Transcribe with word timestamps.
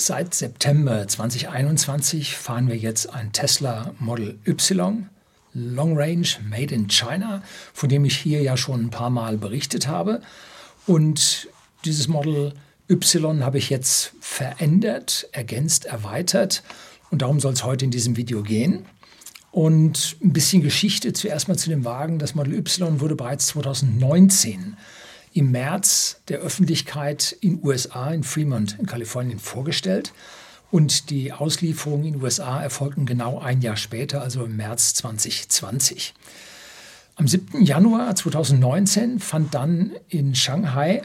Seit 0.00 0.32
September 0.32 1.08
2021 1.08 2.36
fahren 2.36 2.68
wir 2.68 2.76
jetzt 2.76 3.12
ein 3.12 3.32
Tesla 3.32 3.94
Model 3.98 4.38
Y 4.46 5.08
Long 5.54 5.98
Range 5.98 6.28
Made 6.48 6.72
in 6.72 6.86
China, 6.86 7.42
von 7.74 7.88
dem 7.88 8.04
ich 8.04 8.16
hier 8.16 8.40
ja 8.40 8.56
schon 8.56 8.84
ein 8.84 8.90
paar 8.90 9.10
Mal 9.10 9.38
berichtet 9.38 9.88
habe. 9.88 10.22
Und 10.86 11.48
dieses 11.84 12.06
Model 12.06 12.52
Y 12.88 13.44
habe 13.44 13.58
ich 13.58 13.70
jetzt 13.70 14.12
verändert, 14.20 15.28
ergänzt, 15.32 15.86
erweitert 15.86 16.62
und 17.10 17.22
darum 17.22 17.40
soll 17.40 17.54
es 17.54 17.64
heute 17.64 17.84
in 17.84 17.90
diesem 17.90 18.16
Video 18.16 18.44
gehen. 18.44 18.86
Und 19.50 20.16
ein 20.22 20.32
bisschen 20.32 20.62
Geschichte 20.62 21.12
zuerst 21.12 21.48
mal 21.48 21.58
zu 21.58 21.70
dem 21.70 21.84
Wagen. 21.84 22.20
Das 22.20 22.36
Model 22.36 22.54
Y 22.54 23.00
wurde 23.00 23.16
bereits 23.16 23.48
2019 23.48 24.76
im 25.38 25.52
März 25.52 26.20
der 26.26 26.38
Öffentlichkeit 26.38 27.30
in 27.40 27.62
USA, 27.62 28.10
in 28.10 28.24
Fremont 28.24 28.76
in 28.76 28.86
Kalifornien 28.86 29.38
vorgestellt. 29.38 30.12
Und 30.72 31.10
die 31.10 31.32
Auslieferungen 31.32 32.06
in 32.06 32.20
USA 32.20 32.60
erfolgten 32.60 33.06
genau 33.06 33.38
ein 33.38 33.60
Jahr 33.60 33.76
später, 33.76 34.20
also 34.20 34.44
im 34.44 34.56
März 34.56 34.94
2020. 34.94 36.12
Am 37.14 37.28
7. 37.28 37.64
Januar 37.64 38.16
2019 38.16 39.20
fand 39.20 39.54
dann 39.54 39.92
in 40.08 40.34
Shanghai 40.34 41.02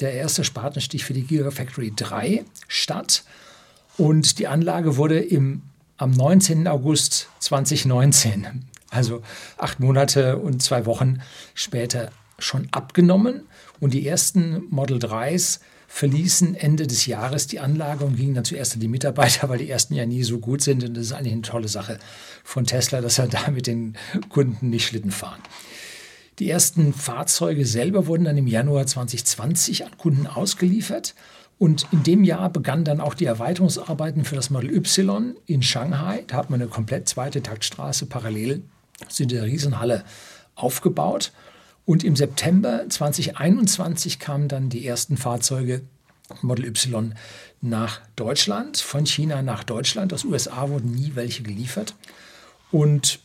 der 0.00 0.14
erste 0.14 0.42
Spatenstich 0.42 1.04
für 1.04 1.12
die 1.12 1.24
Gigafactory 1.24 1.92
3 1.94 2.46
statt. 2.66 3.24
Und 3.98 4.38
die 4.38 4.46
Anlage 4.46 4.96
wurde 4.96 5.20
im, 5.20 5.60
am 5.98 6.12
19. 6.12 6.66
August 6.66 7.28
2019, 7.40 8.64
also 8.88 9.22
acht 9.58 9.80
Monate 9.80 10.38
und 10.38 10.62
zwei 10.62 10.86
Wochen 10.86 11.20
später, 11.52 12.10
schon 12.44 12.68
abgenommen. 12.70 13.42
Und 13.80 13.94
die 13.94 14.06
ersten 14.06 14.64
Model 14.70 14.98
3s 14.98 15.60
verließen 15.88 16.54
Ende 16.54 16.86
des 16.86 17.06
Jahres 17.06 17.46
die 17.46 17.60
Anlage 17.60 18.04
und 18.04 18.16
gingen 18.16 18.34
dann 18.34 18.44
zuerst 18.44 18.74
an 18.74 18.80
die 18.80 18.88
Mitarbeiter, 18.88 19.48
weil 19.48 19.58
die 19.58 19.70
ersten 19.70 19.94
ja 19.94 20.06
nie 20.06 20.22
so 20.22 20.38
gut 20.38 20.62
sind. 20.62 20.84
Und 20.84 20.96
das 20.96 21.06
ist 21.06 21.12
eigentlich 21.12 21.32
eine 21.32 21.42
tolle 21.42 21.68
Sache 21.68 21.98
von 22.42 22.66
Tesla, 22.66 23.00
dass 23.00 23.18
er 23.18 23.28
da 23.28 23.50
mit 23.50 23.66
den 23.66 23.96
Kunden 24.28 24.70
nicht 24.70 24.86
Schlitten 24.86 25.10
fahren. 25.10 25.40
Die 26.40 26.50
ersten 26.50 26.92
Fahrzeuge 26.92 27.64
selber 27.64 28.08
wurden 28.08 28.24
dann 28.24 28.36
im 28.36 28.48
Januar 28.48 28.86
2020 28.86 29.84
an 29.84 29.96
Kunden 29.96 30.26
ausgeliefert. 30.26 31.14
Und 31.58 31.86
in 31.92 32.02
dem 32.02 32.24
Jahr 32.24 32.50
begannen 32.50 32.84
dann 32.84 33.00
auch 33.00 33.14
die 33.14 33.26
Erweiterungsarbeiten 33.26 34.24
für 34.24 34.34
das 34.34 34.50
Model 34.50 34.74
Y 34.74 35.36
in 35.46 35.62
Shanghai. 35.62 36.24
Da 36.26 36.36
hat 36.36 36.50
man 36.50 36.60
eine 36.60 36.68
komplett 36.68 37.08
zweite 37.08 37.42
Taktstraße 37.42 38.06
parallel 38.06 38.64
zu 39.08 39.26
der 39.26 39.44
Riesenhalle 39.44 40.04
aufgebaut. 40.56 41.32
Und 41.86 42.02
im 42.04 42.16
September 42.16 42.84
2021 42.88 44.18
kamen 44.18 44.48
dann 44.48 44.70
die 44.70 44.86
ersten 44.86 45.16
Fahrzeuge 45.16 45.82
Model 46.40 46.64
Y 46.66 47.14
nach 47.60 48.00
Deutschland, 48.16 48.78
von 48.78 49.04
China 49.06 49.42
nach 49.42 49.64
Deutschland. 49.64 50.12
Aus 50.12 50.24
USA 50.24 50.68
wurden 50.68 50.92
nie 50.92 51.12
welche 51.14 51.42
geliefert. 51.42 51.94
Und 52.70 53.20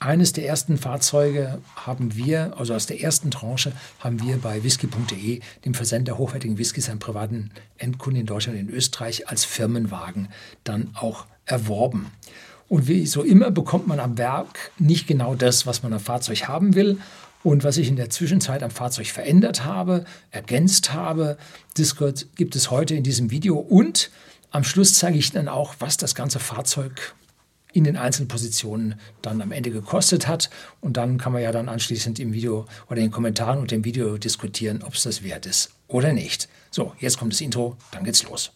eines 0.00 0.32
der 0.32 0.46
ersten 0.46 0.76
Fahrzeuge 0.76 1.60
haben 1.76 2.16
wir, 2.16 2.58
also 2.58 2.74
aus 2.74 2.86
der 2.86 3.00
ersten 3.00 3.30
Tranche, 3.30 3.72
haben 4.00 4.20
wir 4.20 4.38
bei 4.38 4.62
whisky.de, 4.62 5.40
dem 5.64 5.74
Versender 5.74 6.18
hochwertigen 6.18 6.58
Whiskys 6.58 6.90
an 6.90 6.98
privaten 6.98 7.50
Endkunden 7.78 8.20
in 8.20 8.26
Deutschland 8.26 8.58
und 8.58 8.68
in 8.68 8.74
Österreich, 8.74 9.28
als 9.28 9.44
Firmenwagen 9.44 10.28
dann 10.64 10.90
auch 10.94 11.26
erworben. 11.46 12.10
Und 12.68 12.88
wie 12.88 13.06
so 13.06 13.22
immer 13.22 13.50
bekommt 13.50 13.86
man 13.86 14.00
am 14.00 14.18
Werk 14.18 14.72
nicht 14.78 15.06
genau 15.06 15.34
das, 15.34 15.66
was 15.66 15.82
man 15.82 15.92
am 15.92 16.00
Fahrzeug 16.00 16.48
haben 16.48 16.74
will. 16.74 16.98
Und 17.44 17.62
was 17.62 17.76
ich 17.76 17.88
in 17.88 17.96
der 17.96 18.08
Zwischenzeit 18.08 18.62
am 18.62 18.70
Fahrzeug 18.70 19.06
verändert 19.06 19.64
habe, 19.64 20.06
ergänzt 20.30 20.94
habe, 20.94 21.36
das 21.76 21.94
gibt 22.34 22.56
es 22.56 22.70
heute 22.70 22.94
in 22.94 23.04
diesem 23.04 23.30
Video. 23.30 23.56
Und 23.56 24.10
am 24.50 24.64
Schluss 24.64 24.94
zeige 24.94 25.18
ich 25.18 25.30
dann 25.30 25.48
auch, 25.48 25.74
was 25.78 25.98
das 25.98 26.14
ganze 26.14 26.40
Fahrzeug 26.40 27.14
in 27.74 27.84
den 27.84 27.98
einzelnen 27.98 28.28
Positionen 28.28 28.94
dann 29.20 29.42
am 29.42 29.52
Ende 29.52 29.70
gekostet 29.70 30.26
hat. 30.26 30.48
Und 30.80 30.96
dann 30.96 31.18
kann 31.18 31.34
man 31.34 31.42
ja 31.42 31.52
dann 31.52 31.68
anschließend 31.68 32.18
im 32.18 32.32
Video 32.32 32.64
oder 32.86 32.96
in 32.96 33.08
den 33.08 33.12
Kommentaren 33.12 33.58
und 33.58 33.70
dem 33.70 33.84
Video 33.84 34.16
diskutieren, 34.16 34.82
ob 34.82 34.94
es 34.94 35.02
das 35.02 35.22
wert 35.22 35.44
ist 35.44 35.70
oder 35.86 36.14
nicht. 36.14 36.48
So, 36.70 36.94
jetzt 36.98 37.18
kommt 37.18 37.34
das 37.34 37.42
Intro, 37.42 37.76
dann 37.92 38.04
geht's 38.04 38.22
los. 38.22 38.52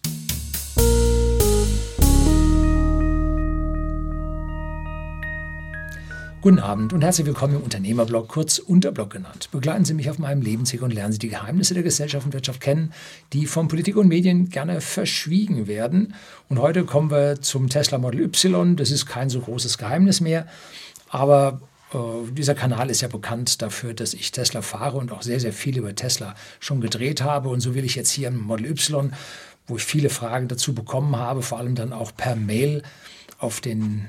Guten 6.48 6.60
Abend 6.60 6.94
und 6.94 7.03
herzlich 7.03 7.26
willkommen 7.26 7.56
im 7.56 7.60
Unternehmerblog, 7.60 8.26
kurz 8.26 8.59
Unterblog 8.59 9.10
genannt. 9.10 9.50
Begleiten 9.53 9.84
Sie 9.84 9.92
mich 9.92 10.09
auf 10.09 10.19
meinem 10.19 10.41
Lebensweg 10.41 10.81
und 10.81 10.94
lernen 10.94 11.12
Sie 11.12 11.19
die 11.19 11.28
Geheimnisse 11.28 11.75
der 11.75 11.82
Gesellschaft 11.82 12.25
und 12.25 12.32
Wirtschaft 12.32 12.62
kennen, 12.62 12.94
die 13.34 13.44
von 13.44 13.69
Politik 13.69 13.98
und 13.98 14.09
Medien 14.09 14.48
gerne 14.48 14.81
verschwiegen 14.81 15.66
werden. 15.66 16.14
Und 16.48 16.59
heute 16.59 16.84
kommen 16.84 17.10
wir 17.10 17.42
zum 17.42 17.69
Tesla 17.69 17.98
Model 17.98 18.22
Y. 18.22 18.76
Das 18.76 18.91
ist 18.91 19.04
kein 19.04 19.28
so 19.28 19.42
großes 19.42 19.76
Geheimnis 19.76 20.22
mehr, 20.22 20.47
aber 21.10 21.60
äh, 21.92 21.98
dieser 22.32 22.54
Kanal 22.54 22.88
ist 22.88 23.03
ja 23.03 23.09
bekannt 23.09 23.60
dafür, 23.60 23.92
dass 23.92 24.15
ich 24.15 24.32
Tesla 24.32 24.62
fahre 24.62 24.97
und 24.97 25.12
auch 25.12 25.20
sehr, 25.20 25.41
sehr 25.41 25.53
viel 25.53 25.76
über 25.76 25.94
Tesla 25.94 26.34
schon 26.60 26.80
gedreht 26.80 27.20
habe. 27.20 27.50
Und 27.50 27.60
so 27.60 27.75
will 27.75 27.84
ich 27.84 27.94
jetzt 27.94 28.10
hier 28.10 28.28
im 28.28 28.38
Model 28.38 28.69
Y, 28.70 29.12
wo 29.66 29.76
ich 29.76 29.84
viele 29.84 30.09
Fragen 30.09 30.48
dazu 30.48 30.75
bekommen 30.75 31.15
habe, 31.15 31.42
vor 31.42 31.59
allem 31.59 31.75
dann 31.75 31.92
auch 31.92 32.16
per 32.16 32.36
Mail 32.36 32.84
auf 33.38 33.60
den 33.60 34.09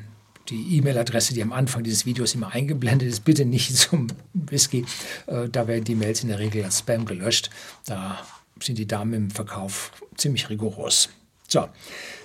die 0.50 0.78
E-Mail-Adresse, 0.78 1.34
die 1.34 1.42
am 1.42 1.54
Anfang 1.54 1.84
dieses 1.84 2.06
Videos 2.06 2.36
immer 2.36 2.52
eingeblendet 2.54 3.08
ist, 3.08 3.26
bitte 3.26 3.46
nicht 3.46 3.76
zum 3.78 4.08
Whisky. 4.34 4.86
Äh, 5.28 5.50
da 5.50 5.68
werden 5.68 5.84
die 5.84 5.96
Mails 5.96 6.24
in 6.24 6.30
der 6.30 6.40
Regel 6.40 6.64
als 6.64 6.80
Spam 6.80 7.06
gelöscht. 7.06 7.50
Da 7.86 8.20
sind 8.62 8.78
die 8.78 8.88
Damen 8.88 9.14
im 9.14 9.32
Verkauf 9.32 9.92
ziemlich 10.18 10.50
rigoros. 10.50 11.10
So, 11.48 11.68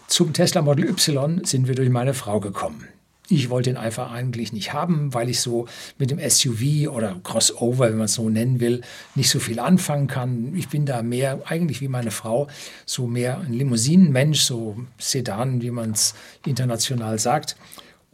zum 0.06 0.32
Tesla 0.32 0.62
Model 0.62 0.86
Y 0.86 1.44
sind 1.44 1.66
wir 1.66 1.74
durch 1.74 1.88
meine 1.90 2.14
Frau 2.14 2.40
gekommen. 2.40 2.88
Ich 3.28 3.48
wollte 3.48 3.70
ihn 3.70 3.78
einfach 3.78 4.12
eigentlich 4.12 4.52
nicht 4.52 4.74
haben, 4.74 5.14
weil 5.14 5.30
ich 5.30 5.40
so 5.40 5.66
mit 5.98 6.10
dem 6.10 6.18
SUV 6.18 6.90
oder 6.90 7.18
Crossover, 7.22 7.88
wenn 7.88 7.96
man 7.96 8.04
es 8.04 8.14
so 8.14 8.28
nennen 8.28 8.60
will, 8.60 8.82
nicht 9.14 9.30
so 9.30 9.38
viel 9.38 9.60
anfangen 9.60 10.08
kann. 10.08 10.54
Ich 10.54 10.68
bin 10.68 10.84
da 10.84 11.02
mehr, 11.02 11.40
eigentlich 11.46 11.80
wie 11.80 11.88
meine 11.88 12.10
Frau, 12.10 12.48
so 12.84 13.06
mehr 13.06 13.38
ein 13.38 13.54
Limousinenmensch, 13.54 14.42
so 14.42 14.76
Sedan, 14.98 15.62
wie 15.62 15.70
man 15.70 15.92
es 15.92 16.14
international 16.44 17.18
sagt. 17.18 17.56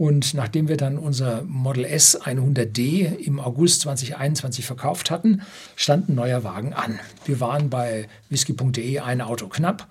Und 0.00 0.32
nachdem 0.32 0.68
wir 0.68 0.78
dann 0.78 0.96
unser 0.96 1.42
Model 1.42 1.84
S 1.84 2.18
100D 2.18 3.18
im 3.18 3.38
August 3.38 3.82
2021 3.82 4.64
verkauft 4.64 5.10
hatten, 5.10 5.42
stand 5.76 6.08
ein 6.08 6.14
neuer 6.14 6.42
Wagen 6.42 6.72
an. 6.72 6.98
Wir 7.26 7.38
waren 7.38 7.68
bei 7.68 8.08
whisky.de 8.30 9.00
ein 9.00 9.20
Auto 9.20 9.48
knapp 9.48 9.88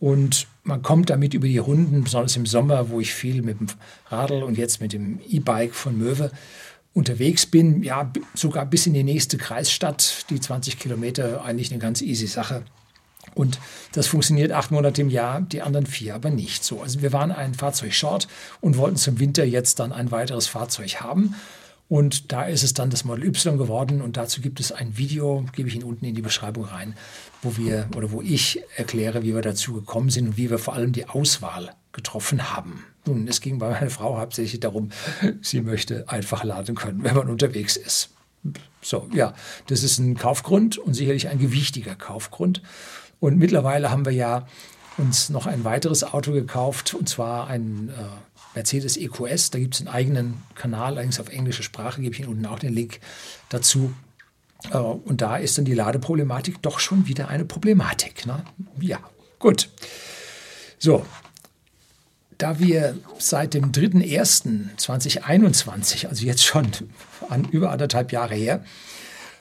und 0.00 0.46
man 0.62 0.80
kommt 0.80 1.10
damit 1.10 1.34
über 1.34 1.46
die 1.46 1.58
Runden, 1.58 2.02
besonders 2.02 2.34
im 2.34 2.46
Sommer, 2.46 2.88
wo 2.88 2.98
ich 2.98 3.12
viel 3.12 3.42
mit 3.42 3.60
dem 3.60 3.66
Radl 4.08 4.42
und 4.42 4.56
jetzt 4.56 4.80
mit 4.80 4.94
dem 4.94 5.20
E-Bike 5.28 5.74
von 5.74 5.98
Möwe 5.98 6.30
unterwegs 6.94 7.44
bin, 7.44 7.82
ja, 7.82 8.10
sogar 8.32 8.64
bis 8.64 8.86
in 8.86 8.94
die 8.94 9.04
nächste 9.04 9.36
Kreisstadt, 9.36 10.24
die 10.30 10.40
20 10.40 10.78
Kilometer, 10.78 11.44
eigentlich 11.44 11.70
eine 11.70 11.78
ganz 11.78 12.00
easy 12.00 12.26
Sache. 12.26 12.64
Und 13.34 13.58
das 13.92 14.06
funktioniert 14.06 14.52
acht 14.52 14.70
Monate 14.70 15.00
im 15.02 15.10
Jahr, 15.10 15.40
die 15.40 15.62
anderen 15.62 15.86
vier 15.86 16.14
aber 16.14 16.30
nicht 16.30 16.64
so. 16.64 16.82
Also 16.82 17.02
wir 17.02 17.12
waren 17.12 17.32
ein 17.32 17.54
Fahrzeug 17.54 17.94
short 17.94 18.28
und 18.60 18.76
wollten 18.76 18.96
zum 18.96 19.18
Winter 19.18 19.44
jetzt 19.44 19.78
dann 19.78 19.92
ein 19.92 20.10
weiteres 20.10 20.46
Fahrzeug 20.46 21.00
haben. 21.00 21.34
Und 21.88 22.32
da 22.32 22.44
ist 22.44 22.62
es 22.62 22.72
dann 22.72 22.88
das 22.88 23.04
Model 23.04 23.26
Y 23.26 23.58
geworden 23.58 24.00
und 24.00 24.16
dazu 24.16 24.40
gibt 24.40 24.60
es 24.60 24.72
ein 24.72 24.96
Video, 24.96 25.44
gebe 25.52 25.68
ich 25.68 25.74
Ihnen 25.74 25.84
unten 25.84 26.06
in 26.06 26.14
die 26.14 26.22
Beschreibung 26.22 26.64
rein, 26.64 26.94
wo 27.42 27.58
wir 27.58 27.86
oder 27.94 28.12
wo 28.12 28.22
ich 28.22 28.62
erkläre, 28.76 29.22
wie 29.22 29.34
wir 29.34 29.42
dazu 29.42 29.74
gekommen 29.74 30.08
sind 30.08 30.28
und 30.28 30.36
wie 30.38 30.48
wir 30.48 30.58
vor 30.58 30.72
allem 30.72 30.92
die 30.92 31.06
Auswahl 31.10 31.74
getroffen 31.92 32.50
haben. 32.50 32.84
Nun, 33.04 33.28
es 33.28 33.42
ging 33.42 33.58
bei 33.58 33.68
meiner 33.68 33.90
Frau 33.90 34.18
hauptsächlich 34.18 34.60
darum, 34.60 34.88
sie 35.42 35.60
möchte 35.60 36.08
einfach 36.08 36.44
laden 36.44 36.76
können, 36.76 37.04
wenn 37.04 37.14
man 37.14 37.28
unterwegs 37.28 37.76
ist. 37.76 38.08
So, 38.80 39.08
ja, 39.12 39.34
das 39.66 39.82
ist 39.82 39.98
ein 39.98 40.16
Kaufgrund 40.16 40.78
und 40.78 40.94
sicherlich 40.94 41.28
ein 41.28 41.38
gewichtiger 41.38 41.94
Kaufgrund. 41.94 42.62
Und 43.22 43.38
mittlerweile 43.38 43.90
haben 43.92 44.04
wir 44.04 44.12
ja 44.12 44.48
uns 44.98 45.30
noch 45.30 45.46
ein 45.46 45.62
weiteres 45.62 46.02
Auto 46.02 46.32
gekauft, 46.32 46.92
und 46.92 47.08
zwar 47.08 47.46
ein 47.46 47.90
äh, 47.90 47.92
Mercedes 48.56 48.96
EQS. 48.96 49.52
Da 49.52 49.60
gibt 49.60 49.74
es 49.74 49.80
einen 49.80 49.90
eigenen 49.90 50.42
Kanal, 50.56 50.94
allerdings 50.94 51.20
auf 51.20 51.28
englische 51.28 51.62
Sprache, 51.62 52.02
gebe 52.02 52.12
ich 52.12 52.20
Ihnen 52.20 52.30
unten 52.30 52.46
auch 52.46 52.58
den 52.58 52.74
Link 52.74 52.98
dazu. 53.48 53.94
Äh, 54.72 54.78
und 54.78 55.20
da 55.20 55.36
ist 55.36 55.56
dann 55.56 55.64
die 55.64 55.74
Ladeproblematik 55.74 56.60
doch 56.62 56.80
schon 56.80 57.06
wieder 57.06 57.28
eine 57.28 57.44
Problematik. 57.44 58.26
Ne? 58.26 58.42
Ja, 58.80 58.98
gut. 59.38 59.68
So, 60.80 61.06
da 62.38 62.58
wir 62.58 62.98
seit 63.18 63.54
dem 63.54 63.70
3.1.2021, 63.70 66.08
also 66.08 66.26
jetzt 66.26 66.44
schon 66.44 66.66
an 67.28 67.44
über 67.44 67.70
anderthalb 67.70 68.10
Jahre 68.10 68.34
her, 68.34 68.64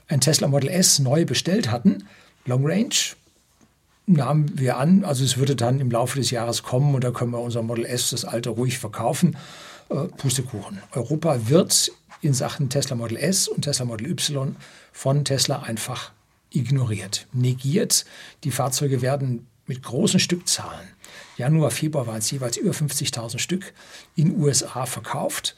ein 0.07 0.21
Tesla 0.21 0.47
Model 0.47 0.69
S 0.69 0.99
neu 0.99 1.25
bestellt 1.25 1.71
hatten, 1.71 2.07
Long 2.45 2.63
Range, 2.63 2.93
nahmen 4.05 4.59
wir 4.59 4.77
an, 4.77 5.03
also 5.03 5.23
es 5.23 5.37
würde 5.37 5.55
dann 5.55 5.79
im 5.79 5.91
Laufe 5.91 6.17
des 6.17 6.31
Jahres 6.31 6.63
kommen 6.63 6.95
und 6.95 7.03
da 7.03 7.11
können 7.11 7.31
wir 7.31 7.39
unser 7.39 7.61
Model 7.61 7.85
S, 7.85 8.09
das 8.09 8.25
alte, 8.25 8.49
ruhig 8.49 8.79
verkaufen. 8.79 9.37
Äh, 9.89 10.07
Pustekuchen. 10.17 10.81
Europa 10.91 11.49
wird 11.49 11.91
in 12.21 12.33
Sachen 12.33 12.69
Tesla 12.69 12.95
Model 12.95 13.17
S 13.17 13.47
und 13.47 13.63
Tesla 13.63 13.85
Model 13.85 14.07
Y 14.07 14.55
von 14.91 15.25
Tesla 15.25 15.61
einfach 15.61 16.11
ignoriert, 16.51 17.27
negiert. 17.33 18.05
Die 18.43 18.51
Fahrzeuge 18.51 19.01
werden 19.01 19.47
mit 19.65 19.83
großen 19.83 20.19
Stückzahlen 20.19 20.87
Januar, 21.37 21.71
Februar 21.71 22.07
waren 22.07 22.19
es 22.19 22.29
jeweils 22.29 22.57
über 22.57 22.71
50.000 22.71 23.39
Stück 23.39 23.73
in 24.15 24.39
USA 24.39 24.85
verkauft, 24.85 25.55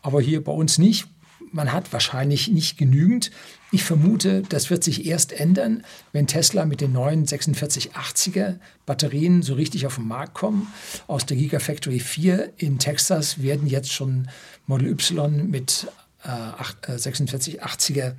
aber 0.00 0.20
hier 0.20 0.44
bei 0.44 0.52
uns 0.52 0.78
nicht. 0.78 1.06
Man 1.50 1.72
hat 1.72 1.92
wahrscheinlich 1.92 2.48
nicht 2.48 2.76
genügend. 2.76 3.30
Ich 3.74 3.82
vermute, 3.82 4.42
das 4.42 4.70
wird 4.70 4.84
sich 4.84 5.04
erst 5.04 5.32
ändern, 5.32 5.84
wenn 6.12 6.28
Tesla 6.28 6.64
mit 6.64 6.80
den 6.80 6.92
neuen 6.92 7.26
4680er 7.26 8.60
Batterien 8.86 9.42
so 9.42 9.54
richtig 9.54 9.84
auf 9.84 9.96
den 9.96 10.06
Markt 10.06 10.34
kommen. 10.34 10.72
Aus 11.08 11.26
der 11.26 11.36
Gigafactory 11.36 11.98
4 11.98 12.52
in 12.56 12.78
Texas 12.78 13.42
werden 13.42 13.66
jetzt 13.66 13.92
schon 13.92 14.28
Model 14.68 14.86
Y 14.90 15.50
mit 15.50 15.88
äh, 16.22 16.28
4680er 16.28 18.10
äh, 18.10 18.14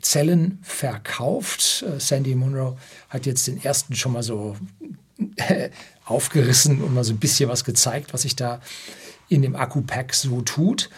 Zellen 0.00 0.58
verkauft. 0.62 1.84
Äh, 1.86 2.00
Sandy 2.00 2.34
Munro 2.34 2.76
hat 3.08 3.24
jetzt 3.24 3.46
den 3.46 3.62
ersten 3.62 3.94
schon 3.94 4.10
mal 4.10 4.24
so 4.24 4.56
aufgerissen 6.06 6.82
und 6.82 6.92
mal 6.92 7.04
so 7.04 7.12
ein 7.12 7.20
bisschen 7.20 7.48
was 7.48 7.62
gezeigt, 7.62 8.12
was 8.12 8.22
sich 8.22 8.34
da 8.34 8.60
in 9.28 9.42
dem 9.42 9.54
Akku-Pack 9.54 10.12
so 10.12 10.40
tut. 10.40 10.90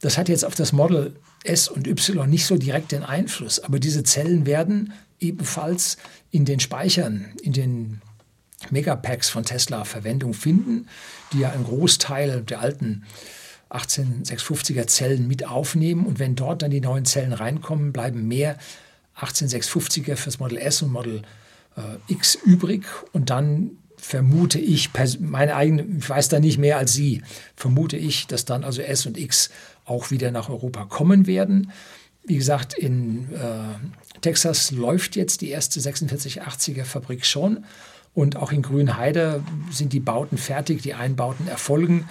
Das 0.00 0.18
hat 0.18 0.28
jetzt 0.28 0.44
auf 0.44 0.56
das 0.56 0.72
Model 0.72 1.14
S 1.48 1.68
und 1.68 1.86
Y 1.86 2.28
nicht 2.28 2.46
so 2.46 2.56
direkt 2.56 2.92
den 2.92 3.02
Einfluss, 3.02 3.60
aber 3.60 3.78
diese 3.78 4.02
Zellen 4.02 4.46
werden 4.46 4.92
ebenfalls 5.20 5.96
in 6.30 6.44
den 6.44 6.60
Speichern, 6.60 7.26
in 7.42 7.52
den 7.52 8.00
Megapacks 8.70 9.28
von 9.28 9.44
Tesla 9.44 9.84
Verwendung 9.84 10.34
finden, 10.34 10.88
die 11.32 11.40
ja 11.40 11.50
einen 11.50 11.64
Großteil 11.64 12.42
der 12.42 12.60
alten 12.60 13.04
18650er 13.70 14.86
Zellen 14.86 15.28
mit 15.28 15.46
aufnehmen. 15.46 16.06
Und 16.06 16.18
wenn 16.18 16.34
dort 16.34 16.62
dann 16.62 16.70
die 16.70 16.80
neuen 16.80 17.04
Zellen 17.04 17.32
reinkommen, 17.32 17.92
bleiben 17.92 18.26
mehr 18.26 18.56
18650er 19.16 20.16
fürs 20.16 20.38
Model 20.38 20.58
S 20.58 20.82
und 20.82 20.92
Model 20.92 21.22
äh, 21.76 22.12
X 22.12 22.34
übrig. 22.34 22.84
Und 23.12 23.30
dann 23.30 23.72
vermute 23.96 24.58
ich, 24.58 24.90
meine 25.20 25.56
eigene, 25.56 25.84
ich 25.98 26.08
weiß 26.08 26.28
da 26.28 26.40
nicht 26.40 26.58
mehr 26.58 26.78
als 26.78 26.92
Sie, 26.92 27.22
vermute 27.56 27.96
ich, 27.96 28.26
dass 28.26 28.44
dann 28.44 28.64
also 28.64 28.80
S 28.80 29.06
und 29.06 29.18
X 29.18 29.50
auch 29.88 30.10
wieder 30.10 30.30
nach 30.30 30.48
Europa 30.48 30.84
kommen 30.84 31.26
werden. 31.26 31.72
Wie 32.24 32.36
gesagt, 32.36 32.74
in 32.74 33.32
äh, 33.32 34.20
Texas 34.20 34.70
läuft 34.70 35.16
jetzt 35.16 35.40
die 35.40 35.50
erste 35.50 35.80
4680er 35.80 36.84
Fabrik 36.84 37.24
schon. 37.24 37.64
Und 38.14 38.36
auch 38.36 38.52
in 38.52 38.62
Grünheide 38.62 39.42
sind 39.70 39.92
die 39.92 40.00
Bauten 40.00 40.38
fertig, 40.38 40.82
die 40.82 40.94
Einbauten 40.94 41.46
erfolgen 41.46 42.08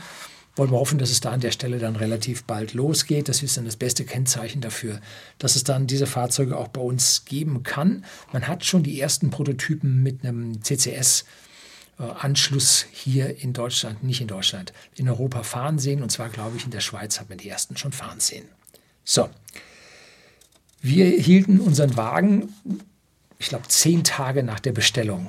wollen 0.57 0.71
wir 0.71 0.79
hoffen, 0.79 0.97
dass 0.97 1.11
es 1.11 1.19
da 1.19 1.31
an 1.31 1.39
der 1.39 1.51
Stelle 1.51 1.77
dann 1.77 1.95
relativ 1.95 2.43
bald 2.43 2.73
losgeht. 2.73 3.29
Das 3.29 3.43
ist 3.43 3.57
dann 3.57 3.65
das 3.65 3.75
beste 3.75 4.05
Kennzeichen 4.05 4.61
dafür, 4.61 4.99
dass 5.37 5.55
es 5.55 5.63
dann 5.63 5.87
diese 5.87 6.07
Fahrzeuge 6.07 6.57
auch 6.57 6.67
bei 6.67 6.81
uns 6.81 7.25
geben 7.25 7.63
kann. 7.63 8.03
Man 8.33 8.47
hat 8.47 8.65
schon 8.65 8.83
die 8.83 8.99
ersten 8.99 9.29
Prototypen 9.29 10.01
mit 10.01 10.23
einem 10.23 10.63
CCS 10.63 11.25
Anschluss 11.97 12.85
hier 12.91 13.41
in 13.41 13.53
Deutschland, 13.53 14.03
nicht 14.03 14.21
in 14.21 14.27
Deutschland, 14.27 14.73
in 14.95 15.09
Europa 15.09 15.43
fahren 15.43 15.79
sehen. 15.79 16.03
Und 16.03 16.11
zwar, 16.11 16.29
glaube 16.29 16.57
ich, 16.57 16.65
in 16.65 16.71
der 16.71 16.79
Schweiz 16.79 17.19
hat 17.19 17.29
man 17.29 17.37
die 17.37 17.49
ersten 17.49 17.77
schon 17.77 17.91
fahren 17.91 18.19
sehen. 18.19 18.47
So, 19.03 19.29
wir 20.81 21.05
hielten 21.05 21.59
unseren 21.59 21.97
Wagen, 21.97 22.53
ich 23.39 23.49
glaube, 23.49 23.67
zehn 23.67 24.03
Tage 24.03 24.43
nach 24.43 24.59
der 24.59 24.73
Bestellung. 24.73 25.27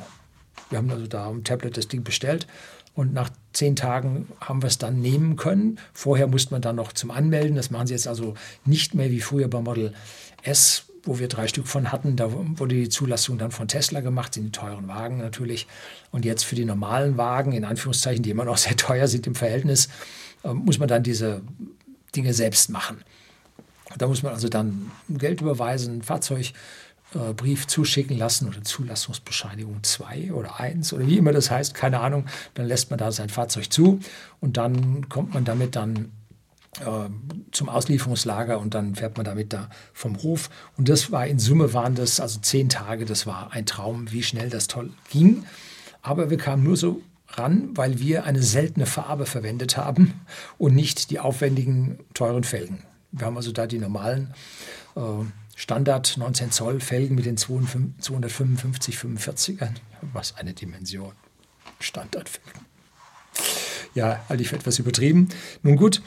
Wir 0.69 0.79
haben 0.79 0.91
also 0.91 1.07
da 1.07 1.27
am 1.27 1.45
Tablet 1.45 1.77
das 1.77 1.89
Ding 1.89 2.05
bestellt 2.05 2.47
und 2.95 3.15
nach 3.15 3.31
zehn 3.53 3.77
Tagen 3.77 4.29
haben 4.41 4.63
wir 4.63 4.67
es 4.67 4.79
dann 4.79 5.01
nehmen 5.01 5.37
können. 5.37 5.79
Vorher 5.93 6.27
musste 6.27 6.53
man 6.53 6.63
dann 6.63 6.77
noch 6.77 6.93
zum 6.93 7.11
Anmelden. 7.11 7.57
Das 7.57 7.71
machen 7.71 7.87
sie 7.87 7.95
jetzt 7.95 8.09
also 8.09 8.35
nicht 8.65 8.95
mehr 8.95 9.11
wie 9.11 9.21
früher 9.21 9.49
beim 9.49 9.65
Model 9.65 9.95
S, 10.43 10.85
wo 11.09 11.19
wir 11.19 11.29
drei 11.29 11.49
Stück 11.49 11.67
von 11.67 11.91
hatten. 11.91 12.17
Da 12.17 12.29
wurde 12.31 12.75
die 12.75 12.89
Zulassung 12.89 13.39
dann 13.39 13.51
von 13.51 13.67
Tesla 13.67 14.01
gemacht, 14.01 14.35
sind 14.35 14.45
die 14.45 14.53
teuren 14.53 14.89
Wagen 14.89 15.19
natürlich. 15.19 15.67
Und 16.11 16.25
jetzt 16.25 16.45
für 16.45 16.55
die 16.55 16.65
normalen 16.65 17.17
Wagen, 17.17 17.53
in 17.53 17.65
Anführungszeichen, 17.65 18.23
die 18.23 18.31
immer 18.31 18.45
noch 18.45 18.57
sehr 18.59 18.77
teuer 18.77 19.09
sind 19.09 19.27
im 19.27 19.35
Verhältnis, 19.35 19.89
äh, 20.45 20.53
muss 20.53 20.79
man 20.79 20.89
dann 20.89 21.03
diese 21.03 21.43
Dinge 22.15 22.35
selbst 22.35 22.71
machen. 22.71 22.99
Da 23.97 24.07
muss 24.07 24.23
man 24.23 24.35
also 24.35 24.49
dann 24.49 24.91
Geld 25.09 25.41
überweisen, 25.41 26.03
Fahrzeug 26.03 26.53
äh, 27.15 27.33
Brief 27.33 27.67
zuschicken 27.67 28.19
lassen 28.19 28.47
oder 28.47 28.63
Zulassungsbescheinigung 28.63 29.83
2 29.83 30.33
oder 30.33 30.61
1 30.61 30.93
oder 30.93 31.07
wie 31.07 31.17
immer 31.17 31.33
das 31.33 31.51
heißt, 31.51 31.73
keine 31.73 32.01
Ahnung, 32.01 32.27
dann 32.53 32.67
lässt 32.67 32.91
man 32.91 32.99
da 32.99 33.11
sein 33.13 33.31
Fahrzeug 33.31 33.73
zu 33.73 34.01
und 34.41 34.59
dann 34.59 35.09
kommt 35.09 35.33
man 35.33 35.47
damit 35.47 35.75
dann 35.75 36.13
zum 37.51 37.69
Auslieferungslager 37.69 38.59
und 38.59 38.75
dann 38.75 38.95
fährt 38.95 39.17
man 39.17 39.25
damit 39.25 39.53
da 39.53 39.69
vom 39.93 40.23
Hof. 40.23 40.51
Und 40.77 40.89
das 40.89 41.11
war 41.11 41.27
in 41.27 41.39
Summe 41.39 41.73
waren 41.75 41.95
das 41.95 42.21
also 42.21 42.41
zehn 42.41 42.69
Tage, 42.69 43.05
das 43.05 43.27
war 43.27 43.53
ein 43.53 43.67
Traum, 43.67 44.13
wie 44.13 44.23
schnell 44.23 44.51
das 44.51 44.69
toll 44.69 44.93
ging. 45.11 45.45
Aber 46.03 46.31
wir 46.31 46.39
kamen 46.39 46.63
nur 46.63 46.77
so 46.77 47.03
ran, 47.31 47.71
weil 47.77 47.99
wir 47.99 48.25
eine 48.25 48.43
seltene 48.43 48.87
Farbe 48.87 49.27
verwendet 49.27 49.77
haben 49.77 50.21
und 50.57 50.75
nicht 50.75 51.11
die 51.11 51.21
aufwendigen, 51.21 51.99
teuren 52.15 52.45
Felgen. 52.45 52.85
Wir 53.13 53.27
haben 53.27 53.37
also 53.37 53.53
da 53.53 53.67
die 53.67 53.79
normalen 53.79 54.35
äh, 54.97 55.01
Standard 55.57 56.17
19 56.17 56.53
Zoll 56.53 56.81
Felgen 56.81 57.17
mit 57.17 57.27
den 57.27 57.37
255 57.37 58.97
45ern. 58.97 59.75
Was 60.13 60.37
eine 60.37 60.53
Dimension. 60.53 61.13
Standardfelgen. 61.81 62.63
Ja, 63.95 64.25
halte 64.29 64.43
ich 64.43 64.51
für 64.51 64.57
etwas 64.57 64.79
übertrieben. 64.79 65.29
Nun 65.63 65.77
gut, 65.77 65.99
äh, 65.99 66.01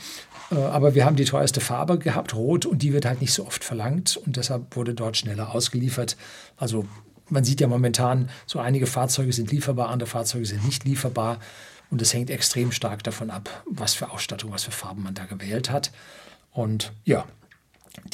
aber 0.51 0.95
wir 0.95 1.05
haben 1.05 1.15
die 1.15 1.25
teuerste 1.25 1.61
Farbe 1.61 1.97
gehabt, 1.97 2.35
rot, 2.35 2.65
und 2.65 2.81
die 2.81 2.93
wird 2.93 3.05
halt 3.05 3.21
nicht 3.21 3.33
so 3.33 3.45
oft 3.45 3.63
verlangt 3.63 4.17
und 4.17 4.37
deshalb 4.37 4.75
wurde 4.75 4.93
dort 4.93 5.17
schneller 5.17 5.55
ausgeliefert. 5.55 6.17
Also 6.57 6.85
man 7.29 7.43
sieht 7.43 7.61
ja 7.61 7.67
momentan, 7.67 8.29
so 8.45 8.59
einige 8.59 8.87
Fahrzeuge 8.87 9.31
sind 9.31 9.51
lieferbar, 9.51 9.89
andere 9.89 10.09
Fahrzeuge 10.09 10.45
sind 10.45 10.65
nicht 10.65 10.83
lieferbar 10.83 11.39
und 11.89 12.01
es 12.01 12.13
hängt 12.13 12.29
extrem 12.29 12.71
stark 12.71 13.03
davon 13.03 13.29
ab, 13.29 13.63
was 13.65 13.93
für 13.93 14.11
Ausstattung, 14.11 14.51
was 14.51 14.63
für 14.63 14.71
Farben 14.71 15.03
man 15.03 15.13
da 15.13 15.25
gewählt 15.25 15.69
hat. 15.69 15.91
Und 16.51 16.91
ja, 17.05 17.25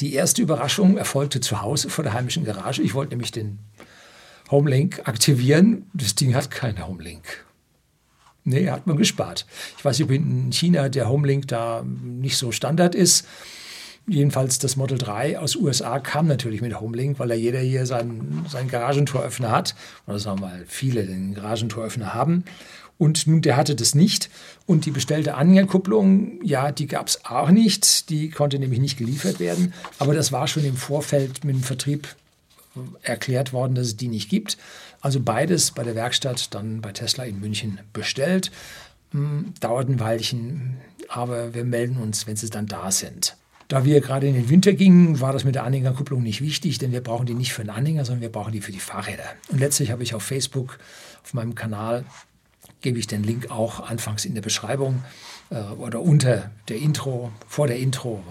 die 0.00 0.14
erste 0.14 0.42
Überraschung 0.42 0.96
erfolgte 0.96 1.40
zu 1.40 1.62
Hause 1.62 1.90
vor 1.90 2.04
der 2.04 2.12
heimischen 2.12 2.44
Garage. 2.44 2.82
Ich 2.82 2.94
wollte 2.94 3.10
nämlich 3.10 3.32
den 3.32 3.58
Homelink 4.50 5.02
aktivieren. 5.08 5.90
Das 5.92 6.14
Ding 6.14 6.34
hat 6.34 6.50
keinen 6.50 6.86
Homelink. 6.86 7.46
Nee, 8.48 8.70
hat 8.70 8.86
man 8.86 8.96
gespart. 8.96 9.44
Ich 9.76 9.84
weiß 9.84 9.98
nicht, 9.98 10.06
ob 10.06 10.10
in 10.10 10.50
China 10.52 10.88
der 10.88 11.08
Homelink 11.08 11.48
da 11.48 11.84
nicht 11.84 12.38
so 12.38 12.50
Standard 12.50 12.94
ist. 12.94 13.26
Jedenfalls 14.06 14.58
das 14.58 14.76
Model 14.76 14.96
3 14.96 15.38
aus 15.38 15.54
USA 15.54 15.98
kam 15.98 16.26
natürlich 16.26 16.62
mit 16.62 16.80
Homelink, 16.80 17.18
weil 17.18 17.28
ja 17.28 17.36
jeder 17.36 17.60
hier 17.60 17.84
seinen, 17.84 18.46
seinen 18.48 18.68
Garagentoröffner 18.68 19.50
hat. 19.50 19.74
Oder 20.06 20.18
sagen 20.18 20.40
wir 20.40 20.46
mal, 20.46 20.64
viele 20.66 21.04
den 21.04 21.34
Garagentoröffner 21.34 22.14
haben. 22.14 22.44
Und 22.96 23.26
nun, 23.26 23.42
der 23.42 23.58
hatte 23.58 23.74
das 23.74 23.94
nicht. 23.94 24.30
Und 24.66 24.86
die 24.86 24.92
bestellte 24.92 25.34
Anhängerkupplung, 25.34 26.42
ja, 26.42 26.72
die 26.72 26.86
gab 26.86 27.08
es 27.08 27.24
auch 27.26 27.50
nicht. 27.50 28.08
Die 28.08 28.30
konnte 28.30 28.58
nämlich 28.58 28.80
nicht 28.80 28.96
geliefert 28.96 29.40
werden. 29.40 29.74
Aber 29.98 30.14
das 30.14 30.32
war 30.32 30.48
schon 30.48 30.64
im 30.64 30.76
Vorfeld 30.76 31.44
mit 31.44 31.54
dem 31.54 31.62
Vertrieb 31.62 32.08
erklärt 33.02 33.52
worden, 33.52 33.74
dass 33.74 33.88
es 33.88 33.96
die 33.96 34.08
nicht 34.08 34.30
gibt. 34.30 34.56
Also 35.00 35.20
beides 35.20 35.70
bei 35.70 35.84
der 35.84 35.94
Werkstatt, 35.94 36.54
dann 36.54 36.80
bei 36.80 36.92
Tesla 36.92 37.24
in 37.24 37.40
München 37.40 37.80
bestellt. 37.92 38.50
Hm, 39.12 39.54
dauert 39.60 39.88
ein 39.88 40.00
Weilchen, 40.00 40.76
aber 41.08 41.54
wir 41.54 41.64
melden 41.64 41.96
uns, 41.96 42.26
wenn 42.26 42.36
sie 42.36 42.50
dann 42.50 42.66
da 42.66 42.90
sind. 42.90 43.36
Da 43.68 43.84
wir 43.84 44.00
gerade 44.00 44.26
in 44.26 44.34
den 44.34 44.48
Winter 44.48 44.72
gingen, 44.72 45.20
war 45.20 45.32
das 45.32 45.44
mit 45.44 45.54
der 45.54 45.64
Anhängerkupplung 45.64 46.22
nicht 46.22 46.40
wichtig, 46.40 46.78
denn 46.78 46.90
wir 46.90 47.02
brauchen 47.02 47.26
die 47.26 47.34
nicht 47.34 47.52
für 47.52 47.62
den 47.62 47.70
Anhänger, 47.70 48.04
sondern 48.04 48.22
wir 48.22 48.32
brauchen 48.32 48.52
die 48.52 48.62
für 48.62 48.72
die 48.72 48.80
Fahrräder. 48.80 49.24
Und 49.50 49.58
letztlich 49.60 49.90
habe 49.90 50.02
ich 50.02 50.14
auf 50.14 50.22
Facebook, 50.22 50.78
auf 51.22 51.34
meinem 51.34 51.54
Kanal, 51.54 52.04
gebe 52.80 52.98
ich 52.98 53.06
den 53.06 53.22
Link 53.24 53.50
auch 53.50 53.80
anfangs 53.80 54.24
in 54.24 54.34
der 54.34 54.42
Beschreibung 54.42 55.02
äh, 55.50 55.60
oder 55.60 56.00
unter 56.00 56.50
der 56.68 56.78
Intro, 56.78 57.30
vor 57.46 57.66
der 57.66 57.78
Intro, 57.78 58.22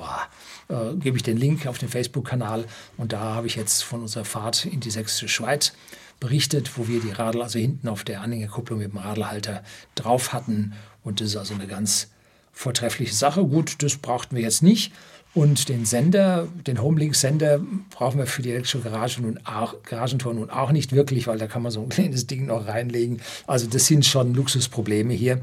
äh, 0.70 0.96
gebe 0.96 1.18
ich 1.18 1.24
den 1.24 1.38
Link 1.38 1.68
auf 1.68 1.78
den 1.78 1.90
Facebook-Kanal 1.90 2.66
und 2.98 3.14
da 3.14 3.20
habe 3.20 3.48
ich 3.48 3.56
jetzt 3.56 3.84
von 3.84 4.02
unserer 4.02 4.26
Fahrt 4.26 4.66
in 4.66 4.80
die 4.80 4.92
sächsische 4.92 5.28
Schweiz 5.28 5.74
berichtet, 6.20 6.78
wo 6.78 6.88
wir 6.88 7.00
die 7.00 7.12
Radl 7.12 7.42
also 7.42 7.60
hinten 7.60 7.88
auf 7.88 8.04
der 8.04 8.22
Anhängerkupplung 8.22 8.80
mit 8.80 8.92
dem 8.92 8.98
Radlhalter 8.98 9.64
drauf 9.96 10.34
hatten 10.34 10.74
und 11.04 11.22
das 11.22 11.30
ist 11.30 11.38
also 11.38 11.54
eine 11.54 11.68
ganz 11.68 12.10
vortreffliche 12.52 13.14
Sache. 13.14 13.46
Gut, 13.46 13.82
das 13.84 13.98
brauchten 13.98 14.36
wir 14.36 14.44
jetzt 14.44 14.64
nicht. 14.64 14.92
Und 15.34 15.70
den 15.70 15.86
Sender, 15.86 16.48
den 16.66 16.82
Homelink-Sender, 16.82 17.62
brauchen 17.92 18.18
wir 18.18 18.26
für 18.26 18.42
die 18.42 18.50
elektrische 18.50 18.80
Garage 18.80 19.22
nun 19.22 19.40
auch, 19.46 19.84
Garagentor 19.84 20.34
nun 20.34 20.50
auch 20.50 20.72
nicht 20.72 20.94
wirklich, 20.94 21.28
weil 21.28 21.38
da 21.38 21.48
kann 21.48 21.62
man 21.62 21.72
so 21.72 21.82
ein 21.82 21.90
kleines 21.90 22.26
Ding 22.28 22.48
noch 22.48 22.68
reinlegen. 22.68 23.22
Also 23.46 23.68
das 23.68 23.86
sind 23.86 24.06
schon 24.06 24.34
Luxusprobleme 24.34 25.14
hier. 25.14 25.42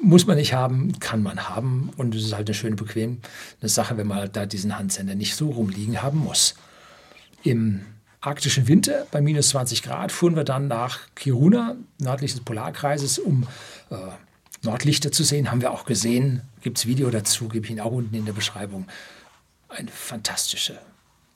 Muss 0.00 0.26
man 0.26 0.36
nicht 0.36 0.54
haben, 0.54 0.98
kann 0.98 1.22
man 1.22 1.48
haben. 1.48 1.90
Und 1.96 2.14
es 2.14 2.24
ist 2.24 2.34
halt 2.34 2.48
eine 2.48 2.54
schöne, 2.54 2.74
bequeme 2.74 3.18
Sache, 3.60 3.96
wenn 3.98 4.06
man 4.06 4.18
halt 4.18 4.34
da 4.34 4.46
diesen 4.46 4.78
Handsender 4.78 5.14
nicht 5.14 5.36
so 5.36 5.50
rumliegen 5.50 6.02
haben 6.02 6.18
muss. 6.18 6.54
Im 7.44 7.82
arktischen 8.22 8.68
Winter 8.68 9.06
bei 9.10 9.20
minus 9.20 9.50
20 9.50 9.82
Grad 9.82 10.12
fuhren 10.12 10.36
wir 10.36 10.44
dann 10.44 10.68
nach 10.68 11.00
Kiruna, 11.14 11.76
nördlich 11.98 12.32
des 12.32 12.40
Polarkreises, 12.40 13.18
um 13.18 13.46
äh, 13.90 13.96
Nordlichter 14.62 15.10
zu 15.10 15.24
sehen, 15.24 15.50
haben 15.50 15.60
wir 15.60 15.72
auch 15.72 15.84
gesehen. 15.84 16.42
Gibt 16.62 16.78
es 16.78 16.86
Video 16.86 17.10
dazu, 17.10 17.48
gebe 17.48 17.66
ich 17.66 17.72
Ihnen 17.72 17.80
auch 17.80 17.90
unten 17.90 18.14
in 18.14 18.24
der 18.24 18.32
Beschreibung. 18.32 18.86
Eine 19.68 19.90
fantastische, 19.90 20.78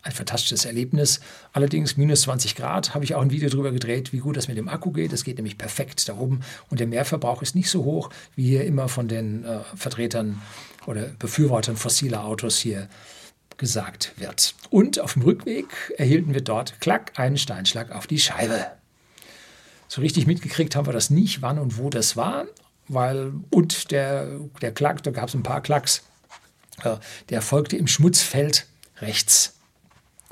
ein 0.03 0.13
fantastisches 0.13 0.65
Erlebnis. 0.65 1.21
Allerdings 1.53 1.97
minus 1.97 2.23
20 2.23 2.55
Grad, 2.55 2.95
habe 2.95 3.05
ich 3.05 3.17
auch 3.17 3.23
ein 3.23 3.33
Video 3.33 3.49
darüber 3.49 3.73
gedreht, 3.73 4.13
wie 4.13 4.19
gut 4.19 4.37
das 4.37 4.47
mit 4.47 4.57
dem 4.57 4.69
Akku 4.69 4.93
geht. 4.93 5.13
Das 5.13 5.25
geht 5.25 5.39
nämlich 5.39 5.59
perfekt 5.59 6.09
da 6.09 6.17
oben 6.17 6.43
und 6.71 6.79
der 6.79 6.87
Mehrverbrauch 6.87 7.43
ist 7.43 7.57
nicht 7.57 7.69
so 7.69 7.83
hoch, 7.83 8.11
wie 8.37 8.47
hier 8.47 8.65
immer 8.65 8.89
von 8.89 9.09
den 9.09 9.45
äh, 9.45 9.59
Vertretern 9.75 10.41
oder 10.87 11.11
Befürwortern 11.19 11.77
fossiler 11.77 12.25
Autos 12.25 12.59
hier 12.59 12.89
gesagt 13.59 14.13
wird. 14.17 14.55
Und 14.71 15.01
auf 15.01 15.15
dem 15.15 15.23
Rückweg 15.23 15.67
erhielten 15.97 16.35
wir 16.35 16.43
dort, 16.43 16.81
klack, 16.81 17.13
einen 17.19 17.39
Steinschlag 17.39 17.91
auf 17.91 18.07
die 18.07 18.19
Scheibe. 18.19 18.67
So 19.89 20.01
richtig 20.01 20.27
mitgekriegt 20.27 20.77
haben 20.77 20.87
wir 20.87 20.93
das 20.93 21.11
nicht, 21.11 21.43
wann 21.43 21.59
und 21.59 21.79
wo 21.79 21.91
das 21.91 22.17
war, 22.17 22.47
weil 22.89 23.33
und 23.51 23.91
der, 23.91 24.29
der 24.61 24.73
Klack, 24.73 25.03
da 25.03 25.11
gab 25.11 25.29
es 25.29 25.35
ein 25.35 25.43
paar 25.43 25.63
Klacks, 25.63 26.03
der 27.31 27.43
folgte 27.43 27.77
im 27.77 27.87
Schmutzfeld 27.87 28.67
rechts. 28.99 29.55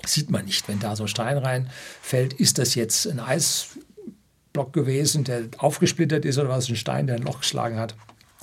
Sieht 0.05 0.31
man 0.31 0.45
nicht, 0.45 0.69
wenn 0.69 0.81
da 0.81 0.97
so 0.97 1.05
ein 1.05 1.09
Stein 1.09 1.39
reinfällt, 1.39 2.35
ist 2.35 2.59
das 2.59 2.75
jetzt 2.75 3.07
ein 3.07 3.21
Eisblock 3.21 4.73
gewesen, 4.73 5.25
der 5.25 5.45
aufgesplittert 5.57 6.25
ist 6.25 6.37
oder 6.37 6.51
was, 6.51 6.69
ein 6.69 6.77
Stein, 6.77 7.07
der 7.07 7.17
ein 7.17 7.23
Loch 7.23 7.41
geschlagen 7.41 7.79
hat 7.79 7.95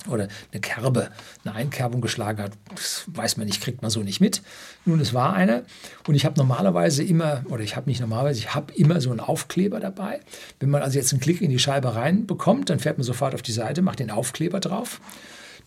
oder 0.08 0.28
eine 0.50 0.60
Kerbe, 0.60 1.10
eine 1.44 1.54
Einkerbung 1.54 2.00
geschlagen 2.00 2.42
hat, 2.42 2.52
das 2.74 3.04
weiß 3.06 3.36
man 3.36 3.46
nicht, 3.46 3.60
kriegt 3.62 3.82
man 3.82 3.90
so 3.90 4.00
nicht 4.00 4.20
mit. 4.20 4.42
Nun, 4.84 5.00
es 5.00 5.14
war 5.14 5.34
eine 5.34 5.64
und 6.06 6.14
ich 6.14 6.24
habe 6.24 6.38
normalerweise 6.38 7.02
immer, 7.02 7.44
oder 7.48 7.62
ich 7.62 7.76
habe 7.76 7.88
nicht 7.88 8.00
normalerweise, 8.00 8.40
ich 8.40 8.54
habe 8.54 8.72
immer 8.74 9.00
so 9.00 9.10
einen 9.10 9.20
Aufkleber 9.20 9.80
dabei. 9.80 10.20
Wenn 10.60 10.70
man 10.70 10.82
also 10.82 10.98
jetzt 10.98 11.12
einen 11.12 11.20
Klick 11.20 11.40
in 11.40 11.50
die 11.50 11.58
Scheibe 11.58 11.94
reinbekommt, 11.94 12.70
dann 12.70 12.78
fährt 12.78 12.98
man 12.98 13.04
sofort 13.04 13.34
auf 13.34 13.42
die 13.42 13.52
Seite, 13.52 13.82
macht 13.82 13.98
den 13.98 14.10
Aufkleber 14.10 14.60
drauf. 14.60 15.00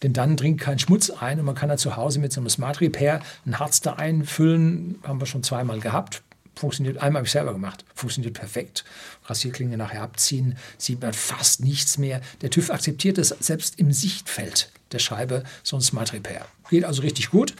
Denn 0.03 0.13
dann 0.13 0.35
dringt 0.35 0.59
kein 0.59 0.79
Schmutz 0.79 1.09
ein 1.09 1.39
und 1.39 1.45
man 1.45 1.55
kann 1.55 1.69
da 1.69 1.77
zu 1.77 1.95
Hause 1.95 2.19
mit 2.19 2.33
so 2.33 2.41
einem 2.41 2.49
Smart 2.49 2.81
Repair 2.81 3.21
ein 3.45 3.59
Harz 3.59 3.81
da 3.81 3.93
einfüllen, 3.93 4.99
haben 5.03 5.21
wir 5.21 5.25
schon 5.25 5.43
zweimal 5.43 5.79
gehabt, 5.79 6.21
funktioniert, 6.55 6.97
einmal 6.97 7.21
habe 7.21 7.27
ich 7.27 7.31
selber 7.31 7.53
gemacht, 7.53 7.85
funktioniert 7.93 8.33
perfekt. 8.33 8.83
Rasierklinge 9.25 9.77
nachher 9.77 10.01
abziehen, 10.01 10.57
sieht 10.77 11.01
man 11.01 11.13
fast 11.13 11.61
nichts 11.61 11.97
mehr. 11.97 12.21
Der 12.41 12.49
TÜV 12.49 12.69
akzeptiert 12.69 13.17
es 13.17 13.29
selbst 13.39 13.79
im 13.79 13.91
Sichtfeld 13.91 14.71
der 14.91 14.99
Scheibe, 14.99 15.43
so 15.63 15.75
ein 15.75 15.81
Smart 15.81 16.13
Repair. 16.13 16.45
Geht 16.69 16.85
also 16.85 17.01
richtig 17.01 17.29
gut, 17.29 17.55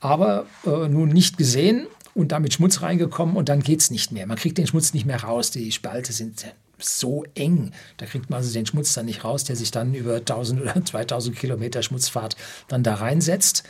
aber 0.00 0.46
äh, 0.64 0.88
nun 0.88 1.08
nicht 1.08 1.38
gesehen 1.38 1.86
und 2.14 2.32
damit 2.32 2.54
Schmutz 2.54 2.82
reingekommen 2.82 3.36
und 3.36 3.48
dann 3.48 3.62
geht 3.62 3.80
es 3.80 3.90
nicht 3.90 4.12
mehr. 4.12 4.26
Man 4.26 4.36
kriegt 4.36 4.58
den 4.58 4.66
Schmutz 4.66 4.92
nicht 4.94 5.06
mehr 5.06 5.22
raus, 5.22 5.50
die 5.50 5.72
Spalte 5.72 6.12
sind 6.12 6.44
so 6.78 7.24
eng. 7.34 7.72
Da 7.96 8.06
kriegt 8.06 8.30
man 8.30 8.38
also 8.38 8.52
den 8.52 8.66
Schmutz 8.66 8.94
dann 8.94 9.06
nicht 9.06 9.24
raus, 9.24 9.44
der 9.44 9.56
sich 9.56 9.70
dann 9.70 9.94
über 9.94 10.16
1000 10.16 10.62
oder 10.62 10.84
2000 10.84 11.36
Kilometer 11.36 11.82
Schmutzfahrt 11.82 12.36
dann 12.68 12.82
da 12.82 12.94
reinsetzt. 12.94 13.64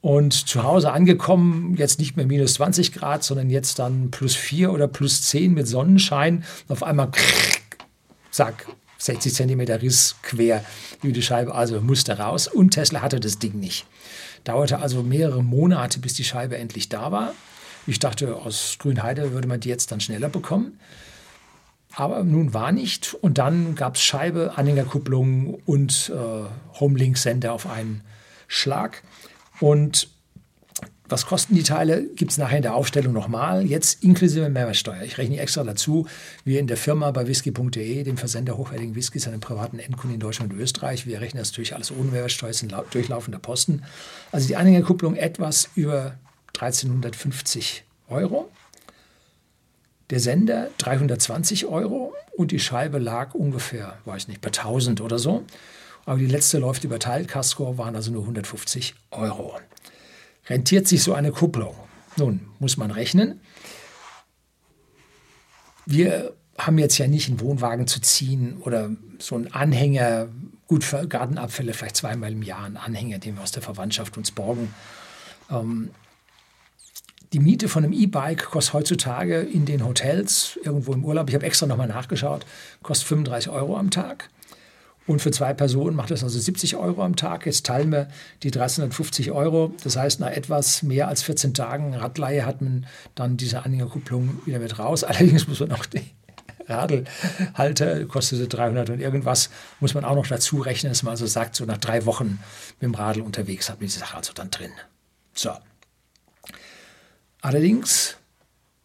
Und 0.00 0.32
zu 0.32 0.62
Hause 0.62 0.92
angekommen, 0.92 1.74
jetzt 1.76 1.98
nicht 1.98 2.16
mehr 2.16 2.26
minus 2.26 2.54
20 2.54 2.92
Grad, 2.92 3.24
sondern 3.24 3.50
jetzt 3.50 3.78
dann 3.80 4.10
plus 4.10 4.36
4 4.36 4.72
oder 4.72 4.86
plus 4.86 5.22
10 5.22 5.54
mit 5.54 5.66
Sonnenschein. 5.66 6.44
Auf 6.68 6.82
einmal, 6.84 7.10
zack, 8.30 8.66
60 8.98 9.34
Zentimeter 9.34 9.82
Riss 9.82 10.16
quer 10.22 10.64
über 11.02 11.12
die 11.12 11.22
Scheibe, 11.22 11.54
also 11.54 11.80
musste 11.80 12.18
raus. 12.18 12.46
Und 12.46 12.70
Tesla 12.70 13.00
hatte 13.00 13.20
das 13.20 13.38
Ding 13.38 13.58
nicht. 13.58 13.86
Dauerte 14.44 14.78
also 14.78 15.02
mehrere 15.02 15.42
Monate, 15.42 15.98
bis 15.98 16.14
die 16.14 16.24
Scheibe 16.24 16.56
endlich 16.58 16.88
da 16.88 17.10
war. 17.10 17.34
Ich 17.86 17.98
dachte, 17.98 18.36
aus 18.36 18.76
Grünheide 18.78 19.32
würde 19.32 19.48
man 19.48 19.60
die 19.60 19.68
jetzt 19.68 19.90
dann 19.90 20.00
schneller 20.00 20.28
bekommen. 20.28 20.78
Aber 21.94 22.22
nun 22.22 22.54
war 22.54 22.70
nicht. 22.70 23.14
Und 23.14 23.38
dann 23.38 23.74
gab 23.74 23.96
es 23.96 24.02
Scheibe, 24.02 24.52
Anhängerkupplung 24.56 25.54
und 25.66 26.12
äh, 26.14 26.78
Homelink-Sender 26.78 27.52
auf 27.52 27.66
einen 27.66 28.02
Schlag. 28.46 29.02
Und 29.60 30.08
was 31.08 31.24
kosten 31.24 31.54
die 31.54 31.62
Teile? 31.62 32.04
Gibt 32.04 32.32
es 32.32 32.38
nachher 32.38 32.58
in 32.58 32.62
der 32.62 32.74
Aufstellung 32.74 33.14
nochmal. 33.14 33.64
Jetzt 33.64 34.04
inklusive 34.04 34.50
Mehrwertsteuer. 34.50 35.02
Ich 35.02 35.16
rechne 35.16 35.40
extra 35.40 35.64
dazu. 35.64 36.06
Wir 36.44 36.60
in 36.60 36.66
der 36.66 36.76
Firma 36.76 37.10
bei 37.12 37.26
whisky.de, 37.26 38.02
dem 38.02 38.18
Versender 38.18 38.58
hochwertigen 38.58 38.94
Whiskys 38.94 39.24
den 39.24 39.40
privaten 39.40 39.78
Endkunden 39.78 40.14
in 40.14 40.20
Deutschland 40.20 40.52
und 40.52 40.60
Österreich. 40.60 41.06
Wir 41.06 41.20
rechnen 41.20 41.40
das 41.40 41.50
natürlich 41.52 41.74
alles 41.74 41.90
ohne 41.90 42.10
Mehrwertsteuer, 42.10 42.50
das 42.50 42.58
sind 42.58 42.74
durchlaufender 42.90 43.38
Posten. 43.38 43.84
Also 44.32 44.48
die 44.48 44.56
Anhängerkupplung 44.56 45.16
etwas 45.16 45.70
über 45.74 46.16
1350 46.48 47.84
Euro. 48.08 48.50
Der 50.10 50.20
Sender 50.20 50.68
320 50.78 51.66
Euro 51.66 52.14
und 52.36 52.50
die 52.50 52.60
Scheibe 52.60 52.98
lag 52.98 53.34
ungefähr, 53.34 53.98
weiß 54.04 54.28
nicht, 54.28 54.40
bei 54.40 54.48
1000 54.48 55.00
oder 55.00 55.18
so. 55.18 55.44
Aber 56.08 56.18
die 56.18 56.26
letzte 56.26 56.56
läuft 56.56 56.84
über 56.84 56.98
Teilkasko, 56.98 57.76
waren 57.76 57.94
also 57.94 58.10
nur 58.10 58.22
150 58.22 58.94
Euro. 59.10 59.60
Rentiert 60.48 60.88
sich 60.88 61.02
so 61.02 61.12
eine 61.12 61.32
Kupplung? 61.32 61.74
Nun, 62.16 62.40
muss 62.58 62.78
man 62.78 62.90
rechnen. 62.90 63.42
Wir 65.84 66.32
haben 66.56 66.78
jetzt 66.78 66.96
ja 66.96 67.08
nicht 67.08 67.28
einen 67.28 67.40
Wohnwagen 67.40 67.86
zu 67.86 68.00
ziehen 68.00 68.56
oder 68.62 68.88
so 69.18 69.34
einen 69.34 69.52
Anhänger, 69.52 70.28
gut 70.66 70.82
für 70.82 71.06
Gartenabfälle 71.06 71.74
vielleicht 71.74 71.96
zweimal 71.96 72.32
im 72.32 72.42
Jahr, 72.42 72.64
einen 72.64 72.78
Anhänger, 72.78 73.18
den 73.18 73.36
wir 73.36 73.42
aus 73.42 73.52
der 73.52 73.62
Verwandtschaft 73.62 74.16
uns 74.16 74.30
borgen. 74.30 74.72
Ähm, 75.50 75.90
die 77.34 77.38
Miete 77.38 77.68
von 77.68 77.84
einem 77.84 77.92
E-Bike 77.92 78.46
kostet 78.46 78.72
heutzutage 78.72 79.40
in 79.40 79.66
den 79.66 79.84
Hotels, 79.84 80.58
irgendwo 80.64 80.94
im 80.94 81.04
Urlaub, 81.04 81.28
ich 81.28 81.34
habe 81.34 81.44
extra 81.44 81.66
nochmal 81.66 81.88
nachgeschaut, 81.88 82.46
kostet 82.82 83.08
35 83.08 83.50
Euro 83.50 83.76
am 83.76 83.90
Tag. 83.90 84.30
Und 85.08 85.22
für 85.22 85.30
zwei 85.30 85.54
Personen 85.54 85.96
macht 85.96 86.10
das 86.10 86.22
also 86.22 86.38
70 86.38 86.76
Euro 86.76 87.02
am 87.02 87.16
Tag. 87.16 87.46
Jetzt 87.46 87.64
teilen 87.64 87.90
wir 87.90 88.08
die 88.42 88.50
350 88.50 89.32
Euro. 89.32 89.72
Das 89.82 89.96
heißt, 89.96 90.20
nach 90.20 90.30
etwas 90.30 90.82
mehr 90.82 91.08
als 91.08 91.22
14 91.22 91.54
Tagen 91.54 91.94
Radleihe 91.94 92.44
hat 92.44 92.60
man 92.60 92.86
dann 93.14 93.38
diese 93.38 93.64
Anhängerkupplung 93.64 94.42
wieder 94.44 94.58
mit 94.58 94.78
raus. 94.78 95.04
Allerdings 95.08 95.48
muss 95.48 95.60
man 95.60 95.72
auch 95.72 95.86
die 95.86 96.10
Radlhalter, 96.66 98.04
kostete 98.04 98.48
300 98.48 98.90
und 98.90 99.00
irgendwas, 99.00 99.48
muss 99.80 99.94
man 99.94 100.04
auch 100.04 100.14
noch 100.14 100.26
dazu 100.26 100.60
rechnen, 100.60 100.92
dass 100.92 101.02
man 101.02 101.12
also 101.12 101.26
sagt, 101.26 101.56
so 101.56 101.64
nach 101.64 101.78
drei 101.78 102.04
Wochen 102.04 102.38
mit 102.78 102.82
dem 102.82 102.94
Radl 102.94 103.22
unterwegs 103.22 103.70
hat 103.70 103.76
man 103.80 103.86
diese 103.86 104.00
Sache 104.00 104.18
also 104.18 104.34
dann 104.34 104.50
drin. 104.50 104.72
So. 105.32 105.52
Allerdings 107.40 108.18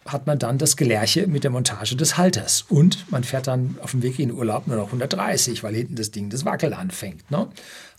hat 0.06 0.28
man 0.28 0.40
dann 0.40 0.58
das 0.58 0.76
Gelärche 0.76 1.28
mit 1.28 1.44
der 1.44 1.52
Montage 1.52 1.96
des 1.96 2.18
Halters. 2.18 2.66
Und 2.70 3.10
man 3.12 3.24
fährt 3.24 3.48
dann 3.48 3.78
auf 3.82 3.92
dem 3.92 4.04
Weg 4.04 4.20
in 4.20 4.30
den 4.30 4.38
Urlaub 4.38 4.68
nur 4.68 4.78
noch 4.78 4.88
130, 4.88 5.64
weil 5.64 5.76
hinten 5.76 5.96
das 5.96 6.12
Ding 6.12 6.30
das 6.30 6.46
Wackeln 6.46 6.74
anfängt. 6.74 7.30
Ne? 7.32 7.48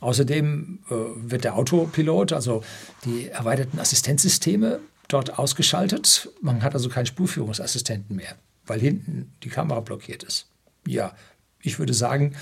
Außerdem 0.00 0.80
äh, 0.90 0.94
wird 1.30 1.44
der 1.44 1.56
Autopilot, 1.56 2.32
also 2.32 2.62
die 3.04 3.28
erweiterten 3.28 3.78
Assistenzsysteme, 3.78 4.80
dort 5.08 5.38
ausgeschaltet. 5.38 6.30
Man 6.40 6.62
hat 6.62 6.74
also 6.74 6.88
keinen 6.88 7.06
Spurführungsassistenten 7.06 8.16
mehr, 8.16 8.34
weil 8.66 8.80
hinten 8.80 9.32
die 9.42 9.48
Kamera 9.48 9.80
blockiert 9.80 10.22
ist. 10.22 10.46
Ja, 10.86 11.14
ich 11.60 11.78
würde 11.78 11.94
sagen, 11.94 12.34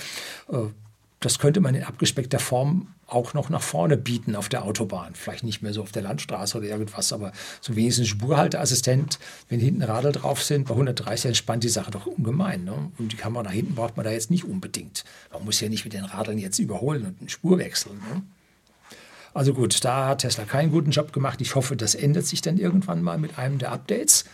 äh, 0.49 0.57
das 1.19 1.39
könnte 1.39 1.61
man 1.61 1.73
in 1.73 1.83
abgespeckter 1.83 2.39
Form 2.39 2.89
auch 3.13 3.33
noch 3.33 3.49
nach 3.49 3.61
vorne 3.61 3.97
bieten 3.97 4.35
auf 4.35 4.49
der 4.49 4.63
Autobahn. 4.63 5.15
Vielleicht 5.15 5.43
nicht 5.43 5.61
mehr 5.61 5.73
so 5.73 5.81
auf 5.81 5.91
der 5.91 6.01
Landstraße 6.01 6.57
oder 6.57 6.67
irgendwas, 6.67 7.13
aber 7.13 7.31
so 7.61 7.75
wenigstens 7.75 8.07
Spurhalteassistent, 8.07 9.19
wenn 9.49 9.59
hinten 9.59 9.83
Radl 9.83 10.11
drauf 10.11 10.43
sind, 10.43 10.67
bei 10.67 10.73
130 10.73 11.25
entspannt 11.25 11.63
die 11.63 11.69
Sache 11.69 11.91
doch 11.91 12.05
ungemein. 12.05 12.63
Ne? 12.63 12.91
Und 12.97 13.11
die 13.11 13.17
Kamera 13.17 13.43
nach 13.43 13.51
hinten 13.51 13.75
braucht 13.75 13.97
man 13.97 14.03
da 14.03 14.11
jetzt 14.11 14.31
nicht 14.31 14.45
unbedingt. 14.45 15.03
Man 15.31 15.45
muss 15.45 15.59
ja 15.59 15.69
nicht 15.69 15.83
mit 15.83 15.93
den 15.93 16.05
Radeln 16.05 16.37
jetzt 16.37 16.59
überholen 16.59 17.05
und 17.05 17.19
eine 17.19 17.29
Spur 17.29 17.57
wechseln. 17.57 17.97
Ne? 17.97 18.23
Also 19.33 19.53
gut, 19.53 19.83
da 19.83 20.09
hat 20.09 20.19
Tesla 20.19 20.45
keinen 20.45 20.71
guten 20.71 20.91
Job 20.91 21.11
gemacht. 21.11 21.41
Ich 21.41 21.55
hoffe, 21.55 21.75
das 21.75 21.95
ändert 21.95 22.25
sich 22.25 22.41
dann 22.41 22.57
irgendwann 22.57 23.01
mal 23.01 23.17
mit 23.17 23.39
einem 23.39 23.57
der 23.57 23.71
Updates. 23.71 24.25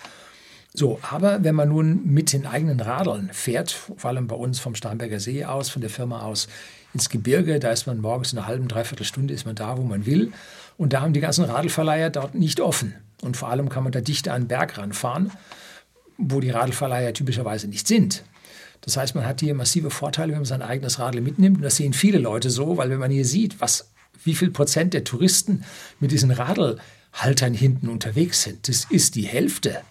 So, 0.73 0.99
aber 1.01 1.43
wenn 1.43 1.55
man 1.55 1.69
nun 1.69 2.05
mit 2.05 2.31
den 2.31 2.45
eigenen 2.45 2.79
Radeln 2.79 3.29
fährt, 3.33 3.71
vor 3.71 4.09
allem 4.09 4.27
bei 4.27 4.35
uns 4.35 4.59
vom 4.59 4.75
Starnberger 4.75 5.19
See 5.19 5.43
aus, 5.43 5.69
von 5.69 5.81
der 5.81 5.89
Firma 5.89 6.21
aus, 6.21 6.47
ins 6.93 7.09
Gebirge. 7.09 7.59
Da 7.59 7.71
ist 7.71 7.87
man 7.87 7.99
morgens 7.99 8.33
in 8.33 8.39
einer 8.39 8.47
halben, 8.47 8.67
dreiviertel 8.67 9.05
Stunde 9.05 9.33
ist 9.33 9.45
man 9.45 9.55
da, 9.55 9.77
wo 9.77 9.83
man 9.83 10.05
will. 10.05 10.31
Und 10.77 10.93
da 10.93 11.01
haben 11.01 11.13
die 11.13 11.19
ganzen 11.19 11.45
Radlverleiher 11.45 12.09
dort 12.09 12.35
nicht 12.35 12.61
offen. 12.61 12.95
Und 13.21 13.37
vor 13.37 13.49
allem 13.49 13.69
kann 13.69 13.83
man 13.83 13.91
da 13.91 14.01
dicht 14.01 14.27
an 14.29 14.43
den 14.43 14.47
Berg 14.47 14.77
ranfahren, 14.77 15.31
wo 16.17 16.39
die 16.39 16.49
Radlverleiher 16.49 17.13
typischerweise 17.13 17.67
nicht 17.67 17.87
sind. 17.87 18.23
Das 18.81 18.95
heißt, 18.95 19.13
man 19.13 19.25
hat 19.25 19.41
hier 19.41 19.53
massive 19.53 19.89
Vorteile, 19.89 20.31
wenn 20.31 20.39
man 20.39 20.45
sein 20.45 20.61
eigenes 20.61 20.99
Radl 20.99 21.19
mitnimmt. 21.19 21.57
Und 21.57 21.63
das 21.63 21.75
sehen 21.75 21.93
viele 21.93 22.17
Leute 22.17 22.49
so, 22.49 22.77
weil 22.77 22.89
wenn 22.89 22.99
man 22.99 23.11
hier 23.11 23.25
sieht, 23.25 23.59
was, 23.59 23.91
wie 24.23 24.35
viel 24.35 24.51
Prozent 24.51 24.93
der 24.93 25.03
Touristen 25.03 25.65
mit 25.99 26.11
diesen 26.11 26.31
Radlhaltern 26.31 27.53
hinten 27.53 27.89
unterwegs 27.89 28.43
sind, 28.43 28.69
das 28.69 28.85
ist 28.89 29.15
die 29.15 29.23
Hälfte. 29.23 29.81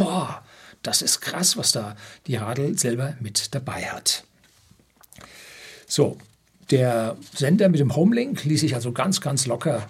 Boah, 0.00 0.42
das 0.82 1.02
ist 1.02 1.20
krass, 1.20 1.58
was 1.58 1.72
da 1.72 1.94
die 2.26 2.36
Radl 2.36 2.78
selber 2.78 3.16
mit 3.20 3.54
dabei 3.54 3.84
hat. 3.84 4.24
So, 5.86 6.16
der 6.70 7.18
Sender 7.34 7.68
mit 7.68 7.80
dem 7.80 7.94
Homelink 7.94 8.44
ließ 8.44 8.60
sich 8.60 8.74
also 8.74 8.92
ganz, 8.92 9.20
ganz 9.20 9.44
locker 9.44 9.86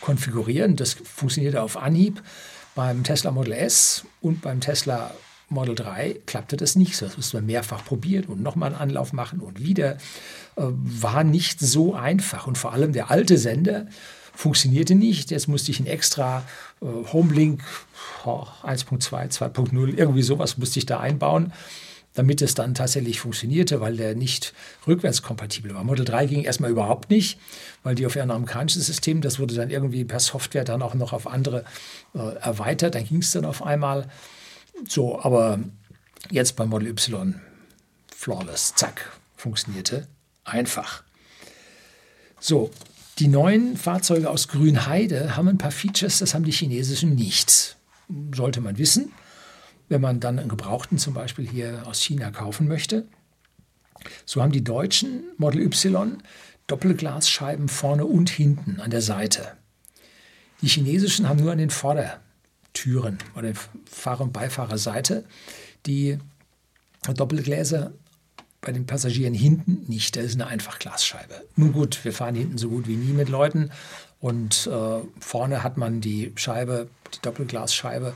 konfigurieren. 0.00 0.74
Das 0.74 0.94
funktionierte 0.94 1.62
auf 1.62 1.76
Anhieb. 1.76 2.20
Beim 2.74 3.04
Tesla 3.04 3.30
Model 3.30 3.52
S 3.52 4.04
und 4.20 4.42
beim 4.42 4.60
Tesla 4.60 5.12
Model 5.50 5.76
3 5.76 6.22
klappte 6.26 6.56
das 6.56 6.74
nicht. 6.74 7.00
Das 7.00 7.16
musste 7.16 7.36
man 7.36 7.46
mehrfach 7.46 7.84
probieren 7.84 8.24
und 8.24 8.42
nochmal 8.42 8.72
einen 8.72 8.80
Anlauf 8.80 9.12
machen 9.12 9.38
und 9.38 9.62
wieder. 9.62 9.98
Äh, 10.56 10.62
war 10.66 11.22
nicht 11.22 11.60
so 11.60 11.94
einfach. 11.94 12.48
Und 12.48 12.58
vor 12.58 12.72
allem 12.72 12.92
der 12.92 13.12
alte 13.12 13.38
Sender 13.38 13.86
funktionierte 14.34 14.96
nicht. 14.96 15.30
Jetzt 15.30 15.46
musste 15.46 15.70
ich 15.70 15.78
ein 15.78 15.86
extra 15.86 16.42
Homelink 17.12 17.62
oh, 18.24 18.46
1.2, 18.62 19.32
2.0, 19.32 19.96
irgendwie 19.96 20.22
sowas 20.22 20.58
musste 20.58 20.78
ich 20.78 20.86
da 20.86 21.00
einbauen, 21.00 21.52
damit 22.12 22.42
es 22.42 22.54
dann 22.54 22.74
tatsächlich 22.74 23.20
funktionierte, 23.20 23.80
weil 23.80 23.96
der 23.96 24.14
nicht 24.14 24.52
rückwärtskompatibel 24.86 25.74
war. 25.74 25.82
Model 25.82 26.04
3 26.04 26.26
ging 26.26 26.42
erstmal 26.44 26.70
überhaupt 26.70 27.10
nicht, 27.10 27.38
weil 27.82 27.94
die 27.94 28.06
auf 28.06 28.16
ihrem 28.16 28.30
amerikanischen 28.30 28.82
System, 28.82 29.20
das 29.20 29.38
wurde 29.38 29.54
dann 29.54 29.70
irgendwie 29.70 30.04
per 30.04 30.20
Software 30.20 30.64
dann 30.64 30.82
auch 30.82 30.94
noch 30.94 31.12
auf 31.12 31.26
andere 31.26 31.64
äh, 32.14 32.36
erweitert, 32.36 32.94
dann 32.94 33.04
ging 33.04 33.18
es 33.18 33.32
dann 33.32 33.44
auf 33.44 33.64
einmal. 33.64 34.08
So, 34.86 35.20
aber 35.20 35.58
jetzt 36.30 36.56
beim 36.56 36.68
Model 36.68 36.88
Y 36.88 37.40
flawless, 38.14 38.74
zack, 38.74 39.10
funktionierte 39.36 40.06
einfach. 40.44 41.02
So, 42.40 42.70
die 43.18 43.28
neuen 43.28 43.76
Fahrzeuge 43.76 44.28
aus 44.28 44.48
Grünheide 44.48 45.36
haben 45.36 45.48
ein 45.48 45.58
paar 45.58 45.70
Features, 45.70 46.18
das 46.18 46.34
haben 46.34 46.44
die 46.44 46.52
chinesischen 46.52 47.14
nicht. 47.14 47.76
Sollte 48.34 48.60
man 48.60 48.76
wissen, 48.78 49.12
wenn 49.88 50.00
man 50.00 50.20
dann 50.20 50.38
einen 50.38 50.48
Gebrauchten 50.48 50.98
zum 50.98 51.14
Beispiel 51.14 51.48
hier 51.48 51.82
aus 51.86 52.00
China 52.00 52.30
kaufen 52.30 52.66
möchte. 52.66 53.06
So 54.26 54.42
haben 54.42 54.52
die 54.52 54.64
deutschen 54.64 55.24
Model 55.36 55.62
Y 55.62 56.22
Doppelglasscheiben 56.66 57.68
vorne 57.68 58.06
und 58.06 58.30
hinten 58.30 58.80
an 58.80 58.90
der 58.90 59.02
Seite. 59.02 59.52
Die 60.62 60.68
chinesischen 60.68 61.28
haben 61.28 61.40
nur 61.40 61.52
an 61.52 61.58
den 61.58 61.70
Vordertüren 61.70 63.18
oder 63.36 63.52
Fahrer- 63.84 64.24
und 64.24 64.32
Beifahrerseite 64.32 65.24
die 65.84 66.18
Doppelgläser 67.14 67.92
bei 68.64 68.72
den 68.72 68.86
Passagieren 68.86 69.34
hinten 69.34 69.84
nicht. 69.88 70.16
Das 70.16 70.24
ist 70.24 70.34
eine 70.34 70.46
Einfachglasscheibe. 70.46 71.34
Nun 71.56 71.72
gut, 71.72 72.04
wir 72.04 72.12
fahren 72.12 72.34
hinten 72.34 72.58
so 72.58 72.68
gut 72.68 72.88
wie 72.88 72.96
nie 72.96 73.12
mit 73.12 73.28
Leuten 73.28 73.70
und 74.20 74.66
äh, 74.66 75.00
vorne 75.20 75.62
hat 75.62 75.76
man 75.76 76.00
die 76.00 76.32
Scheibe, 76.36 76.88
die 77.14 77.20
Doppelglasscheibe. 77.20 78.14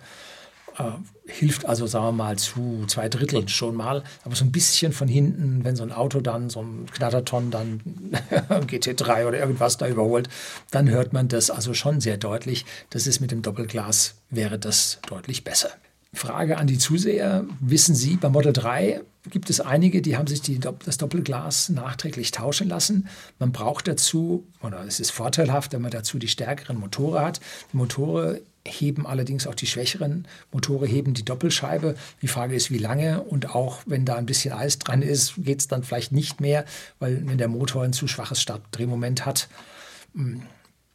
Äh, 0.79 0.83
hilft 1.27 1.67
also, 1.67 1.87
sagen 1.87 2.07
wir 2.07 2.13
mal, 2.13 2.39
zu 2.39 2.85
zwei 2.87 3.09
Dritteln 3.09 3.49
schon 3.49 3.75
mal. 3.75 4.03
Aber 4.25 4.35
so 4.35 4.45
ein 4.45 4.53
bisschen 4.53 4.93
von 4.93 5.09
hinten, 5.09 5.65
wenn 5.65 5.77
so 5.77 5.83
ein 5.83 5.93
Auto 5.93 6.21
dann, 6.21 6.49
so 6.49 6.63
ein 6.63 6.87
Knatterton 6.93 7.51
dann 7.51 7.81
GT3 8.49 9.27
oder 9.27 9.39
irgendwas 9.39 9.77
da 9.77 9.87
überholt, 9.87 10.29
dann 10.71 10.89
hört 10.89 11.13
man 11.13 11.29
das 11.29 11.51
also 11.51 11.75
schon 11.75 12.01
sehr 12.01 12.17
deutlich. 12.17 12.65
Das 12.91 13.07
ist 13.07 13.21
mit 13.21 13.31
dem 13.31 13.43
Doppelglas, 13.43 14.15
wäre 14.31 14.59
das 14.59 15.01
deutlich 15.09 15.45
besser. 15.45 15.71
Frage 16.15 16.57
an 16.57 16.67
die 16.67 16.79
Zuseher. 16.79 17.45
Wissen 17.61 17.95
Sie, 17.95 18.17
bei 18.17 18.29
Model 18.29 18.53
3 18.53 19.03
gibt 19.31 19.51
es 19.51 19.61
einige, 19.61 20.01
die 20.01 20.17
haben 20.17 20.27
sich 20.27 20.41
die, 20.41 20.59
das 20.59 20.97
Doppelglas 20.97 21.69
nachträglich 21.69 22.31
tauschen 22.31 22.69
lassen. 22.69 23.09
Man 23.39 23.53
braucht 23.53 23.89
dazu, 23.89 24.47
oder 24.63 24.85
es 24.87 25.01
ist 25.01 25.11
vorteilhaft, 25.11 25.73
wenn 25.73 25.83
man 25.83 25.91
dazu 25.91 26.19
die 26.19 26.29
stärkeren 26.29 26.79
Motore 26.79 27.21
hat. 27.21 27.41
Die 27.73 27.77
Motore 27.77 28.41
heben 28.67 29.07
allerdings 29.07 29.47
auch 29.47 29.55
die 29.55 29.67
schwächeren 29.67 30.27
Motore, 30.53 30.87
heben 30.87 31.15
die 31.15 31.25
Doppelscheibe. 31.25 31.95
Die 32.23 32.29
Frage 32.29 32.55
ist, 32.55 32.71
wie 32.71 32.79
lange 32.79 33.23
und 33.23 33.55
auch 33.55 33.81
wenn 33.87 34.05
da 34.05 34.17
ein 34.17 34.27
bisschen 34.27 34.53
Eis 34.53 34.79
dran 34.79 35.03
ist, 35.03 35.35
geht 35.37 35.61
es 35.61 35.69
dann 35.69 35.83
vielleicht 35.83 36.13
nicht 36.13 36.41
mehr, 36.41 36.65
weil 36.99 37.27
wenn 37.27 37.39
der 37.39 37.49
Motor 37.49 37.83
ein 37.83 37.93
zu 37.93 38.09
schwaches 38.09 38.41
Startdrehmoment 38.41 39.27
hat. 39.27 39.49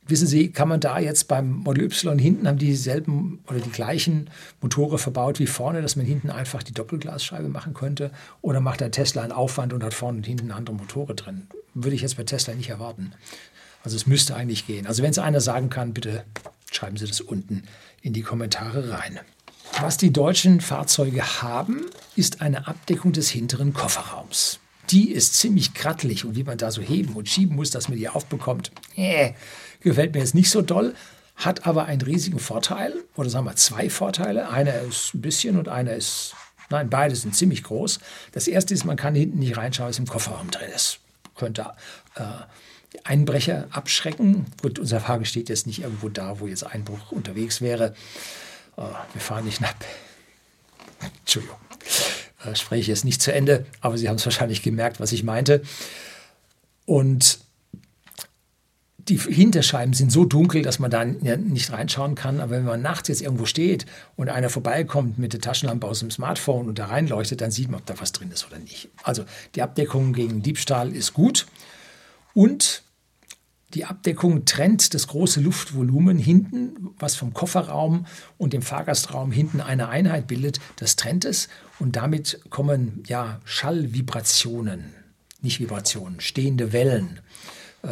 Wissen 0.05 0.27
Sie, 0.27 0.51
kann 0.51 0.67
man 0.67 0.81
da 0.81 1.00
jetzt 1.00 1.29
beim 1.29 1.50
Model 1.50 1.86
Y 1.86 2.19
hinten 2.19 2.48
haben 2.48 2.57
dieselben 2.57 3.39
oder 3.48 3.60
die 3.60 3.69
gleichen 3.69 4.29
Motore 4.60 4.98
verbaut 4.98 5.39
wie 5.39 5.48
vorne, 5.48 5.81
dass 5.81 5.95
man 5.95 6.05
hinten 6.05 6.29
einfach 6.29 6.62
die 6.62 6.74
Doppelglasscheibe 6.74 7.48
machen 7.48 7.74
könnte? 7.74 8.12
Oder 8.41 8.60
macht 8.60 8.81
der 8.81 8.91
Tesla 8.91 9.24
einen 9.24 9.31
Aufwand 9.31 9.72
und 9.72 9.83
hat 9.83 9.93
vorne 9.93 10.17
und 10.17 10.27
hinten 10.27 10.51
andere 10.51 10.75
Motore 10.75 11.15
drin? 11.15 11.48
Würde 11.74 11.95
ich 11.95 12.01
jetzt 12.01 12.17
bei 12.17 12.24
Tesla 12.24 12.53
nicht 12.53 12.69
erwarten. 12.69 13.13
Also 13.83 13.95
es 13.95 14.05
müsste 14.05 14.36
eigentlich 14.36 14.67
gehen. 14.67 14.88
Also 14.88 15.03
wenn 15.03 15.12
es 15.12 15.19
einer 15.19 15.41
sagen 15.41 15.69
kann, 15.69 15.93
bitte 15.93 16.25
schreiben 16.72 16.98
Sie 16.98 17.07
das 17.07 17.22
unten 17.22 17.63
in 18.01 18.13
die 18.13 18.22
Kommentare 18.22 18.91
rein. 18.91 19.19
Was 19.79 19.98
die 19.98 20.12
deutschen 20.12 20.62
Fahrzeuge 20.62 21.41
haben, 21.41 21.86
ist 22.15 22.41
eine 22.41 22.67
Abdeckung 22.67 23.13
des 23.13 23.29
hinteren 23.29 23.74
Kofferraums. 23.74 24.60
Die 24.89 25.12
ist 25.12 25.36
ziemlich 25.36 25.74
krattelig 25.74 26.25
und 26.25 26.36
wie 26.36 26.43
man 26.43 26.57
da 26.57 26.72
so 26.72 26.81
heben 26.81 27.13
und 27.13 27.29
schieben 27.29 27.55
muss, 27.55 27.72
dass 27.72 27.88
man 27.88 27.98
die 27.98 28.10
aufbekommt, 28.10 28.72
äh, 28.95 29.31
gefällt 29.83 30.13
mir 30.13 30.19
jetzt 30.19 30.35
nicht 30.35 30.50
so 30.50 30.61
doll, 30.61 30.96
hat 31.35 31.65
aber 31.65 31.85
einen 31.85 32.01
riesigen 32.01 32.39
Vorteil, 32.39 32.93
oder 33.15 33.29
sagen 33.29 33.46
wir 33.46 33.55
zwei 33.55 33.89
Vorteile. 33.89 34.50
Einer 34.50 34.81
ist 34.81 35.13
ein 35.13 35.22
bisschen 35.22 35.57
und 35.57 35.67
einer 35.67 35.93
ist, 35.93 36.35
nein, 36.69 36.89
beide 36.89 37.15
sind 37.15 37.35
ziemlich 37.35 37.63
groß. 37.63 38.00
Das 38.31 38.48
erste 38.48 38.74
ist, 38.74 38.85
man 38.85 38.98
kann 38.98 39.15
hinten 39.15 39.39
nicht 39.39 39.57
reinschauen, 39.57 39.89
was 39.89 40.00
im 40.00 40.07
Kofferraum 40.07 40.51
drin 40.51 40.69
ist. 40.74 41.00
Könnte 41.35 41.65
äh, 42.15 42.24
Einbrecher 43.03 43.67
abschrecken. 43.72 44.46
Gut, 44.61 44.77
unser 44.79 45.07
Wagen 45.07 45.25
steht 45.25 45.50
jetzt 45.50 45.65
nicht 45.65 45.81
irgendwo 45.81 46.09
da, 46.09 46.39
wo 46.39 46.48
jetzt 46.48 46.63
Einbruch 46.63 47.11
unterwegs 47.11 47.61
wäre. 47.61 47.96
Äh, 48.77 48.81
wir 49.13 49.22
fahren 49.22 49.46
nicht 49.46 49.61
nach. 49.61 49.74
Entschuldigung, 51.19 51.57
äh, 52.46 52.55
spreche 52.55 52.81
ich 52.81 52.87
jetzt 52.87 53.05
nicht 53.05 53.22
zu 53.22 53.33
Ende, 53.33 53.65
aber 53.81 53.98
Sie 53.98 54.07
haben 54.07 54.15
es 54.15 54.25
wahrscheinlich 54.25 54.61
gemerkt, 54.61 55.00
was 55.00 55.11
ich 55.11 55.24
meinte. 55.24 55.63
Und 56.85 57.39
die 59.09 59.18
Hinterscheiben 59.18 59.94
sind 59.94 60.11
so 60.11 60.25
dunkel, 60.25 60.61
dass 60.61 60.79
man 60.79 60.89
da 60.89 61.03
nicht 61.03 61.72
reinschauen 61.72 62.16
kann. 62.16 62.39
Aber 62.39 62.51
wenn 62.51 62.66
man 62.66 62.81
nachts 62.81 63.09
jetzt 63.09 63.22
irgendwo 63.22 63.46
steht 63.46 63.85
und 64.16 64.29
einer 64.29 64.50
vorbeikommt 64.50 65.20
mit 65.20 65.33
der 65.33 65.42
Taschenlampe 65.42 65.87
aus 65.87 66.00
dem 66.00 66.11
Smartphone 66.11 66.68
und 66.68 66.79
da 66.79 66.85
reinleuchtet, 66.85 67.42
dann 67.42 67.51
sieht 67.51 67.70
man, 67.70 67.81
ob 67.81 67.85
da 67.85 68.00
was 68.00 68.13
drin 68.13 68.31
ist 68.31 68.48
oder 68.48 68.59
nicht. 68.59 68.89
Also 69.03 69.25
die 69.55 69.61
Abdeckung 69.61 70.13
gegen 70.13 70.42
Diebstahl 70.42 70.96
ist 70.96 71.13
gut. 71.13 71.48
Und 72.33 72.83
die 73.74 73.85
Abdeckung 73.85 74.46
trennt 74.46 74.94
das 74.94 75.07
große 75.07 75.42
Luftvolumen 75.42 76.18
hinten, 76.18 76.89
was 77.00 77.16
vom 77.16 77.33
Kofferraum 77.33 78.05
und 78.37 78.53
dem 78.53 78.61
Fahrgastraum 78.61 79.31
hinten 79.31 79.61
eine 79.61 79.89
Einheit 79.89 80.27
bildet. 80.27 80.59
Das 80.77 80.96
trennt 80.96 81.25
es 81.25 81.50
und 81.79 81.96
damit 81.96 82.39
kommen 82.50 83.03
ja 83.07 83.42
Schallvibrationen, 83.46 84.94
nicht 85.42 85.59
Vibrationen, 85.59 86.22
stehende 86.22 86.72
Wellen. 86.72 87.20
Äh, 87.81 87.89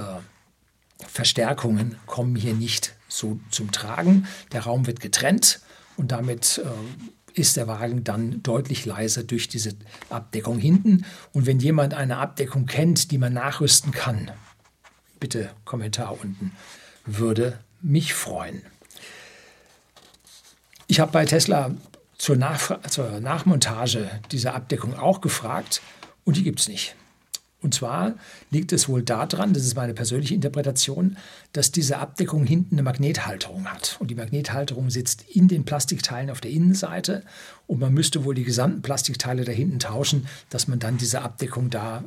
Verstärkungen 1.07 1.97
kommen 2.05 2.35
hier 2.35 2.53
nicht 2.53 2.95
so 3.07 3.39
zum 3.49 3.71
Tragen. 3.71 4.27
Der 4.51 4.61
Raum 4.61 4.87
wird 4.87 4.99
getrennt 4.99 5.61
und 5.97 6.11
damit 6.11 6.61
äh, 6.63 7.39
ist 7.39 7.57
der 7.57 7.67
Wagen 7.67 8.03
dann 8.03 8.43
deutlich 8.43 8.85
leiser 8.85 9.23
durch 9.23 9.47
diese 9.47 9.73
Abdeckung 10.09 10.59
hinten. 10.59 11.05
Und 11.33 11.45
wenn 11.45 11.59
jemand 11.59 11.93
eine 11.93 12.17
Abdeckung 12.17 12.65
kennt, 12.65 13.11
die 13.11 13.17
man 13.17 13.33
nachrüsten 13.33 13.91
kann, 13.91 14.31
bitte 15.19 15.51
Kommentar 15.65 16.19
unten, 16.19 16.51
würde 17.05 17.59
mich 17.81 18.13
freuen. 18.13 18.61
Ich 20.87 20.99
habe 20.99 21.11
bei 21.11 21.25
Tesla 21.25 21.71
zur, 22.17 22.35
Nach 22.35 22.81
zur 22.89 23.19
Nachmontage 23.19 24.09
dieser 24.31 24.53
Abdeckung 24.53 24.97
auch 24.97 25.21
gefragt 25.21 25.81
und 26.25 26.35
die 26.37 26.43
gibt 26.43 26.59
es 26.59 26.67
nicht. 26.67 26.95
Und 27.61 27.75
zwar 27.75 28.15
liegt 28.49 28.73
es 28.73 28.89
wohl 28.89 29.03
daran, 29.03 29.53
das 29.53 29.63
ist 29.63 29.75
meine 29.75 29.93
persönliche 29.93 30.33
Interpretation, 30.33 31.17
dass 31.53 31.71
diese 31.71 31.99
Abdeckung 31.99 32.43
hinten 32.43 32.75
eine 32.75 32.83
Magnethalterung 32.83 33.67
hat. 33.67 33.97
Und 33.99 34.09
die 34.09 34.15
Magnethalterung 34.15 34.89
sitzt 34.89 35.25
in 35.29 35.47
den 35.47 35.63
Plastikteilen 35.63 36.31
auf 36.31 36.41
der 36.41 36.51
Innenseite. 36.51 37.23
Und 37.67 37.79
man 37.79 37.93
müsste 37.93 38.25
wohl 38.25 38.33
die 38.33 38.43
gesamten 38.43 38.81
Plastikteile 38.81 39.45
da 39.45 39.51
hinten 39.51 39.77
tauschen, 39.77 40.27
dass 40.49 40.67
man 40.67 40.79
dann 40.79 40.97
diese 40.97 41.21
Abdeckung 41.21 41.69
da 41.69 42.03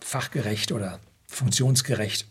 fachgerecht 0.00 0.72
oder 0.72 1.00
funktionsgerecht, 1.26 2.26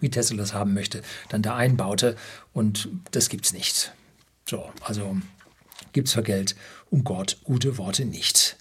wie 0.00 0.10
Tesla 0.10 0.36
das 0.36 0.52
haben 0.52 0.74
möchte, 0.74 1.02
dann 1.28 1.42
da 1.42 1.54
einbaute. 1.54 2.16
Und 2.52 2.88
das 3.12 3.28
gibt 3.28 3.46
es 3.46 3.52
nicht. 3.52 3.92
So, 4.48 4.68
also 4.80 5.16
gibt 5.92 6.08
es 6.08 6.14
für 6.14 6.22
Geld 6.24 6.56
um 6.90 7.04
Gott 7.04 7.38
gute 7.44 7.78
Worte 7.78 8.04
nicht. 8.04 8.56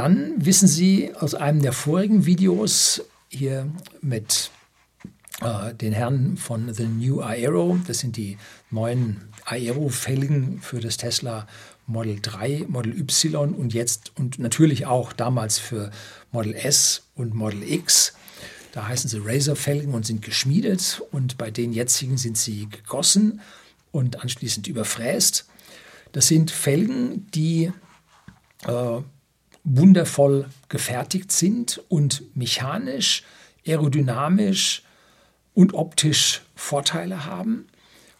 Dann 0.00 0.32
wissen 0.38 0.66
Sie 0.66 1.14
aus 1.14 1.34
einem 1.34 1.60
der 1.60 1.74
vorigen 1.74 2.24
Videos 2.24 3.02
hier 3.28 3.70
mit 4.00 4.50
äh, 5.42 5.74
den 5.74 5.92
Herren 5.92 6.38
von 6.38 6.72
The 6.72 6.86
New 6.86 7.20
Aero, 7.20 7.78
das 7.86 7.98
sind 7.98 8.16
die 8.16 8.38
neuen 8.70 9.20
Aero-Felgen 9.44 10.62
für 10.62 10.80
das 10.80 10.96
Tesla 10.96 11.46
Model 11.86 12.18
3, 12.18 12.64
Model 12.68 12.98
Y 12.98 13.52
und 13.52 13.74
jetzt 13.74 14.12
und 14.16 14.38
natürlich 14.38 14.86
auch 14.86 15.12
damals 15.12 15.58
für 15.58 15.90
Model 16.32 16.54
S 16.54 17.02
und 17.14 17.34
Model 17.34 17.62
X. 17.62 18.14
Da 18.72 18.88
heißen 18.88 19.10
sie 19.10 19.20
Razor-Felgen 19.22 19.92
und 19.92 20.06
sind 20.06 20.22
geschmiedet 20.22 21.02
und 21.12 21.36
bei 21.36 21.50
den 21.50 21.74
jetzigen 21.74 22.16
sind 22.16 22.38
sie 22.38 22.70
gegossen 22.70 23.42
und 23.92 24.22
anschließend 24.22 24.66
überfräst. 24.66 25.44
Das 26.12 26.26
sind 26.26 26.50
Felgen, 26.50 27.26
die 27.34 27.70
äh, 28.66 29.02
wundervoll 29.76 30.46
gefertigt 30.68 31.32
sind 31.32 31.82
und 31.88 32.24
mechanisch, 32.36 33.22
aerodynamisch 33.66 34.82
und 35.54 35.74
optisch 35.74 36.42
Vorteile 36.54 37.24
haben 37.26 37.66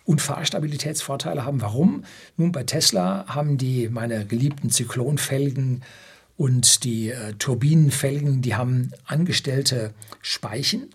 und 0.05 0.21
Fahrstabilitätsvorteile 0.21 1.45
haben. 1.45 1.61
Warum? 1.61 2.05
Nun, 2.37 2.53
bei 2.53 2.65
Tesla 2.65 3.27
haben 3.29 3.59
die 3.59 3.89
meine 3.89 4.27
geliebten 4.27 4.71
Zyklonfelgen 4.71 5.83
und 6.37 6.85
die 6.85 7.11
äh, 7.11 7.35
Turbinenfelgen, 7.35 8.43
die 8.43 8.55
haben 8.55 8.93
angestellte 9.05 9.93
Speichen 10.23 10.89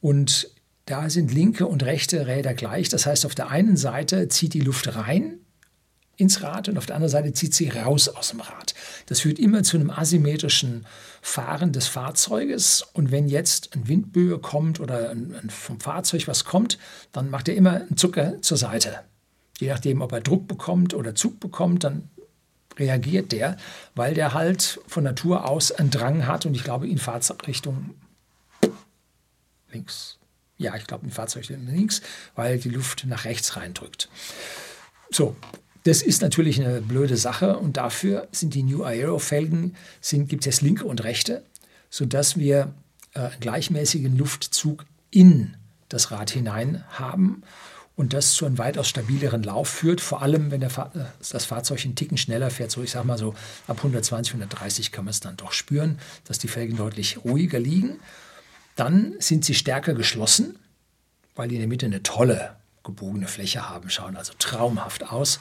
und 0.00 0.50
da 0.86 1.08
sind 1.08 1.32
linke 1.32 1.66
und 1.66 1.82
rechte 1.82 2.26
Räder 2.26 2.52
gleich. 2.52 2.90
Das 2.90 3.06
heißt, 3.06 3.24
auf 3.24 3.34
der 3.34 3.48
einen 3.48 3.76
Seite 3.78 4.28
zieht 4.28 4.52
die 4.52 4.60
Luft 4.60 4.94
rein 4.94 5.38
ins 6.16 6.42
Rad 6.42 6.68
und 6.68 6.78
auf 6.78 6.86
der 6.86 6.96
anderen 6.96 7.10
Seite 7.10 7.32
zieht 7.32 7.54
sie 7.54 7.68
raus 7.68 8.08
aus 8.08 8.30
dem 8.30 8.40
Rad. 8.40 8.74
Das 9.06 9.20
führt 9.20 9.38
immer 9.38 9.62
zu 9.62 9.76
einem 9.76 9.90
asymmetrischen 9.90 10.86
Fahren 11.20 11.72
des 11.72 11.86
Fahrzeuges. 11.86 12.84
Und 12.92 13.10
wenn 13.10 13.28
jetzt 13.28 13.74
ein 13.74 13.88
Windböe 13.88 14.38
kommt 14.38 14.80
oder 14.80 15.10
ein, 15.10 15.34
ein 15.34 15.50
vom 15.50 15.80
Fahrzeug 15.80 16.28
was 16.28 16.44
kommt, 16.44 16.78
dann 17.12 17.30
macht 17.30 17.48
er 17.48 17.54
immer 17.54 17.74
einen 17.74 17.96
Zucker 17.96 18.40
zur 18.42 18.56
Seite. 18.56 19.00
Je 19.58 19.68
nachdem, 19.68 20.02
ob 20.02 20.12
er 20.12 20.20
Druck 20.20 20.48
bekommt 20.48 20.94
oder 20.94 21.14
Zug 21.14 21.40
bekommt, 21.40 21.84
dann 21.84 22.08
reagiert 22.76 23.32
der, 23.32 23.56
weil 23.94 24.14
der 24.14 24.34
halt 24.34 24.80
von 24.86 25.04
Natur 25.04 25.48
aus 25.48 25.70
einen 25.72 25.90
Drang 25.90 26.26
hat 26.26 26.44
und 26.44 26.54
ich 26.54 26.64
glaube 26.64 26.88
in 26.88 26.98
Fahrtrichtung 26.98 27.94
links. 29.72 30.18
Ja, 30.56 30.76
ich 30.76 30.86
glaube 30.86 31.04
in 31.04 31.10
Fahrzeugrichtung 31.10 31.66
links, 31.66 32.00
weil 32.34 32.58
die 32.58 32.70
Luft 32.70 33.04
nach 33.06 33.24
rechts 33.24 33.56
reindrückt. 33.56 34.08
So, 35.10 35.36
das 35.84 36.00
ist 36.02 36.22
natürlich 36.22 36.60
eine 36.60 36.80
blöde 36.80 37.16
Sache 37.16 37.58
und 37.58 37.76
dafür 37.76 38.26
sind 38.32 38.54
die 38.54 38.62
New 38.62 38.82
Aero 38.84 39.18
Felgen, 39.18 39.76
gibt 40.10 40.46
es 40.46 40.62
linke 40.62 40.86
und 40.86 41.04
rechte, 41.04 41.44
sodass 41.90 42.38
wir 42.38 42.74
äh, 43.12 43.20
einen 43.20 43.40
gleichmäßigen 43.40 44.16
Luftzug 44.16 44.86
in 45.10 45.56
das 45.90 46.10
Rad 46.10 46.30
hinein 46.30 46.84
haben 46.88 47.42
und 47.96 48.14
das 48.14 48.32
zu 48.32 48.46
einem 48.46 48.56
weitaus 48.56 48.88
stabileren 48.88 49.42
Lauf 49.42 49.68
führt, 49.68 50.00
vor 50.00 50.22
allem 50.22 50.50
wenn 50.50 50.68
Fahr 50.70 50.90
äh, 50.96 51.04
das 51.30 51.44
Fahrzeug 51.44 51.84
einen 51.84 51.96
Ticken 51.96 52.16
schneller 52.16 52.50
fährt, 52.50 52.70
so 52.70 52.82
ich 52.82 52.90
sage 52.90 53.06
mal 53.06 53.18
so 53.18 53.34
ab 53.66 53.76
120, 53.76 54.34
130 54.34 54.90
kann 54.90 55.04
man 55.04 55.10
es 55.10 55.20
dann 55.20 55.36
doch 55.36 55.52
spüren, 55.52 55.98
dass 56.24 56.38
die 56.38 56.48
Felgen 56.48 56.76
deutlich 56.76 57.24
ruhiger 57.24 57.60
liegen. 57.60 58.00
Dann 58.74 59.16
sind 59.18 59.44
sie 59.44 59.54
stärker 59.54 59.92
geschlossen, 59.92 60.58
weil 61.34 61.48
die 61.48 61.56
in 61.56 61.60
der 61.60 61.68
Mitte 61.68 61.86
eine 61.86 62.02
tolle 62.02 62.56
gebogene 62.84 63.26
Fläche 63.26 63.68
haben, 63.68 63.90
schauen 63.90 64.16
also 64.16 64.32
traumhaft 64.38 65.10
aus. 65.10 65.40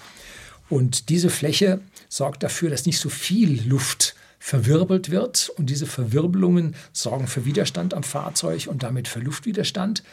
Und 0.69 1.09
diese 1.09 1.29
Fläche 1.29 1.81
sorgt 2.09 2.41
dafür, 2.41 2.69
dass 2.69 2.85
nicht 2.85 2.99
so 2.99 3.09
viel 3.09 3.67
Luft 3.67 4.15
verwirbelt 4.39 5.11
wird. 5.11 5.49
Und 5.57 5.69
diese 5.69 5.85
Verwirbelungen 5.85 6.75
sorgen 6.91 7.27
für 7.27 7.45
Widerstand 7.45 7.93
am 7.93 8.03
Fahrzeug 8.03 8.67
und 8.67 8.83
damit 8.83 9.07
für 9.07 9.19
Luftwiderstand. 9.19 10.03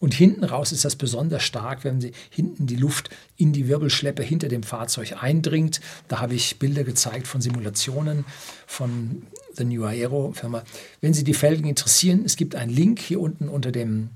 Und 0.00 0.12
hinten 0.12 0.44
raus 0.44 0.72
ist 0.72 0.84
das 0.84 0.96
besonders 0.96 1.42
stark, 1.42 1.84
wenn 1.84 2.00
sie 2.00 2.12
hinten 2.28 2.66
die 2.66 2.76
Luft 2.76 3.10
in 3.36 3.52
die 3.52 3.68
Wirbelschleppe 3.68 4.22
hinter 4.22 4.48
dem 4.48 4.62
Fahrzeug 4.62 5.22
eindringt. 5.22 5.80
Da 6.08 6.20
habe 6.20 6.34
ich 6.34 6.58
Bilder 6.58 6.84
gezeigt 6.84 7.26
von 7.26 7.40
Simulationen 7.40 8.24
von 8.66 9.22
The 9.54 9.64
New 9.64 9.84
Aero 9.84 10.32
Firma. 10.32 10.64
Wenn 11.00 11.14
Sie 11.14 11.24
die 11.24 11.34
Felgen 11.34 11.66
interessieren, 11.66 12.22
es 12.24 12.36
gibt 12.36 12.54
einen 12.54 12.72
Link 12.72 13.00
hier 13.00 13.20
unten 13.20 13.48
unter 13.48 13.72
dem 13.72 14.10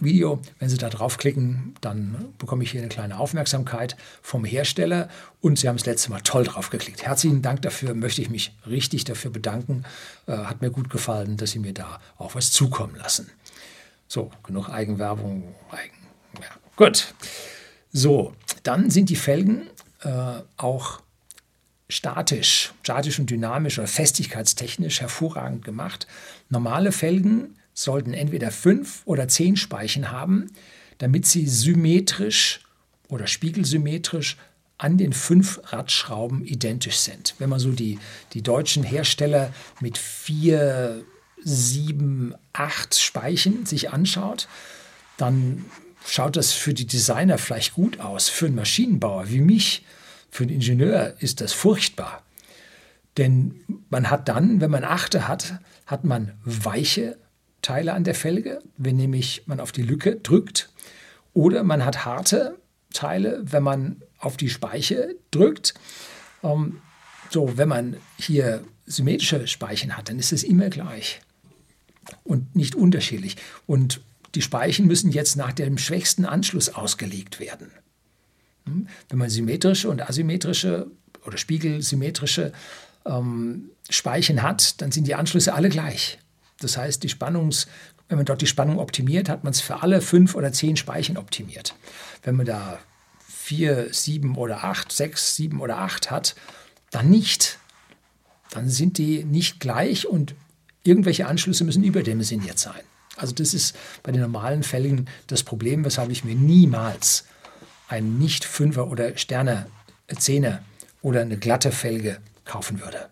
Video. 0.00 0.40
Wenn 0.58 0.68
Sie 0.68 0.78
da 0.78 0.88
draufklicken, 0.88 1.74
dann 1.80 2.32
bekomme 2.38 2.64
ich 2.64 2.70
hier 2.70 2.80
eine 2.80 2.88
kleine 2.88 3.18
Aufmerksamkeit 3.18 3.96
vom 4.22 4.44
Hersteller 4.44 5.08
und 5.40 5.58
Sie 5.58 5.68
haben 5.68 5.76
das 5.76 5.86
letzte 5.86 6.10
Mal 6.10 6.20
toll 6.20 6.44
draufgeklickt. 6.44 7.04
Herzlichen 7.04 7.42
Dank 7.42 7.62
dafür, 7.62 7.94
möchte 7.94 8.22
ich 8.22 8.30
mich 8.30 8.54
richtig 8.66 9.04
dafür 9.04 9.30
bedanken. 9.30 9.84
Äh, 10.26 10.32
hat 10.32 10.62
mir 10.62 10.70
gut 10.70 10.90
gefallen, 10.90 11.36
dass 11.36 11.52
Sie 11.52 11.58
mir 11.58 11.74
da 11.74 12.00
auch 12.18 12.34
was 12.34 12.50
zukommen 12.52 12.96
lassen. 12.96 13.30
So, 14.08 14.30
genug 14.42 14.68
Eigenwerbung. 14.68 15.54
Eigen, 15.70 15.96
ja, 16.40 16.48
gut. 16.76 17.14
So, 17.92 18.34
dann 18.62 18.90
sind 18.90 19.10
die 19.10 19.16
Felgen 19.16 19.68
äh, 20.02 20.40
auch 20.56 21.00
statisch, 21.88 22.72
statisch 22.82 23.18
und 23.18 23.30
dynamisch 23.30 23.78
oder 23.78 23.88
festigkeitstechnisch 23.88 25.00
hervorragend 25.00 25.64
gemacht. 25.64 26.06
Normale 26.48 26.90
Felgen 26.90 27.56
sollten 27.74 28.14
entweder 28.14 28.50
fünf 28.50 29.02
oder 29.04 29.28
zehn 29.28 29.56
Speichen 29.56 30.10
haben, 30.10 30.50
damit 30.98 31.26
sie 31.26 31.46
symmetrisch 31.46 32.60
oder 33.08 33.26
spiegelsymmetrisch 33.26 34.36
an 34.78 34.98
den 34.98 35.12
fünf 35.12 35.60
Radschrauben 35.64 36.44
identisch 36.44 36.98
sind. 36.98 37.34
Wenn 37.38 37.48
man 37.48 37.60
so 37.60 37.70
die, 37.70 37.98
die 38.32 38.42
deutschen 38.42 38.82
Hersteller 38.82 39.52
mit 39.80 39.96
vier, 39.96 41.04
sieben, 41.44 42.34
acht 42.52 42.98
Speichen 42.98 43.64
sich 43.64 43.90
anschaut, 43.90 44.48
dann 45.16 45.64
schaut 46.04 46.36
das 46.36 46.52
für 46.52 46.74
die 46.74 46.86
Designer 46.86 47.38
vielleicht 47.38 47.74
gut 47.74 48.00
aus. 48.00 48.28
Für 48.28 48.46
einen 48.46 48.56
Maschinenbauer 48.56 49.30
wie 49.30 49.40
mich, 49.40 49.84
für 50.30 50.44
einen 50.44 50.54
Ingenieur 50.54 51.14
ist 51.20 51.40
das 51.40 51.52
furchtbar. 51.52 52.22
Denn 53.18 53.60
man 53.90 54.10
hat 54.10 54.28
dann, 54.28 54.60
wenn 54.60 54.70
man 54.70 54.84
Achte 54.84 55.28
hat, 55.28 55.60
hat 55.86 56.04
man 56.04 56.32
weiche 56.44 57.18
Teile 57.62 57.94
an 57.94 58.04
der 58.04 58.14
Felge, 58.14 58.60
wenn 58.76 58.96
nämlich 58.96 59.44
man 59.46 59.60
auf 59.60 59.72
die 59.72 59.82
Lücke 59.82 60.16
drückt. 60.16 60.70
Oder 61.32 61.62
man 61.62 61.84
hat 61.84 62.04
harte 62.04 62.58
Teile, 62.92 63.40
wenn 63.44 63.62
man 63.62 64.02
auf 64.18 64.36
die 64.36 64.50
Speiche 64.50 65.14
drückt. 65.30 65.74
Ähm, 66.42 66.80
so, 67.30 67.56
wenn 67.56 67.68
man 67.68 67.96
hier 68.18 68.64
symmetrische 68.86 69.46
Speichen 69.46 69.96
hat, 69.96 70.08
dann 70.08 70.18
ist 70.18 70.32
es 70.32 70.42
immer 70.42 70.68
gleich 70.68 71.20
und 72.24 72.54
nicht 72.54 72.74
unterschiedlich. 72.74 73.36
Und 73.66 74.00
die 74.34 74.42
Speichen 74.42 74.86
müssen 74.86 75.12
jetzt 75.12 75.36
nach 75.36 75.52
dem 75.52 75.78
schwächsten 75.78 76.24
Anschluss 76.24 76.68
ausgelegt 76.68 77.40
werden. 77.40 77.70
Hm? 78.64 78.88
Wenn 79.08 79.18
man 79.18 79.30
symmetrische 79.30 79.88
und 79.88 80.02
asymmetrische 80.02 80.90
oder 81.24 81.38
spiegelsymmetrische 81.38 82.52
ähm, 83.06 83.70
Speichen 83.88 84.42
hat, 84.42 84.80
dann 84.80 84.92
sind 84.92 85.06
die 85.06 85.14
Anschlüsse 85.14 85.54
alle 85.54 85.68
gleich. 85.68 86.18
Das 86.64 86.76
heißt, 86.76 87.02
die 87.02 87.08
Spannungs, 87.08 87.66
wenn 88.08 88.16
man 88.16 88.26
dort 88.26 88.42
die 88.42 88.46
Spannung 88.46 88.78
optimiert, 88.78 89.28
hat 89.28 89.44
man 89.44 89.52
es 89.52 89.60
für 89.60 89.82
alle 89.82 90.00
fünf 90.00 90.34
oder 90.34 90.52
zehn 90.52 90.76
Speichen 90.76 91.16
optimiert. 91.16 91.74
Wenn 92.22 92.36
man 92.36 92.46
da 92.46 92.78
vier, 93.26 93.92
sieben 93.92 94.36
oder 94.36 94.64
acht, 94.64 94.92
sechs, 94.92 95.36
sieben 95.36 95.60
oder 95.60 95.78
acht 95.78 96.10
hat, 96.10 96.34
dann 96.90 97.10
nicht. 97.10 97.58
Dann 98.50 98.68
sind 98.68 98.98
die 98.98 99.24
nicht 99.24 99.60
gleich 99.60 100.06
und 100.06 100.34
irgendwelche 100.84 101.26
Anschlüsse 101.26 101.64
müssen 101.64 101.84
überdimensioniert 101.84 102.58
sein. 102.58 102.80
Also 103.16 103.34
das 103.34 103.54
ist 103.54 103.76
bei 104.02 104.12
den 104.12 104.20
normalen 104.20 104.62
Fällen 104.62 105.08
das 105.26 105.42
Problem, 105.42 105.84
weshalb 105.84 106.10
ich 106.10 106.24
mir 106.24 106.34
niemals 106.34 107.24
einen 107.88 108.18
nicht 108.18 108.44
Fünfer 108.44 108.88
oder 108.88 109.16
Sterne 109.16 109.66
Zehner 110.18 110.62
oder 111.02 111.20
eine 111.22 111.36
glatte 111.36 111.72
Felge 111.72 112.18
kaufen 112.44 112.80
würde 112.80 113.11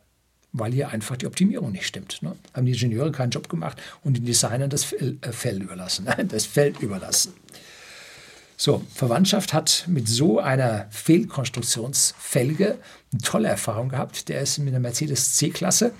weil 0.52 0.72
hier 0.72 0.88
einfach 0.88 1.16
die 1.16 1.26
Optimierung 1.26 1.72
nicht 1.72 1.86
stimmt. 1.86 2.22
Ne? 2.22 2.36
Haben 2.54 2.66
die 2.66 2.72
Ingenieure 2.72 3.12
keinen 3.12 3.30
Job 3.30 3.48
gemacht 3.48 3.80
und 4.02 4.16
den 4.16 4.24
Designern 4.24 4.70
das 4.70 4.84
Fell, 4.84 5.18
äh, 5.20 5.32
Fell 5.32 5.62
überlassen, 5.62 6.08
das 6.28 6.46
Feld 6.46 6.80
überlassen. 6.80 7.34
So, 8.56 8.84
Verwandtschaft 8.94 9.54
hat 9.54 9.84
mit 9.86 10.06
so 10.06 10.38
einer 10.38 10.86
Fehlkonstruktionsfelge 10.90 12.78
eine 13.10 13.22
tolle 13.22 13.48
Erfahrung 13.48 13.88
gehabt. 13.88 14.28
Der 14.28 14.42
ist 14.42 14.58
mit 14.58 14.74
der 14.74 14.80
Mercedes 14.80 15.34
C-Klasse. 15.36 15.94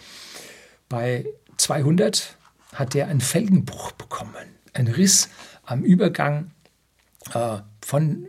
Bei 0.89 1.25
200 1.57 2.37
hat 2.75 2.93
der 2.93 3.09
einen 3.09 3.23
Felgenbruch 3.23 3.93
bekommen. 3.93 4.35
Ein 4.75 4.89
Riss 4.89 5.31
am 5.65 5.83
Übergang 5.83 6.51
äh, 7.33 7.59
von 7.81 8.27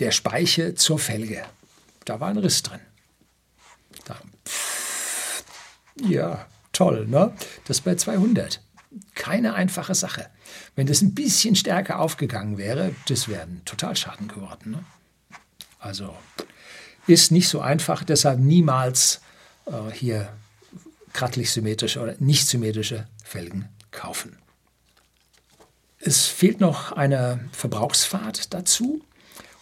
der 0.00 0.10
Speiche 0.10 0.74
zur 0.74 0.98
Felge. 0.98 1.42
Da 2.04 2.20
war 2.20 2.28
ein 2.28 2.36
Riss 2.36 2.62
drin. 2.62 2.80
Da 4.04 4.20
ja, 6.00 6.46
toll, 6.72 7.06
ne? 7.06 7.32
Das 7.66 7.80
bei 7.80 7.94
200. 7.94 8.60
Keine 9.14 9.54
einfache 9.54 9.94
Sache. 9.94 10.28
Wenn 10.74 10.86
das 10.86 11.02
ein 11.02 11.14
bisschen 11.14 11.56
stärker 11.56 12.00
aufgegangen 12.00 12.58
wäre, 12.58 12.94
das 13.08 13.28
wäre 13.28 13.42
ein 13.42 13.62
Totalschaden 13.64 14.28
geworden. 14.28 14.72
Ne? 14.72 14.84
Also 15.78 16.14
ist 17.06 17.30
nicht 17.30 17.48
so 17.48 17.60
einfach, 17.60 18.04
deshalb 18.04 18.38
niemals 18.40 19.20
äh, 19.66 19.92
hier 19.92 20.28
krattlich 21.12 21.50
symmetrische 21.50 22.00
oder 22.00 22.14
nicht 22.18 22.46
symmetrische 22.46 23.06
Felgen 23.24 23.68
kaufen. 23.90 24.36
Es 25.98 26.26
fehlt 26.26 26.60
noch 26.60 26.92
eine 26.92 27.40
Verbrauchsfahrt 27.52 28.52
dazu 28.52 29.02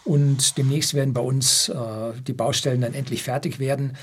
und 0.03 0.57
demnächst 0.57 0.93
werden 0.93 1.13
bei 1.13 1.21
uns 1.21 1.69
äh, 1.69 2.13
die 2.27 2.33
Baustellen 2.33 2.81
dann 2.81 2.93
endlich 2.93 3.23
fertig 3.23 3.59
werden 3.59 3.97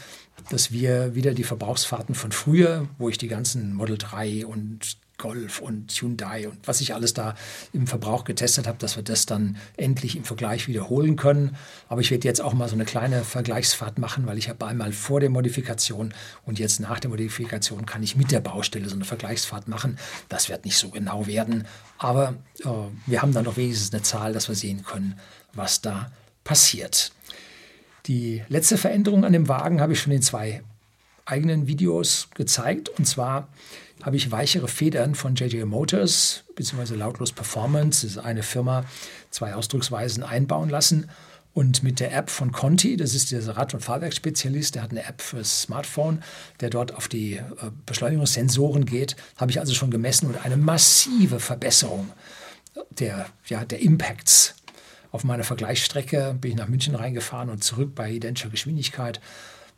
dass 0.51 0.73
wir 0.73 1.15
wieder 1.15 1.35
die 1.35 1.45
Verbrauchsfahrten 1.45 2.15
von 2.15 2.33
früher, 2.33 2.89
wo 2.99 3.09
ich 3.09 3.19
die 3.19 3.29
ganzen 3.29 3.75
Model 3.75 3.99
3 3.99 4.47
und 4.47 4.97
Golf 5.23 5.61
und 5.61 5.93
Hyundai 5.93 6.49
und 6.49 6.67
was 6.67 6.81
ich 6.81 6.95
alles 6.95 7.15
da 7.15 7.37
im 7.73 7.87
Verbrauch 7.87 8.25
getestet 8.25 8.67
habe, 8.67 8.79
dass 8.79 8.97
wir 8.97 9.05
das 9.05 9.25
dann 9.25 9.57
endlich 9.77 10.17
im 10.17 10.25
Vergleich 10.25 10.67
wiederholen 10.67 11.15
können. 11.15 11.57
Aber 11.89 12.01
ich 12.01 12.11
werde 12.11 12.27
jetzt 12.27 12.41
auch 12.41 12.55
mal 12.55 12.69
so 12.69 12.75
eine 12.75 12.85
kleine 12.85 13.23
Vergleichsfahrt 13.23 13.99
machen, 13.99 14.27
weil 14.27 14.37
ich 14.37 14.49
habe 14.49 14.67
einmal 14.67 14.91
vor 14.93 15.21
der 15.21 15.31
Modifikation 15.31 16.13
und 16.45 16.59
jetzt 16.59 16.81
nach 16.81 16.99
der 16.99 17.11
Modifikation 17.11 17.87
kann 17.87 18.03
ich 18.03 18.17
mit 18.17 18.33
der 18.33 18.41
Baustelle 18.41 18.89
so 18.89 18.97
eine 18.97 19.05
Vergleichsfahrt 19.05 19.69
machen. 19.69 19.97
Das 20.29 20.49
wird 20.49 20.65
nicht 20.65 20.77
so 20.77 20.91
genau 20.91 21.27
werden, 21.29 21.69
aber 21.99 22.35
äh, 22.65 22.69
wir 23.07 23.23
haben 23.23 23.33
dann 23.33 23.45
doch 23.45 23.57
wenigstens 23.57 23.93
eine 23.93 24.03
Zahl, 24.03 24.33
dass 24.33 24.49
wir 24.49 24.57
sehen 24.57 24.83
können, 24.83 25.21
was 25.53 25.83
da 25.83 26.11
passiert. 26.43 27.13
Die 28.07 28.43
letzte 28.49 28.77
Veränderung 28.77 29.25
an 29.25 29.33
dem 29.33 29.49
Wagen 29.49 29.81
habe 29.81 29.93
ich 29.93 30.01
schon 30.01 30.13
in 30.13 30.23
zwei 30.23 30.63
eigenen 31.25 31.67
Videos 31.67 32.29
gezeigt. 32.35 32.89
Und 32.89 33.07
zwar 33.07 33.49
habe 34.03 34.17
ich 34.17 34.31
weichere 34.33 34.69
Federn 34.69 35.15
von 35.15 35.35
JJ 35.35 35.65
Motors 35.65 36.45
bzw. 36.57 36.95
Lautlos 36.95 37.33
Performance, 37.33 38.07
das 38.07 38.17
ist 38.17 38.25
eine 38.25 38.43
Firma, 38.43 38.85
zwei 39.31 39.55
Ausdrucksweisen 39.55 40.23
einbauen 40.23 40.69
lassen. 40.69 41.09
Und 41.55 41.83
mit 41.83 42.01
der 42.01 42.17
App 42.17 42.31
von 42.31 42.51
Conti, 42.51 42.97
das 42.97 43.15
ist 43.15 43.31
dieser 43.31 43.57
Rad- 43.57 43.75
und 43.75 43.81
Fahrwerksspezialist, 43.81 44.75
der 44.75 44.83
hat 44.83 44.91
eine 44.91 45.05
App 45.05 45.21
fürs 45.21 45.63
Smartphone, 45.63 46.23
der 46.61 46.71
dort 46.71 46.95
auf 46.95 47.09
die 47.09 47.35
äh, 47.35 47.43
Beschleunigungssensoren 47.85 48.87
geht, 48.87 49.17
habe 49.37 49.51
ich 49.51 49.61
also 49.61 49.75
schon 49.75 49.91
gemessen 49.91 50.29
und 50.29 50.43
eine 50.45 50.57
massive 50.57 51.41
Verbesserung 51.41 52.11
der, 52.91 53.27
ja, 53.47 53.67
der 53.67 53.81
Impacts. 53.81 54.55
Auf 55.13 55.25
meiner 55.25 55.45
Vergleichsstrecke 55.45 56.35
bin 56.41 56.53
ich 56.53 56.57
nach 56.57 56.69
München 56.69 56.95
reingefahren 56.95 57.51
und 57.51 57.63
zurück 57.63 57.95
bei 57.95 58.11
identischer 58.11 58.49
Geschwindigkeit, 58.49 59.21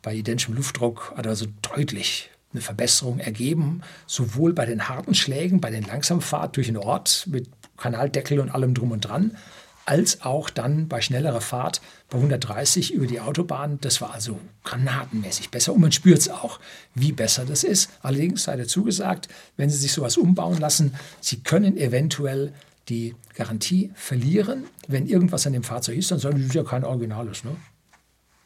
bei 0.01 0.15
identischem 0.15 0.55
Luftdruck, 0.55 1.13
hat 1.17 1.27
also 1.27 1.45
deutlich 1.73 2.29
eine 2.53 2.61
Verbesserung 2.61 3.19
ergeben, 3.19 3.81
sowohl 4.07 4.53
bei 4.53 4.65
den 4.65 4.87
harten 4.87 5.13
Schlägen, 5.13 5.59
bei 5.59 5.71
den 5.71 5.83
Langsamfahrt 5.83 6.55
durch 6.55 6.67
den 6.67 6.77
Ort 6.77 7.27
mit 7.29 7.49
Kanaldeckel 7.75 8.39
und 8.39 8.49
allem 8.49 8.73
drum 8.73 8.91
und 8.91 9.01
dran, 9.01 9.37
als 9.85 10.21
auch 10.21 10.49
dann 10.49 10.87
bei 10.87 11.01
schnellerer 11.01 11.41
Fahrt 11.41 11.81
bei 12.09 12.17
130 12.17 12.93
über 12.93 13.05
die 13.05 13.19
Autobahn. 13.19 13.77
Das 13.81 13.99
war 13.99 14.13
also 14.13 14.39
granatenmäßig 14.63 15.51
besser 15.51 15.73
und 15.73 15.81
man 15.81 15.91
spürt 15.91 16.19
es 16.19 16.29
auch, 16.29 16.61
wie 16.93 17.11
besser 17.11 17.43
das 17.43 17.65
ist. 17.65 17.89
Allerdings 18.01 18.43
sei 18.43 18.55
dazu 18.55 18.85
gesagt, 18.85 19.27
wenn 19.57 19.69
Sie 19.69 19.77
sich 19.77 19.91
sowas 19.91 20.15
umbauen 20.15 20.59
lassen, 20.59 20.95
Sie 21.19 21.41
können 21.41 21.75
eventuell 21.75 22.53
die 22.89 23.15
Garantie 23.33 23.91
verlieren. 23.95 24.65
Wenn 24.87 25.07
irgendwas 25.07 25.47
an 25.47 25.53
dem 25.53 25.63
Fahrzeug 25.63 25.97
ist, 25.97 26.11
dann 26.11 26.19
sagen 26.19 26.37
Sie, 26.37 26.43
das 26.43 26.49
ist 26.49 26.55
ja 26.55 26.63
kein 26.63 26.83
Originales. 26.83 27.43
Ne? 27.43 27.55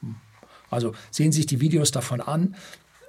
Hm. 0.01 0.15
Also 0.69 0.93
sehen 1.11 1.31
Sie 1.31 1.37
sich 1.37 1.47
die 1.47 1.59
Videos 1.59 1.91
davon 1.91 2.21
an. 2.21 2.55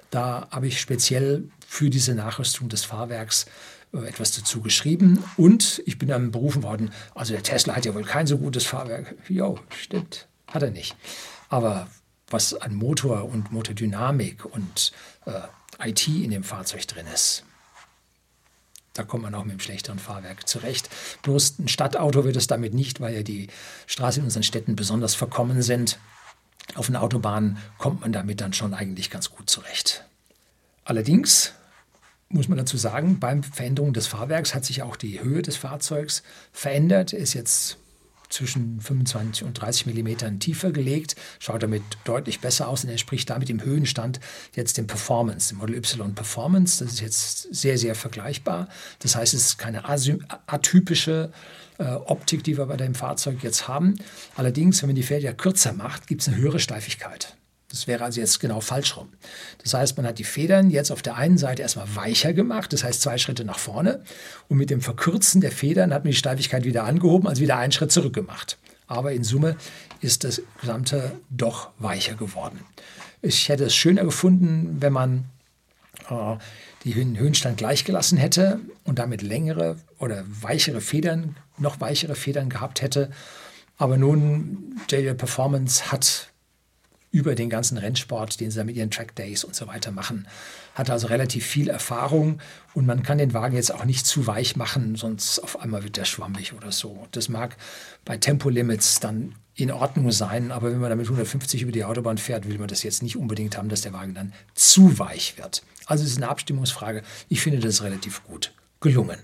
Da 0.09 0.47
habe 0.51 0.67
ich 0.67 0.79
speziell 0.79 1.49
für 1.65 1.89
diese 1.89 2.13
Nachrüstung 2.13 2.67
des 2.67 2.83
Fahrwerks 2.83 3.45
äh, 3.93 4.07
etwas 4.07 4.31
dazu 4.33 4.61
geschrieben 4.61 5.23
und 5.37 5.81
ich 5.85 5.97
bin 5.97 6.09
dann 6.09 6.31
berufen 6.31 6.63
worden, 6.63 6.91
also 7.15 7.33
der 7.33 7.43
Tesla 7.43 7.75
hat 7.75 7.85
ja 7.85 7.95
wohl 7.95 8.03
kein 8.03 8.27
so 8.27 8.37
gutes 8.37 8.65
Fahrwerk. 8.65 9.15
Jo, 9.29 9.57
stimmt, 9.69 10.27
hat 10.47 10.63
er 10.63 10.71
nicht. 10.71 10.95
Aber 11.49 11.87
was 12.29 12.53
an 12.53 12.75
Motor 12.75 13.25
und 13.25 13.51
Motordynamik 13.51 14.45
und 14.45 14.91
äh, 15.25 15.89
IT 15.89 16.07
in 16.07 16.31
dem 16.31 16.43
Fahrzeug 16.43 16.87
drin 16.87 17.05
ist, 17.13 17.43
da 19.01 19.07
kommt 19.07 19.23
man 19.23 19.33
auch 19.33 19.43
mit 19.43 19.53
dem 19.53 19.59
schlechteren 19.59 19.97
Fahrwerk 19.97 20.47
zurecht. 20.47 20.89
Bloß 21.23 21.57
ein 21.57 21.67
Stadtauto 21.67 22.23
wird 22.23 22.35
es 22.35 22.45
damit 22.45 22.75
nicht, 22.75 23.01
weil 23.01 23.15
ja 23.15 23.23
die 23.23 23.47
Straßen 23.87 24.21
in 24.21 24.25
unseren 24.25 24.43
Städten 24.43 24.75
besonders 24.75 25.15
verkommen 25.15 25.63
sind. 25.63 25.97
Auf 26.75 26.87
einer 26.87 27.01
Autobahn 27.01 27.57
kommt 27.79 28.01
man 28.01 28.13
damit 28.13 28.41
dann 28.41 28.53
schon 28.53 28.75
eigentlich 28.75 29.09
ganz 29.09 29.31
gut 29.31 29.49
zurecht. 29.49 30.05
Allerdings 30.85 31.53
muss 32.29 32.47
man 32.47 32.59
dazu 32.59 32.77
sagen, 32.77 33.19
beim 33.19 33.41
Veränderung 33.41 33.91
des 33.91 34.05
Fahrwerks 34.05 34.53
hat 34.53 34.65
sich 34.65 34.83
auch 34.83 34.95
die 34.95 35.19
Höhe 35.19 35.41
des 35.41 35.57
Fahrzeugs 35.57 36.21
verändert. 36.53 37.11
Ist 37.11 37.33
jetzt 37.33 37.77
zwischen 38.31 38.79
25 38.81 39.43
und 39.43 39.53
30 39.53 39.85
Millimetern 39.85 40.39
tiefer 40.39 40.71
gelegt, 40.71 41.15
schaut 41.39 41.63
damit 41.63 41.83
deutlich 42.03 42.39
besser 42.39 42.67
aus 42.67 42.83
und 42.83 42.89
entspricht 42.89 43.29
damit 43.29 43.49
im 43.49 43.63
Höhenstand 43.63 44.19
jetzt 44.55 44.77
dem 44.77 44.87
Performance, 44.87 45.49
dem 45.49 45.59
Model 45.59 45.75
Y 45.75 46.15
Performance. 46.15 46.83
Das 46.83 46.93
ist 46.93 47.01
jetzt 47.01 47.53
sehr, 47.53 47.77
sehr 47.77 47.95
vergleichbar. 47.95 48.67
Das 48.99 49.15
heißt, 49.15 49.33
es 49.33 49.45
ist 49.47 49.57
keine 49.57 49.83
atypische 49.87 51.31
äh, 51.77 51.83
Optik, 51.83 52.43
die 52.43 52.57
wir 52.57 52.65
bei 52.65 52.77
dem 52.77 52.95
Fahrzeug 52.95 53.43
jetzt 53.43 53.67
haben. 53.67 53.95
Allerdings, 54.35 54.81
wenn 54.81 54.89
man 54.89 54.95
die 54.95 55.03
Felder 55.03 55.33
kürzer 55.33 55.73
macht, 55.73 56.07
gibt 56.07 56.21
es 56.21 56.27
eine 56.27 56.37
höhere 56.37 56.59
Steifigkeit. 56.59 57.35
Das 57.71 57.87
wäre 57.87 58.03
also 58.03 58.19
jetzt 58.19 58.39
genau 58.39 58.59
falsch 58.59 58.97
rum. 58.97 59.09
Das 59.63 59.73
heißt, 59.73 59.97
man 59.97 60.05
hat 60.05 60.19
die 60.19 60.23
Federn 60.23 60.69
jetzt 60.69 60.91
auf 60.91 61.01
der 61.01 61.15
einen 61.15 61.37
Seite 61.37 61.61
erstmal 61.61 61.95
weicher 61.95 62.33
gemacht, 62.33 62.73
das 62.73 62.83
heißt 62.83 63.01
zwei 63.01 63.17
Schritte 63.17 63.45
nach 63.45 63.59
vorne. 63.59 64.03
Und 64.49 64.57
mit 64.57 64.69
dem 64.69 64.81
Verkürzen 64.81 65.41
der 65.41 65.51
Federn 65.51 65.93
hat 65.93 66.03
man 66.03 66.11
die 66.11 66.17
Steifigkeit 66.17 66.65
wieder 66.65 66.83
angehoben, 66.83 67.27
also 67.27 67.41
wieder 67.41 67.57
einen 67.57 67.71
Schritt 67.71 67.91
zurück 67.91 68.13
gemacht. 68.13 68.57
Aber 68.87 69.13
in 69.13 69.23
Summe 69.23 69.55
ist 70.01 70.25
das 70.25 70.41
Gesamte 70.59 71.13
doch 71.29 71.69
weicher 71.79 72.15
geworden. 72.15 72.59
Ich 73.21 73.49
hätte 73.49 73.65
es 73.65 73.75
schöner 73.75 74.03
gefunden, 74.03 74.77
wenn 74.79 74.91
man 74.91 75.25
äh, 76.09 76.37
den 76.83 77.17
Höhenstand 77.17 77.57
gleich 77.57 77.85
gelassen 77.85 78.17
hätte 78.17 78.59
und 78.83 78.99
damit 78.99 79.21
längere 79.21 79.77
oder 79.99 80.25
weichere 80.27 80.81
Federn, 80.81 81.37
noch 81.57 81.79
weichere 81.79 82.15
Federn 82.15 82.49
gehabt 82.49 82.81
hätte. 82.81 83.11
Aber 83.77 83.97
nun, 83.97 84.75
JL 84.89 85.15
Performance 85.15 85.91
hat 85.91 86.30
über 87.11 87.35
den 87.35 87.49
ganzen 87.49 87.77
Rennsport, 87.77 88.39
den 88.39 88.51
sie 88.51 88.57
da 88.57 88.63
mit 88.63 88.75
ihren 88.75 88.91
Track 88.91 89.15
Days 89.15 89.43
und 89.43 89.55
so 89.55 89.67
weiter 89.67 89.91
machen. 89.91 90.27
Hat 90.75 90.89
also 90.89 91.07
relativ 91.07 91.45
viel 91.45 91.69
Erfahrung 91.69 92.39
und 92.73 92.85
man 92.85 93.03
kann 93.03 93.17
den 93.17 93.33
Wagen 93.33 93.55
jetzt 93.55 93.73
auch 93.73 93.85
nicht 93.85 94.05
zu 94.05 94.27
weich 94.27 94.55
machen, 94.55 94.95
sonst 94.95 95.39
auf 95.39 95.59
einmal 95.59 95.83
wird 95.83 95.97
der 95.97 96.05
schwammig 96.05 96.53
oder 96.53 96.71
so. 96.71 97.07
Das 97.11 97.27
mag 97.27 97.57
bei 98.05 98.17
Tempolimits 98.17 98.99
dann 98.99 99.35
in 99.55 99.71
Ordnung 99.71 100.11
sein, 100.11 100.51
aber 100.51 100.71
wenn 100.71 100.79
man 100.79 100.89
damit 100.89 101.07
150 101.07 101.61
über 101.61 101.73
die 101.73 101.83
Autobahn 101.83 102.17
fährt, 102.17 102.47
will 102.47 102.57
man 102.57 102.69
das 102.69 102.83
jetzt 102.83 103.03
nicht 103.03 103.17
unbedingt 103.17 103.57
haben, 103.57 103.67
dass 103.67 103.81
der 103.81 103.93
Wagen 103.93 104.13
dann 104.13 104.33
zu 104.55 104.97
weich 104.97 105.37
wird. 105.37 105.63
Also 105.85 106.05
es 106.05 106.11
ist 106.11 106.17
eine 106.17 106.29
Abstimmungsfrage. 106.29 107.03
Ich 107.27 107.41
finde 107.41 107.59
das 107.59 107.83
relativ 107.83 108.23
gut 108.23 108.53
gelungen. 108.79 109.19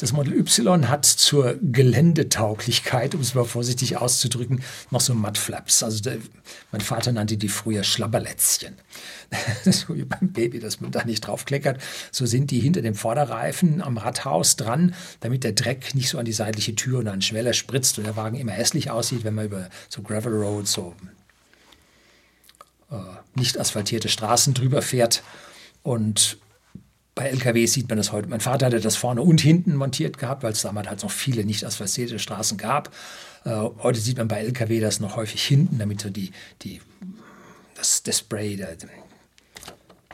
Das 0.00 0.12
Model 0.12 0.34
Y 0.34 0.88
hat 0.88 1.04
zur 1.04 1.56
Geländetauglichkeit, 1.60 3.16
um 3.16 3.20
es 3.20 3.34
mal 3.34 3.44
vorsichtig 3.44 3.96
auszudrücken, 3.96 4.62
noch 4.90 5.00
so 5.00 5.12
Mudflaps. 5.12 5.82
Also 5.82 6.00
der, 6.02 6.18
mein 6.70 6.80
Vater 6.80 7.10
nannte 7.10 7.36
die 7.36 7.48
früher 7.48 7.82
Schlabberlätzchen. 7.82 8.76
so 9.64 9.96
wie 9.96 10.04
beim 10.04 10.32
Baby, 10.32 10.60
dass 10.60 10.80
man 10.80 10.92
da 10.92 11.04
nicht 11.04 11.26
draufkleckert. 11.26 11.82
So 12.12 12.26
sind 12.26 12.52
die 12.52 12.60
hinter 12.60 12.80
dem 12.80 12.94
Vorderreifen 12.94 13.82
am 13.82 13.98
Radhaus 13.98 14.54
dran, 14.54 14.94
damit 15.18 15.42
der 15.42 15.52
Dreck 15.52 15.96
nicht 15.96 16.10
so 16.10 16.18
an 16.18 16.24
die 16.24 16.32
seitliche 16.32 16.76
Tür 16.76 17.00
und 17.00 17.08
an 17.08 17.20
Schweller 17.20 17.52
spritzt 17.52 17.98
und 17.98 18.04
der 18.04 18.14
Wagen 18.14 18.36
immer 18.36 18.52
hässlich 18.52 18.92
aussieht, 18.92 19.24
wenn 19.24 19.34
man 19.34 19.46
über 19.46 19.68
so 19.88 20.02
Gravel 20.02 20.32
Roads, 20.32 20.72
so 20.72 20.94
äh, 22.92 22.96
nicht 23.34 23.58
asphaltierte 23.58 24.08
Straßen 24.08 24.54
drüber 24.54 24.80
fährt. 24.80 25.24
Und 25.82 26.38
bei 27.18 27.30
LKW 27.30 27.66
sieht 27.66 27.88
man 27.88 27.98
das 27.98 28.12
heute. 28.12 28.28
Mein 28.28 28.38
Vater 28.38 28.66
hatte 28.66 28.78
das 28.78 28.94
vorne 28.94 29.22
und 29.22 29.40
hinten 29.40 29.74
montiert 29.74 30.18
gehabt, 30.18 30.44
weil 30.44 30.52
es 30.52 30.62
damals 30.62 30.88
halt 30.88 31.02
noch 31.02 31.10
viele 31.10 31.44
nicht 31.44 31.64
asphaltierte 31.64 32.20
Straßen 32.20 32.56
gab. 32.56 32.94
Äh, 33.44 33.50
heute 33.82 33.98
sieht 33.98 34.18
man 34.18 34.28
bei 34.28 34.38
LKW 34.38 34.78
das 34.78 35.00
noch 35.00 35.16
häufig 35.16 35.42
hinten, 35.42 35.78
damit 35.78 36.00
so 36.00 36.10
die, 36.10 36.30
die, 36.62 36.80
das, 37.74 38.04
das 38.04 38.20
Spray, 38.20 38.54
der, 38.54 38.76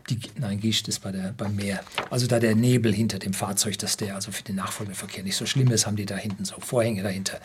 die, 0.09 0.19
nein, 0.39 0.59
Gischt 0.59 0.89
ist 0.89 1.01
bei 1.01 1.13
der, 1.13 1.35
beim 1.37 1.55
Meer. 1.57 1.81
Also 2.09 2.27
da 2.27 2.41
der 2.41 2.55
Nebel 2.55 2.95
hinter 2.95 3.19
dem 3.19 3.35
Fahrzeug, 3.35 3.77
dass 3.77 3.99
der 3.99 4.15
also 4.15 4.33
für 4.33 4.43
den 4.43 4.57
nachfolgenden 4.57 4.99
Verkehr 4.99 5.25
nicht 5.25 5.37
so 5.37 5.45
schlimm 5.45 5.71
ist, 5.73 5.87
haben 5.87 5.97
die 5.97 6.07
da 6.07 6.17
hinten 6.17 6.47
so 6.47 6.55
Vorhänge 6.59 7.03
dahinter. 7.03 7.39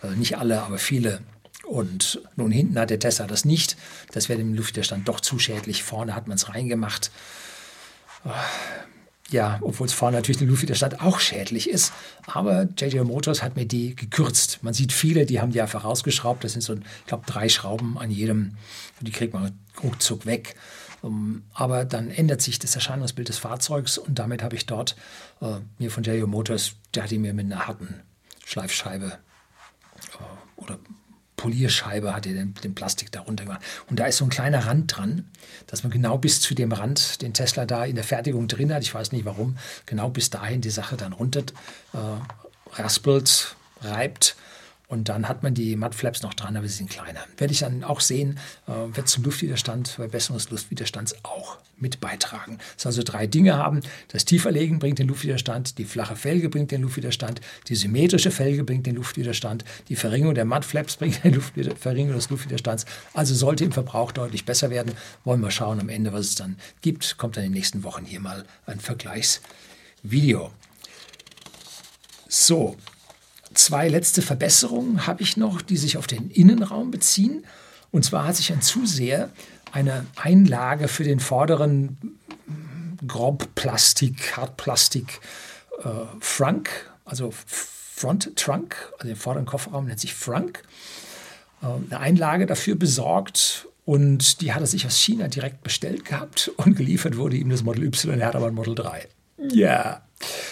Also 0.00 0.16
nicht 0.16 0.38
alle, 0.38 0.62
aber 0.62 0.78
viele. 0.78 1.20
Und 1.64 2.22
nun 2.36 2.50
hinten 2.50 2.78
hat 2.78 2.88
der 2.88 2.98
Tesla 2.98 3.26
das 3.26 3.44
nicht. 3.44 3.76
Das 4.12 4.30
wäre 4.30 4.38
dem 4.38 4.54
Luftwiderstand 4.54 5.06
doch 5.06 5.20
zu 5.20 5.38
schädlich. 5.38 5.82
Vorne 5.82 6.14
hat 6.14 6.28
man 6.28 6.36
es 6.36 6.48
reingemacht 6.48 7.10
ja, 9.32 9.58
obwohl 9.62 9.86
es 9.86 9.92
vorne 9.92 10.16
natürlich 10.16 10.38
der 10.38 10.46
Luftwiderstand 10.46 11.00
auch 11.00 11.20
schädlich 11.20 11.68
ist. 11.68 11.92
Aber 12.26 12.68
JJ 12.76 13.00
Motors 13.00 13.42
hat 13.42 13.56
mir 13.56 13.66
die 13.66 13.94
gekürzt. 13.94 14.62
Man 14.62 14.74
sieht 14.74 14.92
viele, 14.92 15.26
die 15.26 15.40
haben 15.40 15.52
die 15.52 15.60
einfach 15.60 15.84
rausgeschraubt. 15.84 16.44
Das 16.44 16.52
sind 16.52 16.62
so, 16.62 16.74
ich 16.74 17.06
glaube, 17.06 17.24
drei 17.26 17.48
Schrauben 17.48 17.98
an 17.98 18.10
jedem. 18.10 18.56
Die 19.00 19.10
kriegt 19.10 19.34
man 19.34 19.58
ruckzuck 19.82 20.26
weg. 20.26 20.54
Um, 21.02 21.42
aber 21.52 21.84
dann 21.84 22.12
ändert 22.12 22.42
sich 22.42 22.60
das 22.60 22.76
Erscheinungsbild 22.76 23.28
des 23.28 23.38
Fahrzeugs 23.38 23.98
und 23.98 24.20
damit 24.20 24.40
habe 24.40 24.54
ich 24.54 24.66
dort 24.66 24.94
äh, 25.40 25.56
mir 25.78 25.90
von 25.90 26.04
JJ 26.04 26.22
Motors, 26.26 26.74
der 26.94 27.02
hat 27.02 27.10
die 27.10 27.18
mir 27.18 27.34
mit 27.34 27.46
einer 27.46 27.66
harten 27.66 28.02
Schleifscheibe 28.44 29.18
Polierscheibe 31.42 32.14
hat 32.14 32.24
er 32.26 32.34
den, 32.34 32.54
den 32.62 32.76
Plastik 32.76 33.10
darunter 33.10 33.42
gemacht. 33.42 33.62
Und 33.90 33.98
da 33.98 34.06
ist 34.06 34.18
so 34.18 34.24
ein 34.24 34.30
kleiner 34.30 34.66
Rand 34.66 34.96
dran, 34.96 35.28
dass 35.66 35.82
man 35.82 35.90
genau 35.90 36.16
bis 36.16 36.40
zu 36.40 36.54
dem 36.54 36.70
Rand, 36.70 37.20
den 37.20 37.34
Tesla 37.34 37.66
da 37.66 37.84
in 37.84 37.96
der 37.96 38.04
Fertigung 38.04 38.46
drin 38.46 38.72
hat, 38.72 38.82
ich 38.82 38.94
weiß 38.94 39.10
nicht 39.10 39.24
warum, 39.24 39.56
genau 39.84 40.08
bis 40.08 40.30
dahin 40.30 40.60
die 40.60 40.70
Sache 40.70 40.96
dann 40.96 41.12
runter 41.12 41.42
äh, 41.94 42.78
raspelt, 42.80 43.56
reibt 43.80 44.36
und 44.92 45.08
dann 45.08 45.26
hat 45.26 45.42
man 45.42 45.54
die 45.54 45.74
Mudflaps 45.74 46.22
noch 46.22 46.34
dran, 46.34 46.54
aber 46.54 46.68
sie 46.68 46.74
sind 46.74 46.90
kleiner. 46.90 47.20
Werde 47.38 47.54
ich 47.54 47.60
dann 47.60 47.82
auch 47.82 48.00
sehen, 48.00 48.38
äh, 48.68 48.94
wird 48.94 49.08
zum 49.08 49.24
Luftwiderstand, 49.24 49.88
Verbesserung 49.88 50.36
des 50.36 50.50
Luftwiderstands 50.50 51.16
auch 51.22 51.56
mit 51.78 51.98
beitragen. 51.98 52.58
Das 52.76 52.84
also 52.84 53.02
drei 53.02 53.26
Dinge 53.26 53.56
haben. 53.56 53.80
Das 54.08 54.26
Tieferlegen 54.26 54.80
bringt 54.80 54.98
den 54.98 55.08
Luftwiderstand, 55.08 55.78
die 55.78 55.86
flache 55.86 56.14
Felge 56.14 56.50
bringt 56.50 56.72
den 56.72 56.82
Luftwiderstand, 56.82 57.40
die 57.68 57.74
symmetrische 57.74 58.30
Felge 58.30 58.64
bringt 58.64 58.86
den 58.86 58.96
Luftwiderstand, 58.96 59.64
die 59.88 59.96
Verringerung 59.96 60.34
der 60.34 60.44
Mudflaps 60.44 60.96
bringt 60.96 61.24
die 61.24 61.40
Verringerung 61.74 62.18
des 62.18 62.28
Luftwiderstands. 62.28 62.84
Also 63.14 63.34
sollte 63.34 63.64
im 63.64 63.72
Verbrauch 63.72 64.12
deutlich 64.12 64.44
besser 64.44 64.68
werden. 64.68 64.92
Wollen 65.24 65.40
wir 65.40 65.50
schauen 65.50 65.80
am 65.80 65.88
Ende, 65.88 66.12
was 66.12 66.26
es 66.26 66.34
dann 66.34 66.58
gibt. 66.82 67.16
Kommt 67.16 67.38
dann 67.38 67.44
in 67.44 67.52
den 67.52 67.56
nächsten 67.56 67.82
Wochen 67.82 68.04
hier 68.04 68.20
mal 68.20 68.44
ein 68.66 68.78
Vergleichsvideo. 68.78 70.50
So, 72.28 72.76
Zwei 73.54 73.88
letzte 73.88 74.22
Verbesserungen 74.22 75.06
habe 75.06 75.22
ich 75.22 75.36
noch, 75.36 75.62
die 75.62 75.76
sich 75.76 75.96
auf 75.96 76.06
den 76.06 76.30
Innenraum 76.30 76.90
beziehen. 76.90 77.44
Und 77.90 78.04
zwar 78.04 78.26
hat 78.26 78.36
sich 78.36 78.52
ein 78.52 78.62
Zuseher 78.62 79.30
eine 79.72 80.06
Einlage 80.16 80.88
für 80.88 81.04
den 81.04 81.20
vorderen 81.20 82.18
Grobplastik, 83.06 84.36
Hartplastik 84.36 85.20
äh, 85.82 85.88
Frunk, 86.20 86.70
also 87.04 87.32
Front 87.46 88.36
Trunk, 88.36 88.76
also 88.98 89.08
den 89.08 89.16
vorderen 89.16 89.46
Kofferraum 89.46 89.86
nennt 89.86 90.00
sich 90.00 90.14
Frunk. 90.14 90.62
Äh, 91.62 91.66
eine 91.66 92.00
Einlage 92.00 92.46
dafür 92.46 92.74
besorgt 92.74 93.66
und 93.84 94.40
die 94.40 94.52
hat 94.52 94.60
er 94.60 94.66
sich 94.66 94.86
aus 94.86 94.96
China 94.98 95.28
direkt 95.28 95.62
bestellt 95.62 96.04
gehabt 96.04 96.50
und 96.56 96.76
geliefert 96.76 97.16
wurde 97.16 97.36
ihm 97.36 97.50
das 97.50 97.62
Model 97.62 97.84
Y, 97.84 98.20
er 98.20 98.28
hat 98.28 98.36
aber 98.36 98.46
ein 98.46 98.54
Model 98.54 98.74
3. 98.74 99.08
Ja. 99.50 100.02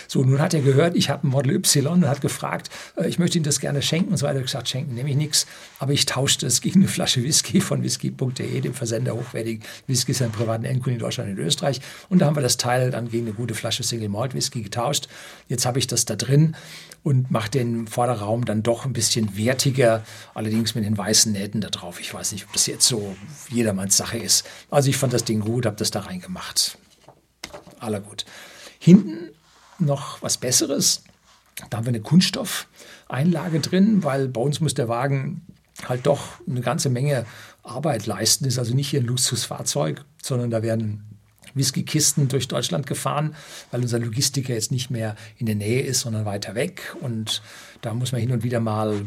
So, 0.08 0.22
nun 0.24 0.40
hat 0.40 0.54
er 0.54 0.60
gehört, 0.60 0.96
ich 0.96 1.10
habe 1.10 1.26
ein 1.26 1.30
Model 1.30 1.54
Y 1.54 1.86
und 1.86 2.08
hat 2.08 2.20
gefragt, 2.20 2.70
äh, 2.96 3.08
ich 3.08 3.18
möchte 3.18 3.38
Ihnen 3.38 3.44
das 3.44 3.60
gerne 3.60 3.82
schenken. 3.82 4.10
Und 4.10 4.16
so 4.16 4.26
weiter 4.26 4.40
gesagt, 4.40 4.68
schenken 4.68 4.94
nehme 4.94 5.10
ich 5.10 5.16
nichts. 5.16 5.46
Aber 5.78 5.92
ich 5.92 6.06
tauschte 6.06 6.46
es 6.46 6.60
gegen 6.60 6.80
eine 6.80 6.88
Flasche 6.88 7.22
Whisky 7.22 7.60
von 7.60 7.82
whisky.de, 7.82 8.60
dem 8.60 8.74
Versender 8.74 9.14
hochwertigen 9.14 9.64
Whiskys 9.86 10.22
an 10.22 10.32
privaten 10.32 10.64
Endkunden 10.64 10.94
in 10.94 10.98
Deutschland 11.00 11.30
und 11.30 11.38
Österreich. 11.38 11.80
Und 12.08 12.20
da 12.20 12.26
haben 12.26 12.36
wir 12.36 12.42
das 12.42 12.56
Teil 12.56 12.90
dann 12.90 13.10
gegen 13.10 13.26
eine 13.26 13.34
gute 13.34 13.54
Flasche 13.54 13.82
Single 13.82 14.08
Malt 14.08 14.34
Whisky 14.34 14.62
getauscht. 14.62 15.08
Jetzt 15.48 15.66
habe 15.66 15.78
ich 15.78 15.86
das 15.86 16.04
da 16.04 16.16
drin 16.16 16.56
und 17.02 17.30
mache 17.30 17.50
den 17.50 17.86
Vorderraum 17.86 18.44
dann 18.44 18.62
doch 18.62 18.84
ein 18.84 18.92
bisschen 18.92 19.36
wertiger, 19.36 20.04
allerdings 20.34 20.74
mit 20.74 20.84
den 20.84 20.98
weißen 20.98 21.32
Nähten 21.32 21.60
da 21.60 21.68
drauf. 21.68 22.00
Ich 22.00 22.12
weiß 22.12 22.32
nicht, 22.32 22.46
ob 22.46 22.52
das 22.52 22.66
jetzt 22.66 22.86
so 22.86 23.16
jedermanns 23.48 23.96
Sache 23.96 24.18
ist. 24.18 24.46
Also 24.70 24.90
ich 24.90 24.96
fand 24.96 25.12
das 25.12 25.24
Ding 25.24 25.40
gut, 25.40 25.66
habe 25.66 25.76
das 25.76 25.90
da 25.90 26.00
reingemacht. 26.00 26.76
Aller 27.78 28.00
gut. 28.00 28.24
Hinten 28.78 29.30
noch 29.80 30.22
was 30.22 30.38
Besseres. 30.38 31.02
Da 31.68 31.78
haben 31.78 31.84
wir 31.84 31.90
eine 31.90 32.00
Kunststoffeinlage 32.00 33.60
drin, 33.60 34.02
weil 34.02 34.28
bei 34.28 34.40
uns 34.40 34.60
muss 34.60 34.74
der 34.74 34.88
Wagen 34.88 35.42
halt 35.88 36.06
doch 36.06 36.40
eine 36.48 36.60
ganze 36.60 36.90
Menge 36.90 37.26
Arbeit 37.62 38.06
leisten. 38.06 38.44
Ist 38.44 38.58
also 38.58 38.74
nicht 38.74 38.88
hier 38.88 39.00
ein 39.00 39.06
Luxusfahrzeug, 39.06 40.04
sondern 40.22 40.50
da 40.50 40.62
werden 40.62 41.04
Whiskykisten 41.54 42.28
durch 42.28 42.48
Deutschland 42.48 42.86
gefahren, 42.86 43.34
weil 43.70 43.80
unser 43.82 43.98
Logistiker 43.98 44.54
jetzt 44.54 44.70
nicht 44.70 44.90
mehr 44.90 45.16
in 45.36 45.46
der 45.46 45.56
Nähe 45.56 45.82
ist, 45.82 46.00
sondern 46.00 46.24
weiter 46.24 46.54
weg. 46.54 46.96
Und 47.00 47.42
da 47.80 47.94
muss 47.94 48.12
man 48.12 48.20
hin 48.20 48.32
und 48.32 48.42
wieder 48.42 48.60
mal 48.60 49.06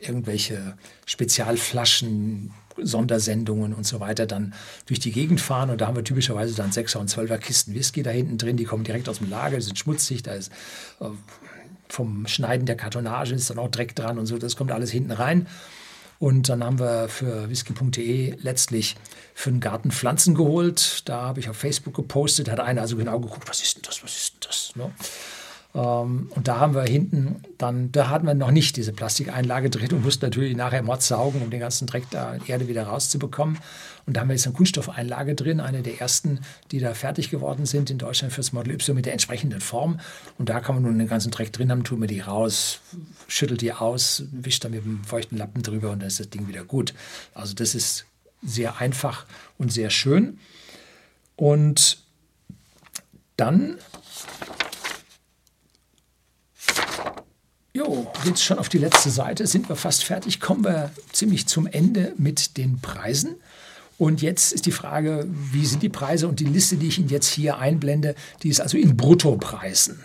irgendwelche 0.00 0.76
Spezialflaschen 1.06 2.52
Sondersendungen 2.80 3.72
und 3.74 3.86
so 3.86 4.00
weiter 4.00 4.26
dann 4.26 4.54
durch 4.86 5.00
die 5.00 5.12
Gegend 5.12 5.40
fahren. 5.40 5.70
Und 5.70 5.80
da 5.80 5.86
haben 5.86 5.96
wir 5.96 6.04
typischerweise 6.04 6.54
dann 6.54 6.70
6er 6.70 6.98
und 6.98 7.10
12er 7.10 7.38
Kisten 7.38 7.74
Whisky 7.74 8.02
da 8.02 8.10
hinten 8.10 8.38
drin. 8.38 8.56
Die 8.56 8.64
kommen 8.64 8.84
direkt 8.84 9.08
aus 9.08 9.18
dem 9.18 9.30
Lager, 9.30 9.56
die 9.56 9.62
sind 9.62 9.78
schmutzig, 9.78 10.22
da 10.22 10.32
ist 10.32 10.52
äh, 11.00 11.06
vom 11.88 12.26
Schneiden 12.26 12.66
der 12.66 12.76
Kartonage 12.76 13.34
ist 13.34 13.50
dann 13.50 13.58
auch 13.58 13.70
Dreck 13.70 13.94
dran 13.94 14.18
und 14.18 14.26
so. 14.26 14.38
Das 14.38 14.56
kommt 14.56 14.72
alles 14.72 14.90
hinten 14.90 15.12
rein. 15.12 15.46
Und 16.18 16.48
dann 16.48 16.64
haben 16.64 16.78
wir 16.78 17.08
für 17.08 17.50
whisky.de 17.50 18.36
letztlich 18.40 18.96
für 19.34 19.50
den 19.50 19.60
Garten 19.60 19.90
Pflanzen 19.90 20.34
geholt. 20.34 21.02
Da 21.08 21.22
habe 21.22 21.40
ich 21.40 21.48
auf 21.48 21.56
Facebook 21.56 21.94
gepostet, 21.94 22.50
hat 22.50 22.60
einer 22.60 22.80
also 22.80 22.96
genau 22.96 23.18
geguckt, 23.20 23.48
was 23.48 23.62
ist 23.62 23.76
denn 23.76 23.82
das, 23.82 24.02
was 24.02 24.16
ist 24.16 24.32
denn 24.32 24.40
das? 24.48 24.72
Ne? 24.76 24.92
Ähm, 25.74 26.28
und 26.30 26.46
da 26.46 26.60
haben 26.60 26.74
wir 26.74 26.84
hinten 26.84 27.42
dann, 27.58 27.90
da 27.90 28.08
hatten 28.08 28.26
wir 28.26 28.34
noch 28.34 28.50
nicht 28.50 28.76
diese 28.76 28.92
Plastikeinlage 28.92 29.70
drin 29.70 29.92
und 29.92 30.04
mussten 30.04 30.24
natürlich 30.24 30.56
nachher 30.56 30.82
Mord 30.82 31.02
saugen, 31.02 31.42
um 31.42 31.50
den 31.50 31.60
ganzen 31.60 31.86
Dreck 31.86 32.04
da 32.10 32.36
Erde 32.46 32.68
wieder 32.68 32.84
rauszubekommen. 32.84 33.58
Und 34.06 34.16
da 34.16 34.20
haben 34.20 34.28
wir 34.28 34.34
jetzt 34.34 34.46
eine 34.46 34.54
Kunststoffeinlage 34.54 35.34
drin, 35.34 35.60
eine 35.60 35.82
der 35.82 36.00
ersten, 36.00 36.40
die 36.70 36.78
da 36.78 36.94
fertig 36.94 37.30
geworden 37.30 37.66
sind 37.66 37.90
in 37.90 37.98
Deutschland 37.98 38.32
fürs 38.32 38.52
Model 38.52 38.74
Y 38.74 38.94
mit 38.94 39.06
der 39.06 39.12
entsprechenden 39.14 39.60
Form. 39.60 39.98
Und 40.38 40.48
da 40.48 40.60
kann 40.60 40.76
man 40.76 40.84
nun 40.84 40.98
den 40.98 41.08
ganzen 41.08 41.30
Dreck 41.30 41.52
drin 41.52 41.70
haben, 41.70 41.84
tun 41.84 42.00
wir 42.00 42.08
die 42.08 42.20
raus, 42.20 42.80
schüttelt 43.26 43.60
die 43.60 43.72
aus, 43.72 44.24
wischt 44.30 44.64
dann 44.64 44.72
mit 44.72 44.84
einem 44.84 45.02
feuchten 45.04 45.36
Lappen 45.36 45.62
drüber 45.62 45.90
und 45.90 46.00
dann 46.00 46.08
ist 46.08 46.20
das 46.20 46.30
Ding 46.30 46.46
wieder 46.46 46.64
gut. 46.64 46.94
Also 47.34 47.54
das 47.54 47.74
ist 47.74 48.06
sehr 48.42 48.78
einfach 48.78 49.26
und 49.58 49.72
sehr 49.72 49.90
schön. 49.90 50.38
Und 51.36 51.98
dann 53.36 53.78
Jo, 57.76 58.06
jetzt 58.24 58.44
schon 58.44 58.60
auf 58.60 58.68
die 58.68 58.78
letzte 58.78 59.10
Seite, 59.10 59.48
sind 59.48 59.68
wir 59.68 59.74
fast 59.74 60.04
fertig, 60.04 60.38
kommen 60.38 60.62
wir 60.62 60.92
ziemlich 61.10 61.48
zum 61.48 61.66
Ende 61.66 62.12
mit 62.16 62.56
den 62.56 62.78
Preisen. 62.78 63.34
Und 63.98 64.22
jetzt 64.22 64.52
ist 64.52 64.66
die 64.66 64.70
Frage, 64.70 65.26
wie 65.28 65.66
sind 65.66 65.82
die 65.82 65.88
Preise? 65.88 66.28
Und 66.28 66.38
die 66.38 66.44
Liste, 66.44 66.76
die 66.76 66.86
ich 66.86 67.00
Ihnen 67.00 67.08
jetzt 67.08 67.28
hier 67.28 67.58
einblende, 67.58 68.14
die 68.44 68.48
ist 68.48 68.60
also 68.60 68.78
in 68.78 68.96
Bruttopreisen. 68.96 69.98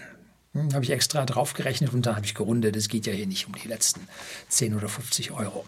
Hm, 0.53 0.73
habe 0.73 0.83
ich 0.83 0.89
extra 0.89 1.23
draufgerechnet 1.27 1.93
und 1.93 2.07
dann 2.07 2.15
habe 2.15 2.25
ich 2.25 2.33
gerundet. 2.33 2.75
Es 2.75 2.89
geht 2.89 3.05
ja 3.05 3.13
hier 3.13 3.27
nicht 3.27 3.45
um 3.45 3.53
die 3.53 3.67
letzten 3.67 4.01
10 4.47 4.73
oder 4.73 4.89
50 4.89 5.29
Euro. 5.29 5.63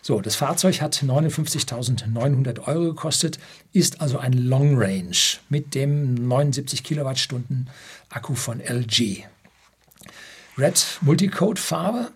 So, 0.00 0.20
das 0.20 0.36
Fahrzeug 0.36 0.80
hat 0.80 0.94
59.900 0.94 2.68
Euro 2.68 2.84
gekostet, 2.84 3.40
ist 3.72 4.00
also 4.00 4.18
ein 4.18 4.32
Long 4.32 4.80
Range 4.80 5.16
mit 5.48 5.74
dem 5.74 6.14
79 6.14 6.84
Kilowattstunden 6.84 7.68
Akku 8.10 8.36
von 8.36 8.60
LG. 8.60 9.24
Red 10.58 10.98
Multicode 11.00 11.60
Farbe, 11.60 12.10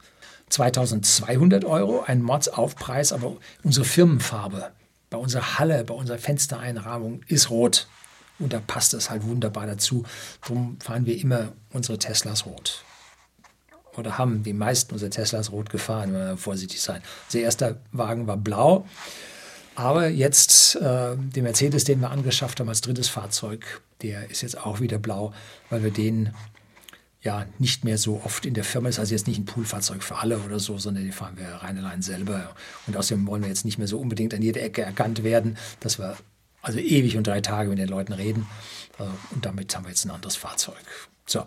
2200 0.50 1.64
Euro, 1.64 2.02
ein 2.06 2.22
Mordsaufpreis, 2.22 3.12
aber 3.12 3.36
unsere 3.62 3.84
Firmenfarbe 3.84 4.70
bei 5.10 5.18
unserer 5.18 5.58
Halle, 5.58 5.84
bei 5.84 5.94
unserer 5.94 6.18
Fenstereinrahmung 6.18 7.22
ist 7.26 7.50
rot. 7.50 7.88
Und 8.38 8.52
da 8.52 8.60
passt 8.60 8.92
es 8.92 9.08
halt 9.08 9.24
wunderbar 9.24 9.66
dazu. 9.66 10.04
Darum 10.42 10.78
fahren 10.80 11.06
wir 11.06 11.18
immer 11.18 11.52
unsere 11.72 11.98
Teslas 11.98 12.44
rot. 12.44 12.84
Oder 13.96 14.18
haben 14.18 14.42
die 14.42 14.52
meisten 14.52 14.92
unserer 14.92 15.10
Teslas 15.10 15.52
rot 15.52 15.70
gefahren, 15.70 16.12
wenn 16.12 16.20
wir 16.20 16.36
vorsichtig 16.36 16.82
sein. 16.82 17.00
Unser 17.28 17.38
erster 17.40 17.76
Wagen 17.92 18.26
war 18.26 18.36
blau. 18.36 18.86
Aber 19.74 20.08
jetzt 20.08 20.76
äh, 20.76 21.16
der 21.16 21.42
Mercedes, 21.42 21.84
den 21.84 22.00
wir 22.00 22.10
angeschafft 22.10 22.60
haben 22.60 22.68
als 22.68 22.82
drittes 22.82 23.08
Fahrzeug, 23.08 23.82
der 24.02 24.30
ist 24.30 24.42
jetzt 24.42 24.58
auch 24.58 24.80
wieder 24.80 24.98
blau, 24.98 25.32
weil 25.70 25.82
wir 25.82 25.90
den 25.90 26.34
ja 27.26 27.46
nicht 27.58 27.84
mehr 27.84 27.98
so 27.98 28.22
oft 28.24 28.46
in 28.46 28.54
der 28.54 28.64
Firma 28.64 28.88
ist. 28.88 28.98
Also 28.98 29.14
jetzt 29.14 29.26
nicht 29.26 29.38
ein 29.38 29.44
Poolfahrzeug 29.44 30.02
für 30.02 30.16
alle 30.16 30.38
oder 30.38 30.58
so, 30.58 30.78
sondern 30.78 31.04
die 31.04 31.12
fahren 31.12 31.36
wir 31.36 31.46
rein 31.46 31.76
allein 31.76 32.00
selber. 32.00 32.54
Und 32.86 32.96
außerdem 32.96 33.26
wollen 33.26 33.42
wir 33.42 33.48
jetzt 33.48 33.64
nicht 33.66 33.78
mehr 33.78 33.88
so 33.88 33.98
unbedingt 33.98 34.32
an 34.32 34.40
jeder 34.40 34.62
Ecke 34.62 34.82
erkannt 34.82 35.22
werden, 35.22 35.58
dass 35.80 35.98
wir 35.98 36.16
also 36.62 36.78
ewig 36.78 37.16
und 37.16 37.26
drei 37.26 37.40
Tage 37.40 37.68
mit 37.68 37.78
den 37.78 37.88
Leuten 37.88 38.12
reden. 38.12 38.46
Äh, 38.98 39.04
und 39.34 39.44
damit 39.44 39.76
haben 39.76 39.84
wir 39.84 39.90
jetzt 39.90 40.04
ein 40.04 40.10
anderes 40.10 40.36
Fahrzeug. 40.36 40.76
So. 41.26 41.44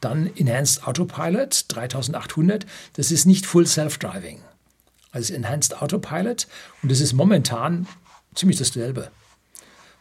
Dann 0.00 0.30
Enhanced 0.36 0.86
Autopilot 0.86 1.64
3800. 1.68 2.66
Das 2.94 3.10
ist 3.10 3.24
nicht 3.24 3.46
Full 3.46 3.66
Self-Driving. 3.66 4.40
Also 5.12 5.32
Enhanced 5.32 5.80
Autopilot. 5.80 6.46
Und 6.82 6.90
das 6.90 7.00
ist 7.00 7.12
momentan 7.12 7.86
ziemlich 8.34 8.58
dasselbe. 8.58 9.10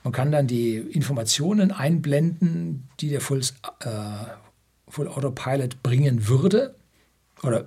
Man 0.04 0.12
kann 0.12 0.32
dann 0.32 0.48
die 0.48 0.76
Informationen 0.76 1.72
einblenden, 1.72 2.90
die 3.00 3.10
der 3.10 3.22
Full, 3.22 3.42
äh, 3.80 3.90
Full 4.94 5.08
Autopilot 5.08 5.82
bringen 5.82 6.28
würde 6.28 6.76
oder 7.42 7.66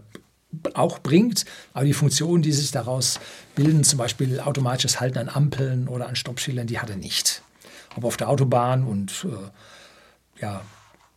auch 0.75 1.01
bringt, 1.01 1.45
aber 1.75 1.85
die 1.85 1.93
Funktionen, 1.93 2.41
die 2.41 2.53
sich 2.53 2.71
daraus 2.71 3.19
bilden, 3.57 3.83
zum 3.83 3.99
Beispiel 3.99 4.39
automatisches 4.39 5.01
Halten 5.01 5.19
an 5.19 5.29
Ampeln 5.29 5.89
oder 5.89 6.07
an 6.07 6.15
Stoppschildern, 6.15 6.69
die 6.69 6.79
hat 6.79 6.89
er 6.89 6.97
nicht. 6.97 7.43
Aber 7.97 8.07
auf 8.07 8.17
der 8.17 8.29
Autobahn 8.29 8.85
und 8.85 9.27
äh, 9.29 10.41
ja, 10.41 10.63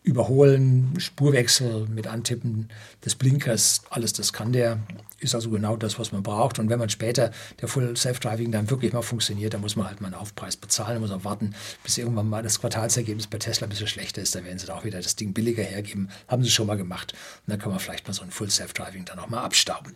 Überholen, 0.01 0.93
Spurwechsel 0.97 1.87
mit 1.87 2.07
Antippen 2.07 2.69
des 3.03 3.15
Blinkers, 3.15 3.81
alles 3.89 4.13
das 4.13 4.31
kann 4.31 4.53
der. 4.53 4.79
Ist 5.19 5.35
also 5.35 5.49
genau 5.49 5.75
das, 5.75 5.99
was 5.99 6.13
man 6.13 6.23
braucht. 6.23 6.59
Und 6.59 6.69
wenn 6.69 6.79
man 6.79 6.87
später 6.87 7.31
der 7.59 7.67
Full 7.67 7.97
Self-Driving 7.97 8.53
dann 8.53 8.69
wirklich 8.69 8.93
mal 8.93 9.01
funktioniert, 9.01 9.53
dann 9.53 9.59
muss 9.59 9.75
man 9.75 9.87
halt 9.87 9.99
mal 9.99 10.07
einen 10.07 10.15
Aufpreis 10.15 10.55
bezahlen, 10.55 10.93
dann 10.93 11.01
muss 11.01 11.09
man 11.09 11.25
warten, 11.25 11.53
bis 11.83 11.97
irgendwann 11.97 12.29
mal 12.29 12.41
das 12.41 12.61
Quartalsergebnis 12.61 13.27
bei 13.27 13.37
Tesla 13.37 13.67
ein 13.67 13.69
bisschen 13.69 13.87
schlechter 13.87 14.21
ist. 14.21 14.33
Dann 14.33 14.45
werden 14.45 14.57
sie 14.57 14.67
da 14.67 14.75
auch 14.75 14.85
wieder 14.85 15.01
das 15.01 15.17
Ding 15.17 15.33
billiger 15.33 15.63
hergeben. 15.63 16.09
Haben 16.29 16.43
sie 16.43 16.51
schon 16.51 16.67
mal 16.67 16.77
gemacht. 16.77 17.13
Und 17.45 17.51
dann 17.51 17.59
kann 17.59 17.71
man 17.71 17.79
vielleicht 17.79 18.07
mal 18.07 18.13
so 18.13 18.23
ein 18.23 18.31
Full 18.31 18.49
Self-Driving 18.49 19.03
dann 19.03 19.19
auch 19.19 19.27
mal 19.27 19.43
abstauben. 19.43 19.93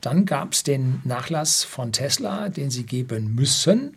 Dann 0.00 0.26
gab 0.26 0.52
es 0.52 0.64
den 0.64 1.00
Nachlass 1.04 1.62
von 1.62 1.92
Tesla, 1.92 2.48
den 2.48 2.70
sie 2.70 2.84
geben 2.84 3.36
müssen. 3.36 3.96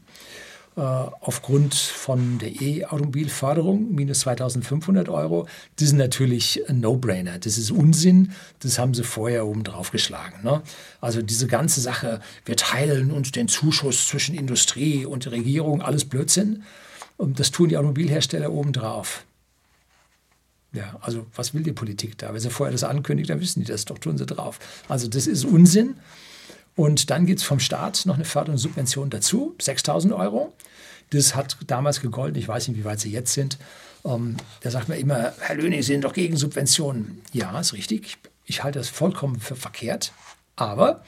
Äh, 0.80 0.82
aufgrund 0.82 1.74
von 1.76 2.40
der 2.40 2.62
E-Automobilförderung 2.62 3.94
minus 3.94 4.22
2500 4.22 5.10
Euro. 5.10 5.46
Das 5.76 5.90
ist 5.90 5.94
natürlich 5.94 6.70
ein 6.70 6.80
No-Brainer. 6.80 7.38
Das 7.38 7.58
ist 7.58 7.70
Unsinn. 7.70 8.32
Das 8.60 8.80
haben 8.80 8.94
sie 8.94 9.04
vorher 9.04 9.46
oben 9.46 9.66
drauf 9.66 9.92
geschlagen. 9.92 10.42
Ne? 10.42 10.62
Also 11.02 11.22
diese 11.22 11.48
ganze 11.48 11.82
Sache, 11.82 12.22
wir 12.46 12.56
teilen 12.56 13.12
uns 13.12 13.34
den 13.34 13.50
Zuschuss 13.50 14.08
zwischen 14.08 14.36
Industrie 14.36 15.06
und 15.06 15.30
Regierung, 15.30 15.82
alles 15.82 16.06
Blödsinn. 16.06 16.64
Und 17.18 17.42
das 17.42 17.52
tun 17.52 17.68
die 17.68 17.76
Automobilhersteller 17.76 18.50
oben 18.50 18.72
drauf. 18.72 19.26
Ja, 20.72 20.98
also 21.02 21.26
was 21.36 21.54
will 21.54 21.64
die 21.64 21.74
Politik 21.74 22.18
da? 22.18 22.34
Wenn 22.34 22.40
sie 22.40 22.52
vorher 22.52 22.72
das 22.72 22.86
ankündigt, 22.86 23.30
dann 23.30 23.42
wissen 23.42 23.60
die 23.60 23.70
das 23.70 23.84
doch, 23.84 23.98
tun 23.98 24.18
sie 24.18 24.26
drauf. 24.26 24.60
Also 24.88 25.10
das 25.10 25.28
ist 25.28 25.44
Unsinn. 25.44 25.96
Und 26.78 27.10
dann 27.10 27.26
gibt 27.26 27.42
es 27.42 27.46
vom 27.46 27.60
Staat 27.60 28.06
noch 28.06 28.16
eine 28.16 28.24
Förderung 28.24 28.54
und 28.54 28.60
Subvention 28.60 29.10
dazu, 29.10 29.54
6000 29.60 30.14
Euro. 30.14 30.54
Das 31.12 31.36
hat 31.36 31.58
damals 31.68 32.02
gegolten, 32.02 32.40
ich 32.40 32.48
weiß 32.48 32.68
nicht, 32.68 32.78
wie 32.78 32.86
weit 32.86 33.00
sie 33.00 33.12
jetzt 33.12 33.34
sind. 33.34 33.58
Ähm, 34.06 34.38
da 34.62 34.72
sagt 34.72 34.90
man 34.90 34.98
immer, 34.98 35.34
Herr 35.40 35.56
Löning, 35.56 35.82
Sie 35.82 35.94
sind 35.94 36.04
doch 36.04 36.14
gegen 36.14 36.38
Subventionen. 36.38 37.22
Ja, 37.34 37.60
ist 37.60 37.74
richtig. 37.74 38.18
Ich 38.46 38.64
halte 38.64 38.80
das 38.80 38.90
vollkommen 38.90 39.40
für 39.40 39.56
verkehrt. 39.56 40.14
Aber 40.56 41.04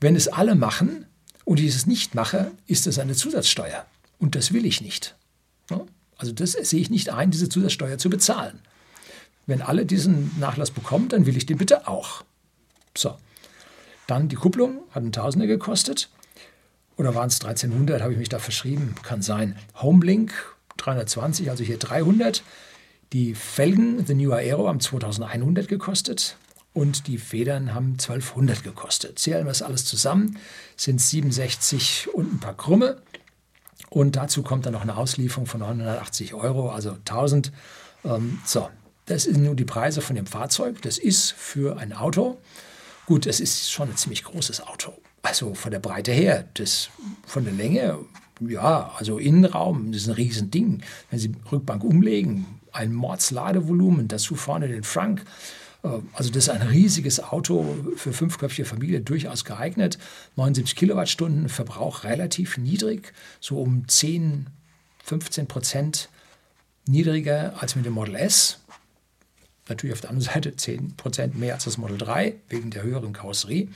wenn 0.00 0.16
es 0.16 0.28
alle 0.28 0.54
machen 0.54 1.06
und 1.44 1.60
ich 1.60 1.74
es 1.74 1.86
nicht 1.86 2.14
mache, 2.14 2.52
ist 2.66 2.86
es 2.86 2.98
eine 2.98 3.14
Zusatzsteuer. 3.14 3.86
Und 4.18 4.34
das 4.34 4.52
will 4.52 4.66
ich 4.66 4.80
nicht. 4.80 5.16
Also 6.16 6.32
das 6.32 6.52
sehe 6.52 6.80
ich 6.80 6.90
nicht 6.90 7.10
ein, 7.10 7.30
diese 7.30 7.48
Zusatzsteuer 7.48 7.98
zu 7.98 8.08
bezahlen. 8.08 8.60
Wenn 9.46 9.60
alle 9.60 9.84
diesen 9.84 10.30
Nachlass 10.38 10.70
bekommen, 10.70 11.08
dann 11.08 11.26
will 11.26 11.36
ich 11.36 11.46
den 11.46 11.58
bitte 11.58 11.86
auch. 11.86 12.24
So. 12.96 13.16
Dann 14.06 14.28
die 14.28 14.36
Kupplung 14.36 14.80
hat 14.90 15.02
ein 15.02 15.12
Tausender 15.12 15.46
gekostet. 15.46 16.08
Oder 16.96 17.14
waren 17.14 17.28
es 17.28 17.40
1300, 17.40 18.02
habe 18.02 18.12
ich 18.12 18.18
mich 18.18 18.28
da 18.28 18.38
verschrieben, 18.38 18.94
kann 19.02 19.22
sein. 19.22 19.56
Homelink 19.80 20.32
320, 20.76 21.50
also 21.50 21.64
hier 21.64 21.78
300. 21.78 22.42
Die 23.12 23.34
Felgen, 23.34 24.04
The 24.06 24.14
New 24.14 24.32
Aero, 24.32 24.68
haben 24.68 24.80
2100 24.80 25.68
gekostet 25.68 26.36
und 26.72 27.06
die 27.06 27.18
Federn 27.18 27.72
haben 27.72 27.92
1200 27.92 28.62
gekostet. 28.62 29.18
Zählen 29.18 29.44
wir 29.44 29.50
das 29.50 29.62
alles 29.62 29.84
zusammen, 29.84 30.38
sind 30.76 31.00
67 31.00 32.08
und 32.12 32.34
ein 32.34 32.40
paar 32.40 32.56
Krumme. 32.56 33.00
Und 33.90 34.16
dazu 34.16 34.42
kommt 34.42 34.66
dann 34.66 34.72
noch 34.72 34.82
eine 34.82 34.96
Auslieferung 34.96 35.46
von 35.46 35.60
980 35.60 36.34
Euro, 36.34 36.70
also 36.70 36.90
1000. 36.90 37.52
Ähm, 38.04 38.40
so, 38.44 38.68
das 39.06 39.22
sind 39.22 39.42
nur 39.42 39.54
die 39.54 39.64
Preise 39.64 40.00
von 40.00 40.16
dem 40.16 40.26
Fahrzeug. 40.26 40.82
Das 40.82 40.98
ist 40.98 41.30
für 41.32 41.78
ein 41.78 41.92
Auto. 41.92 42.38
Gut, 43.06 43.26
es 43.26 43.38
ist 43.38 43.70
schon 43.70 43.90
ein 43.90 43.96
ziemlich 43.96 44.24
großes 44.24 44.66
Auto. 44.66 44.94
Also 45.24 45.54
von 45.54 45.70
der 45.70 45.78
Breite 45.78 46.12
her, 46.12 46.44
das 46.52 46.90
von 47.26 47.44
der 47.44 47.54
Länge, 47.54 47.98
ja, 48.40 48.92
also 48.98 49.16
Innenraum, 49.16 49.90
das 49.90 50.02
ist 50.02 50.08
ein 50.08 50.14
Riesending. 50.14 50.82
Wenn 51.08 51.18
Sie 51.18 51.32
Rückbank 51.50 51.82
umlegen, 51.82 52.44
ein 52.72 52.92
Mordsladevolumen, 52.92 54.06
dazu 54.06 54.34
vorne 54.34 54.68
den 54.68 54.84
Frank. 54.84 55.24
Äh, 55.82 55.88
also 56.12 56.30
das 56.30 56.44
ist 56.44 56.48
ein 56.50 56.60
riesiges 56.60 57.22
Auto 57.22 57.74
für 57.96 58.12
fünfköpfige 58.12 58.66
Familie, 58.66 59.00
durchaus 59.00 59.46
geeignet. 59.46 59.96
79 60.36 60.76
Kilowattstunden, 60.76 61.48
Verbrauch 61.48 62.04
relativ 62.04 62.58
niedrig, 62.58 63.14
so 63.40 63.58
um 63.62 63.88
10, 63.88 64.48
15 65.04 65.46
Prozent 65.46 66.10
niedriger 66.86 67.54
als 67.60 67.76
mit 67.76 67.86
dem 67.86 67.94
Model 67.94 68.16
S. 68.16 68.58
Natürlich 69.70 69.94
auf 69.94 70.02
der 70.02 70.10
anderen 70.10 70.30
Seite 70.34 70.54
10 70.54 70.96
Prozent 70.96 71.34
mehr 71.34 71.54
als 71.54 71.64
das 71.64 71.78
Model 71.78 71.96
3 71.96 72.34
wegen 72.50 72.70
der 72.70 72.82
höheren 72.82 73.14
Karosserie. 73.14 73.68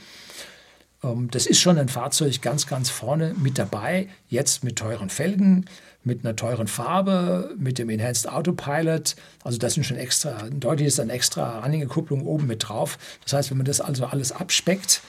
Ähm, 1.03 1.29
das 1.31 1.45
ist 1.45 1.59
schon 1.59 1.77
ein 1.77 1.89
Fahrzeug 1.89 2.41
ganz, 2.41 2.67
ganz 2.67 2.89
vorne 2.89 3.33
mit 3.37 3.57
dabei, 3.57 4.09
jetzt 4.27 4.63
mit 4.63 4.77
teuren 4.77 5.09
Felgen, 5.09 5.65
mit 6.03 6.23
einer 6.23 6.35
teuren 6.35 6.67
Farbe, 6.67 7.53
mit 7.57 7.77
dem 7.77 7.89
Enhanced 7.89 8.29
Autopilot. 8.29 9.15
Also 9.43 9.57
das 9.57 9.73
sind 9.73 9.83
schon 9.83 9.97
extra, 9.97 10.49
deutlich 10.49 10.87
ist 10.87 10.99
dann 10.99 11.09
extra 11.09 11.59
Anhängekupplung 11.59 12.25
oben 12.25 12.47
mit 12.47 12.67
drauf. 12.67 12.97
Das 13.23 13.33
heißt, 13.33 13.51
wenn 13.51 13.57
man 13.57 13.65
das 13.65 13.81
also 13.81 14.05
alles 14.05 14.31
abspeckt, 14.31 15.01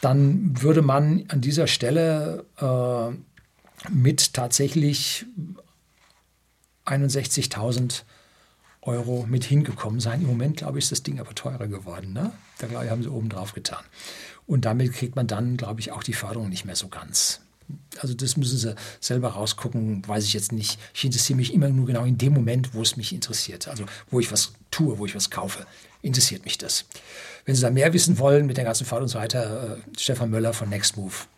dann 0.00 0.62
würde 0.62 0.82
man 0.82 1.24
an 1.28 1.40
dieser 1.40 1.66
Stelle 1.66 2.44
äh, 2.58 3.90
mit 3.90 4.34
tatsächlich 4.34 5.26
61.000 6.86 8.02
Euro 8.82 9.26
mit 9.28 9.44
hingekommen 9.44 10.00
sein. 10.00 10.22
Im 10.22 10.28
Moment, 10.28 10.56
glaube 10.56 10.78
ich, 10.78 10.84
ist 10.84 10.92
das 10.92 11.02
Ding 11.02 11.20
aber 11.20 11.34
teurer 11.34 11.66
geworden. 11.66 12.12
Ne? 12.14 12.32
Da 12.58 12.66
glaube 12.66 12.86
ich, 12.86 12.90
haben 12.90 13.02
sie 13.02 13.10
oben 13.10 13.28
drauf 13.28 13.52
getan. 13.52 13.84
Und 14.50 14.64
damit 14.64 14.92
kriegt 14.94 15.14
man 15.14 15.28
dann, 15.28 15.56
glaube 15.56 15.78
ich, 15.78 15.92
auch 15.92 16.02
die 16.02 16.12
Förderung 16.12 16.48
nicht 16.48 16.64
mehr 16.64 16.74
so 16.74 16.88
ganz. 16.88 17.40
Also 17.98 18.14
das 18.14 18.36
müssen 18.36 18.58
Sie 18.58 18.74
selber 18.98 19.28
rausgucken, 19.28 20.02
weiß 20.08 20.24
ich 20.24 20.32
jetzt 20.32 20.50
nicht. 20.50 20.76
Ich 20.92 21.04
interessiere 21.04 21.36
mich 21.36 21.54
immer 21.54 21.68
nur 21.68 21.86
genau 21.86 22.04
in 22.04 22.18
dem 22.18 22.34
Moment, 22.34 22.74
wo 22.74 22.82
es 22.82 22.96
mich 22.96 23.12
interessiert. 23.12 23.68
Also 23.68 23.84
wo 24.10 24.18
ich 24.18 24.32
was 24.32 24.52
tue, 24.72 24.98
wo 24.98 25.06
ich 25.06 25.14
was 25.14 25.30
kaufe, 25.30 25.68
interessiert 26.02 26.44
mich 26.44 26.58
das. 26.58 26.84
Wenn 27.44 27.54
Sie 27.54 27.60
da 27.60 27.70
mehr 27.70 27.92
wissen 27.92 28.18
wollen 28.18 28.46
mit 28.46 28.56
der 28.56 28.64
ganzen 28.64 28.86
Fahrt 28.86 29.02
und 29.02 29.08
so 29.08 29.20
weiter, 29.20 29.76
äh, 29.76 29.96
Stefan 29.96 30.30
Möller 30.30 30.52
von 30.52 30.68
Nextmove, 30.68 31.28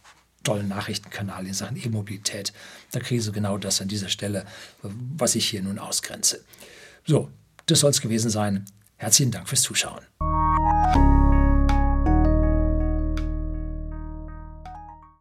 tollen 0.42 0.68
Nachrichtenkanal 0.68 1.46
in 1.46 1.52
Sachen 1.52 1.76
E-Mobilität. 1.76 2.54
Da 2.92 3.00
kriegen 3.00 3.20
Sie 3.20 3.30
genau 3.30 3.58
das 3.58 3.82
an 3.82 3.88
dieser 3.88 4.08
Stelle, 4.08 4.46
was 4.80 5.34
ich 5.34 5.46
hier 5.50 5.62
nun 5.62 5.78
ausgrenze. 5.78 6.42
So, 7.04 7.28
das 7.66 7.80
soll 7.80 7.90
es 7.90 8.00
gewesen 8.00 8.30
sein. 8.30 8.64
Herzlichen 8.96 9.32
Dank 9.32 9.50
fürs 9.50 9.60
Zuschauen. 9.60 10.00